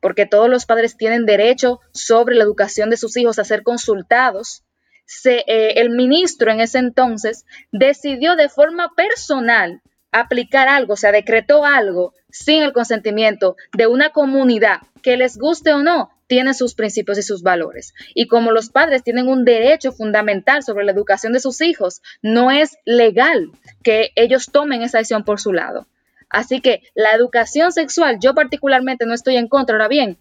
[0.00, 4.64] porque todos los padres tienen derecho sobre la educación de sus hijos a ser consultados,
[5.08, 9.80] se, eh, el ministro en ese entonces decidió de forma personal
[10.12, 15.72] aplicar algo, o sea, decretó algo sin el consentimiento de una comunidad que les guste
[15.72, 17.94] o no, tiene sus principios y sus valores.
[18.14, 22.50] Y como los padres tienen un derecho fundamental sobre la educación de sus hijos, no
[22.50, 23.50] es legal
[23.82, 25.86] que ellos tomen esa decisión por su lado.
[26.28, 30.18] Así que la educación sexual, yo particularmente no estoy en contra, ahora bien,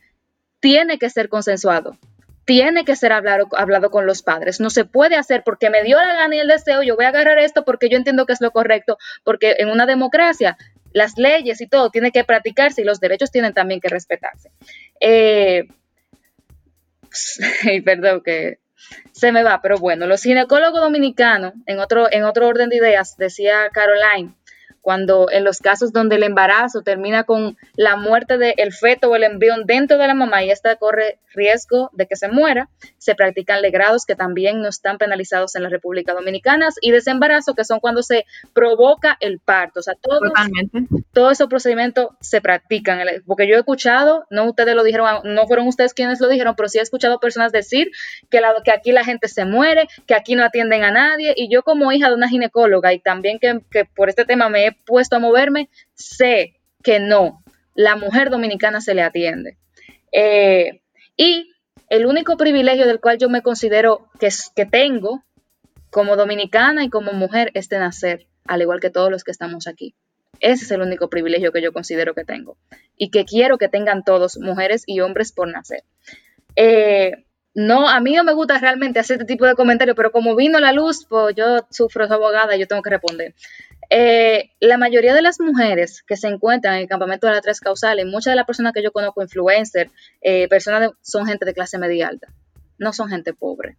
[0.62, 1.98] tiene que ser consensuado
[2.48, 3.50] tiene que ser hablado,
[3.92, 4.62] con los padres.
[4.62, 7.10] No se puede hacer porque me dio la gana y el deseo, yo voy a
[7.10, 10.58] agarrar esto porque yo entiendo que es lo correcto, porque en una democracia
[10.94, 14.50] las leyes y todo tiene que practicarse y los derechos tienen también que respetarse.
[15.02, 15.68] Eh,
[17.84, 18.60] perdón que
[19.12, 23.18] se me va, pero bueno, los ginecólogos dominicanos, en otro, en otro orden de ideas,
[23.18, 24.36] decía Caroline,
[24.88, 29.26] cuando en los casos donde el embarazo termina con la muerte del feto o el
[29.26, 33.62] embrión dentro de la mamá y esta corre riesgo de que se muera, se practican
[33.62, 38.02] legrados que también no están penalizados en la República Dominicana y desembarazo que son cuando
[38.02, 39.82] se provoca el parto.
[39.82, 40.32] O sea, todos,
[41.12, 43.00] todos esos procedimientos se practican.
[43.26, 46.70] Porque yo he escuchado, no ustedes lo dijeron, no fueron ustedes quienes lo dijeron, pero
[46.70, 47.92] sí he escuchado personas decir
[48.30, 51.34] que, la, que aquí la gente se muere, que aquí no atienden a nadie.
[51.36, 54.68] Y yo como hija de una ginecóloga y también que, que por este tema me
[54.68, 57.44] he puesto a moverme, sé que no,
[57.74, 59.58] la mujer dominicana se le atiende.
[60.12, 60.82] Eh,
[61.16, 61.52] y
[61.90, 65.24] el único privilegio del cual yo me considero que, que tengo
[65.90, 69.68] como dominicana y como mujer es de nacer, al igual que todos los que estamos
[69.68, 69.96] aquí.
[70.40, 72.58] Ese es el único privilegio que yo considero que tengo
[72.96, 75.84] y que quiero que tengan todos, mujeres y hombres, por nacer.
[76.56, 77.26] Eh,
[77.58, 80.60] no, a mí no me gusta realmente hacer este tipo de comentarios, pero como vino
[80.60, 83.34] la luz, pues yo sufro esa abogada yo tengo que responder.
[83.90, 87.60] Eh, la mayoría de las mujeres que se encuentran en el campamento de las tres
[87.60, 89.90] causales, muchas de las personas que yo conozco, influencers,
[90.22, 92.28] eh, personas son gente de clase media alta,
[92.78, 93.76] no son gente pobre,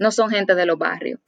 [0.00, 1.20] no son gente de los barrios.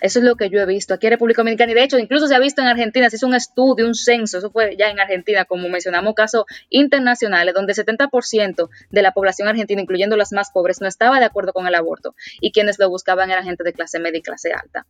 [0.00, 2.26] Eso es lo que yo he visto aquí en República Dominicana y de hecho incluso
[2.26, 4.98] se ha visto en Argentina, se hizo un estudio, un censo, eso fue ya en
[4.98, 10.50] Argentina, como mencionamos casos internacionales, donde el 70% de la población argentina, incluyendo las más
[10.50, 13.72] pobres, no estaba de acuerdo con el aborto y quienes lo buscaban eran gente de
[13.72, 14.84] clase media y clase alta.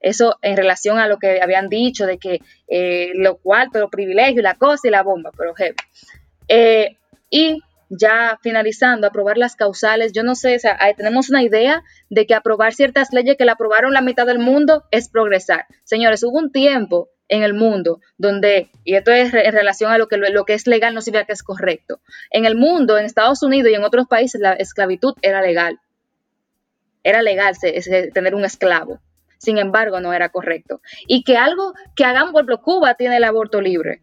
[0.00, 4.40] Eso en relación a lo que habían dicho de que eh, lo cual, pero privilegio,
[4.40, 5.76] la cosa y la bomba, pero heavy.
[6.48, 6.96] Eh,
[7.28, 12.26] y ya finalizando, aprobar las causales, yo no sé, o sea, tenemos una idea de
[12.26, 15.66] que aprobar ciertas leyes que la aprobaron la mitad del mundo es progresar.
[15.84, 20.08] Señores, hubo un tiempo en el mundo donde, y esto es en relación a lo
[20.08, 22.00] que, lo que es legal, no significa que es correcto.
[22.30, 25.80] En el mundo, en Estados Unidos y en otros países, la esclavitud era legal.
[27.02, 27.54] Era legal
[28.12, 29.00] tener un esclavo.
[29.38, 30.82] Sin embargo, no era correcto.
[31.06, 34.02] Y que algo que hagamos, por ejemplo, Cuba tiene el aborto libre.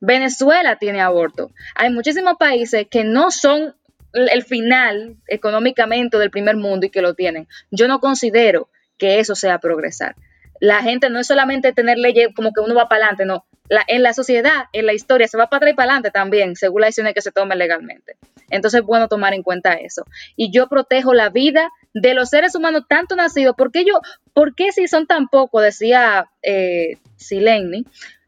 [0.00, 1.50] Venezuela tiene aborto.
[1.74, 3.74] Hay muchísimos países que no son
[4.12, 7.48] el final económicamente del primer mundo y que lo tienen.
[7.70, 8.68] Yo no considero
[8.98, 10.16] que eso sea progresar.
[10.60, 13.44] La gente no es solamente tener leyes como que uno va para adelante, no.
[13.88, 16.80] en la sociedad, en la historia, se va para atrás y para adelante también, según
[16.80, 18.16] las decisiones que se tomen legalmente.
[18.48, 20.04] Entonces es bueno tomar en cuenta eso.
[20.36, 23.56] Y yo protejo la vida de los seres humanos tanto nacidos.
[23.56, 24.00] ¿Por qué yo,
[24.32, 27.84] por qué si son tan pocos, decía eh, Sileni,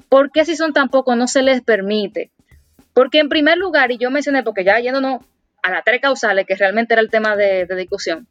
[0.08, 2.30] ¿Por qué si son tan pocos no se les permite?
[2.94, 5.22] Porque en primer lugar, y yo mencioné, porque ya yéndonos
[5.62, 8.26] a las tres causales, que realmente era el tema de, discusión.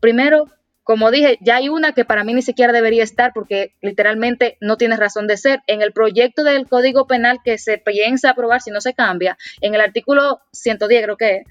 [0.00, 0.46] Primero,
[0.84, 4.76] como dije, ya hay una que para mí ni siquiera debería estar porque literalmente no
[4.76, 5.60] tiene razón de ser.
[5.66, 9.74] En el proyecto del Código Penal que se piensa aprobar si no se cambia, en
[9.74, 11.42] el artículo 110 creo que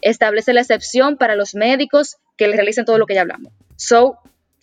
[0.00, 3.52] establece la excepción para los médicos que le realicen todo lo que ya hablamos.
[3.76, 4.18] So,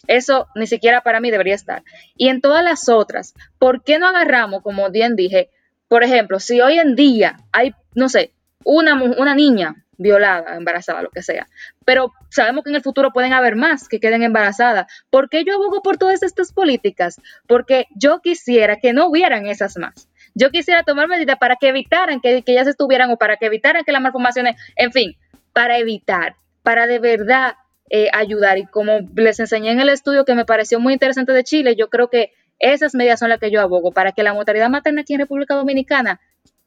[0.07, 1.84] eso ni siquiera para mí debería estar.
[2.15, 5.49] Y en todas las otras, ¿por qué no agarramos, como bien dije,
[5.88, 8.32] por ejemplo, si hoy en día hay, no sé,
[8.64, 11.48] una, una niña violada, embarazada, lo que sea,
[11.86, 15.53] pero sabemos que en el futuro pueden haber más que queden embarazadas, ¿por qué yo
[15.53, 17.22] abogo por todas estas políticas?
[17.48, 20.07] Porque yo quisiera que no hubieran esas más.
[20.34, 23.84] Yo quisiera tomar medidas para que evitaran que, que ellas estuvieran o para que evitaran
[23.84, 25.18] que las malformaciones, en fin,
[25.53, 27.56] para evitar, para de verdad
[27.93, 28.57] eh, ayudar.
[28.57, 31.89] Y como les enseñé en el estudio que me pareció muy interesante de Chile, yo
[31.89, 35.13] creo que esas medidas son las que yo abogo para que la mortalidad materna aquí
[35.13, 36.22] en República Dominicana,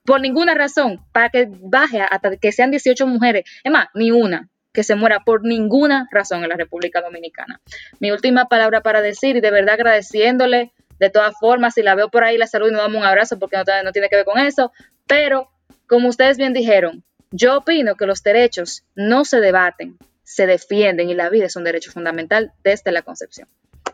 [0.04, 4.50] por ninguna razón, para que baje hasta que sean 18 mujeres, es más, ni una
[4.74, 7.58] que se muera por ninguna razón en la República Dominicana.
[8.00, 12.10] Mi última palabra para decir, y de verdad agradeciéndole, de todas formas, si la veo
[12.10, 14.26] por ahí, la salud y nos damos un abrazo porque no, no tiene que ver
[14.26, 14.72] con eso,
[15.06, 15.48] pero
[15.88, 21.14] como ustedes bien dijeron, yo opino que los derechos no se debaten, se defienden y
[21.14, 23.48] la vida es un derecho fundamental desde la concepción.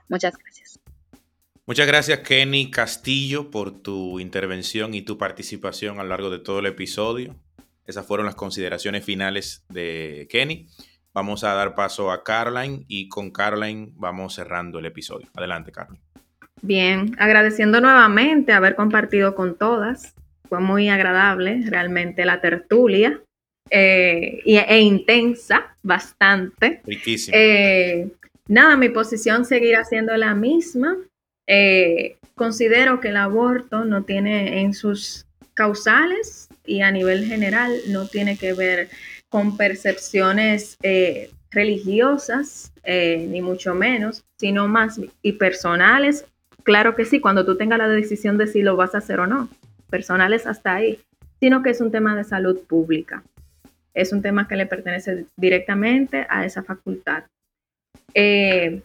[0.09, 0.81] Muchas gracias.
[1.67, 6.61] Muchas gracias Kenny Castillo por tu intervención y tu participación a lo largo de todo
[6.61, 7.37] el episodio.
[7.87, 10.69] Esas fueron las consideraciones finales de Kenny.
[11.13, 15.29] Vamos a dar paso a Caroline y con Caroline vamos cerrando el episodio.
[15.35, 16.03] Adelante, Caroline.
[16.63, 20.15] Bien, agradeciendo nuevamente haber compartido con todas.
[20.49, 23.21] Fue muy agradable realmente la tertulia.
[23.71, 26.83] Eh, e intensa, bastante.
[27.33, 28.11] Eh,
[28.49, 30.97] nada, mi posición seguirá siendo la misma.
[31.47, 38.07] Eh, considero que el aborto no tiene en sus causales y a nivel general no
[38.09, 38.89] tiene que ver
[39.29, 40.77] con percepciones
[41.53, 46.25] religiosas, ni mucho menos, sino más y personales.
[46.65, 49.27] Claro que sí, cuando tú tengas la decisión de si lo vas a hacer o
[49.27, 49.49] no,
[49.89, 50.99] personales hasta ahí,
[51.39, 53.23] sino que es un tema de salud pública
[53.95, 57.25] es un tema que le pertenece directamente a esa facultad.
[58.15, 58.83] Eh,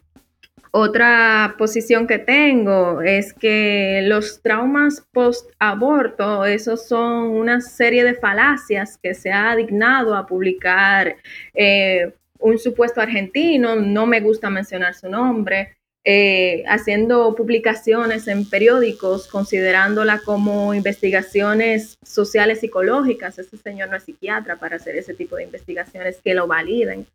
[0.78, 8.98] otra posición que tengo es que los traumas post-aborto, esos son una serie de falacias
[9.02, 11.16] que se ha dignado a publicar
[11.54, 15.75] eh, un supuesto argentino, no me gusta mencionar su nombre,
[16.08, 23.40] eh, haciendo publicaciones en periódicos, considerándola como investigaciones sociales psicológicas.
[23.40, 27.08] Este señor no es psiquiatra para hacer ese tipo de investigaciones que lo validen.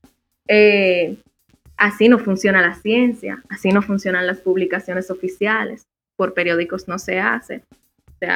[0.49, 1.15] Eh,
[1.77, 5.87] así no funciona la ciencia, así no funcionan las publicaciones oficiales.
[6.17, 7.62] Por periódicos no se hace.
[8.21, 8.27] O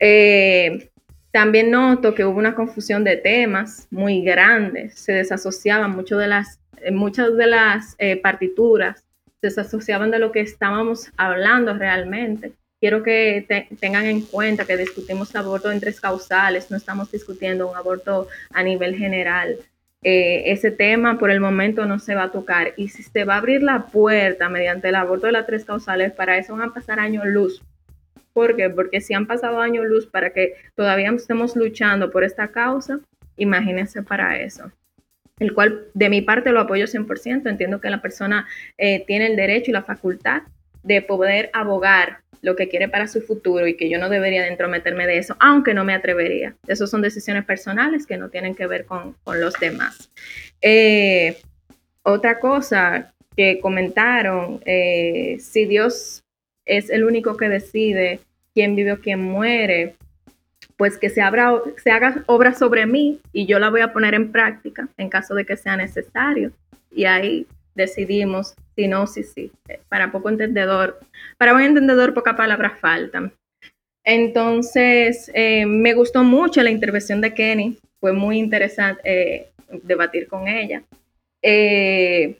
[0.00, 0.88] eh,
[1.32, 6.60] También noto que hubo una confusión de temas muy grandes, se desasociaban mucho de las,
[6.90, 9.05] muchas de las partituras,
[9.46, 12.52] desasociaban de lo que estábamos hablando realmente.
[12.80, 13.46] Quiero que
[13.80, 18.62] tengan en cuenta que discutimos aborto en tres causales, no estamos discutiendo un aborto a
[18.62, 19.56] nivel general.
[20.02, 22.74] Eh, ese tema por el momento no se va a tocar.
[22.76, 26.12] Y si se va a abrir la puerta mediante el aborto de las tres causales,
[26.12, 27.62] para eso van a pasar años luz.
[28.32, 28.68] ¿Por qué?
[28.68, 33.00] Porque si han pasado años luz para que todavía estemos luchando por esta causa,
[33.38, 34.70] imagínense para eso.
[35.38, 37.48] El cual de mi parte lo apoyo 100%.
[37.48, 38.46] Entiendo que la persona
[38.78, 40.42] eh, tiene el derecho y la facultad
[40.82, 44.48] de poder abogar lo que quiere para su futuro y que yo no debería de
[44.48, 46.54] entrometerme de eso, aunque no me atrevería.
[46.66, 50.10] Esas son decisiones personales que no tienen que ver con, los demás.
[50.62, 51.38] Eh,
[52.02, 56.22] otra cosa que comentaron, eh, si Dios
[56.64, 58.20] es el único que decide
[58.54, 59.96] quién vive o quién muere,
[60.76, 61.62] pues que se, haga
[62.26, 65.56] obra sobre mí y yo la voy a poner en práctica en caso de que
[65.56, 66.52] sea necesario.
[66.90, 69.50] Y ahí decidimos si no, si sí.
[69.88, 71.00] Para poco entendedor,
[71.38, 73.32] para un entendedor poca palabras faltan.
[74.04, 79.50] Entonces, eh, me gustó mucho la intervención de Kenny, fue muy interesante eh,
[79.82, 80.82] debatir con ella.
[81.42, 82.38] Eh,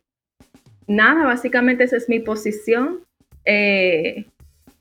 [0.86, 3.00] nada, básicamente esa es mi posición.
[3.44, 4.26] Eh,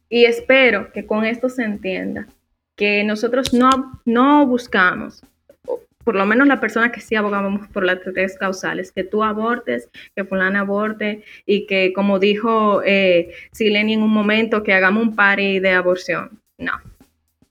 [0.10, 2.28] y espero que con esto se entienda
[2.76, 5.24] que nosotros no, no buscamos,
[6.06, 9.90] por lo menos la persona que sí abogamos por las tres causales, que tú abortes,
[10.16, 15.16] que fulana aborte y que, como dijo eh, Sileni en un momento, que hagamos un
[15.16, 16.40] party de aborción.
[16.60, 16.74] No.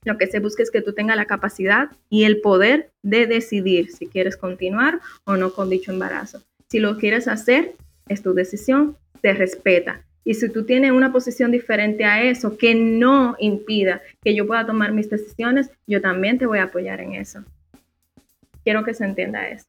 [0.05, 3.91] Lo que se busca es que tú tengas la capacidad y el poder de decidir
[3.91, 6.41] si quieres continuar o no con dicho embarazo.
[6.69, 7.73] Si lo quieres hacer,
[8.09, 10.05] es tu decisión, te respeta.
[10.25, 14.67] Y si tú tienes una posición diferente a eso, que no impida que yo pueda
[14.67, 17.45] tomar mis decisiones, yo también te voy a apoyar en eso.
[18.65, 19.67] Quiero que se entienda eso.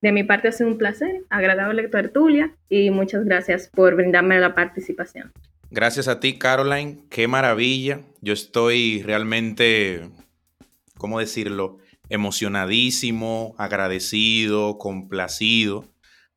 [0.00, 4.54] De mi parte ha sido un placer, agradable tertulia y muchas gracias por brindarme la
[4.54, 5.32] participación.
[5.70, 7.00] Gracias a ti, Caroline.
[7.10, 8.00] Qué maravilla.
[8.20, 10.08] Yo estoy realmente,
[10.96, 11.78] ¿cómo decirlo?
[12.08, 15.93] Emocionadísimo, agradecido, complacido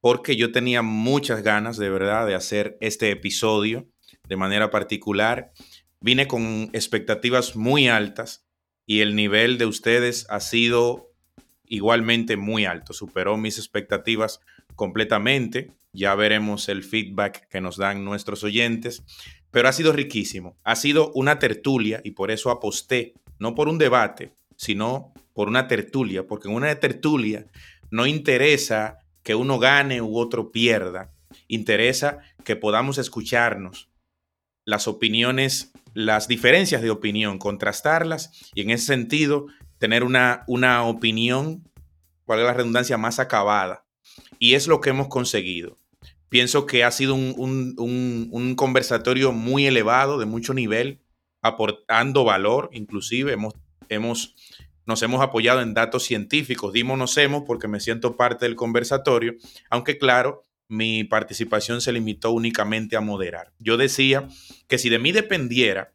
[0.07, 3.89] porque yo tenía muchas ganas de verdad de hacer este episodio
[4.29, 5.51] de manera particular.
[5.99, 8.47] Vine con expectativas muy altas
[8.85, 11.11] y el nivel de ustedes ha sido
[11.65, 14.39] igualmente muy alto, superó mis expectativas
[14.75, 15.73] completamente.
[15.91, 19.03] Ya veremos el feedback que nos dan nuestros oyentes,
[19.51, 20.55] pero ha sido riquísimo.
[20.63, 25.67] Ha sido una tertulia y por eso aposté, no por un debate, sino por una
[25.67, 27.45] tertulia, porque en una tertulia
[27.91, 31.13] no interesa que uno gane u otro pierda.
[31.49, 33.89] Interesa que podamos escucharnos,
[34.63, 39.47] las opiniones, las diferencias de opinión, contrastarlas y en ese sentido
[39.79, 41.69] tener una, una opinión,
[42.23, 43.85] cuál es la redundancia, más acabada.
[44.39, 45.77] Y es lo que hemos conseguido.
[46.29, 51.01] Pienso que ha sido un, un conversatorio muy elevado, de mucho nivel,
[51.41, 53.55] aportando valor, inclusive hemos,
[53.89, 54.35] hemos
[54.87, 56.73] nos hemos apoyado en datos científicos.
[56.73, 59.35] Dimos hemos porque me siento parte del conversatorio,
[59.69, 63.53] aunque claro, mi participación se limitó únicamente a moderar.
[63.59, 64.27] Yo decía
[64.67, 65.93] que si de mí dependiera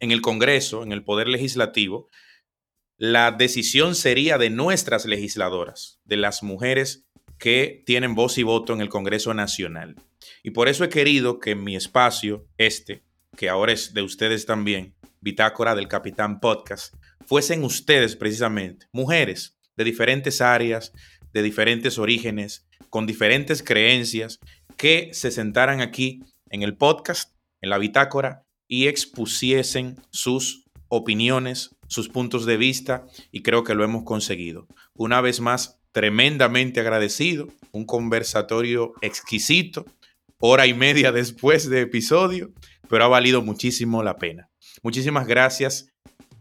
[0.00, 2.08] en el Congreso, en el Poder Legislativo,
[2.98, 7.06] la decisión sería de nuestras legisladoras, de las mujeres
[7.38, 9.96] que tienen voz y voto en el Congreso Nacional.
[10.42, 13.02] Y por eso he querido que mi espacio, este,
[13.36, 16.94] que ahora es de ustedes también, Bitácora del Capitán Podcast,
[17.26, 20.92] fuesen ustedes precisamente, mujeres de diferentes áreas,
[21.32, 24.38] de diferentes orígenes, con diferentes creencias,
[24.76, 32.08] que se sentaran aquí en el podcast, en la bitácora, y expusiesen sus opiniones, sus
[32.08, 34.66] puntos de vista, y creo que lo hemos conseguido.
[34.94, 39.86] Una vez más, tremendamente agradecido, un conversatorio exquisito,
[40.38, 42.52] hora y media después de episodio,
[42.88, 44.50] pero ha valido muchísimo la pena.
[44.82, 45.92] Muchísimas gracias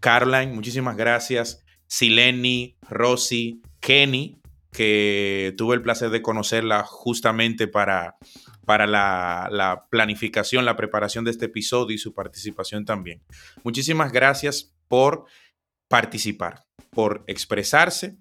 [0.05, 1.65] Caroline, muchísimas gracias.
[1.87, 4.39] Sileni, Rosy, Kenny,
[4.71, 8.15] que tuve el placer de conocerla justamente para,
[8.67, 13.23] para la, la, planificación, la preparación de este episodio y su participación también.
[13.63, 15.25] Muchísimas gracias por
[15.87, 18.15] participar, por expresarse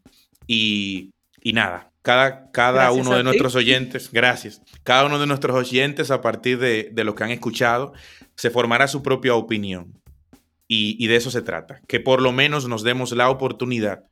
[0.47, 1.11] y,
[1.43, 6.23] y nada, cada, cada uno de nuestros oyentes, gracias, cada uno de nuestros oyentes a
[6.23, 7.93] partir de, de lo que han escuchado,
[8.37, 10.03] se formará su propia opinión.
[10.67, 14.05] Y, de eso se trata, que por lo menos nos demos la oportunidad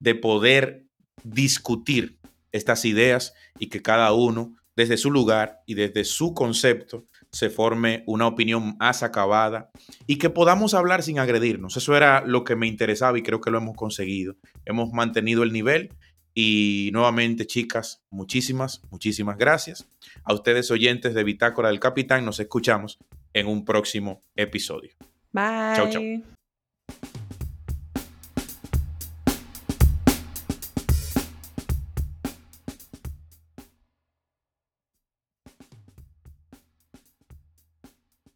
[0.00, 0.84] de poder
[1.22, 2.18] discutir
[2.52, 8.02] estas ideas y que cada uno desde su lugar y desde su concepto se forme
[8.06, 9.70] una opinión más acabada
[10.06, 11.76] y que podamos hablar sin agredirnos.
[11.76, 14.36] Eso era lo que me interesaba y creo que lo hemos conseguido.
[14.64, 15.90] Hemos mantenido el nivel
[16.34, 19.88] y nuevamente, chicas, muchísimas, muchísimas gracias.
[20.24, 22.98] A ustedes oyentes de Bitácora del Capitán, nos escuchamos
[23.32, 24.94] en un próximo episodio.
[25.32, 26.24] Bye.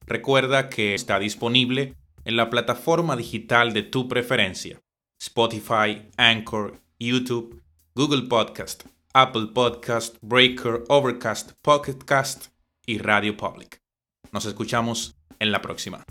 [0.07, 4.81] Recuerda que está disponible en la plataforma digital de tu preferencia.
[5.21, 7.63] Spotify, Anchor, YouTube,
[7.95, 8.85] Google Podcast,
[9.15, 12.49] Apple Podcast, Breaker, Overcast, Pocket Cast
[12.87, 13.81] y Radio Public.
[14.33, 16.05] Nos escuchamos en la próxima.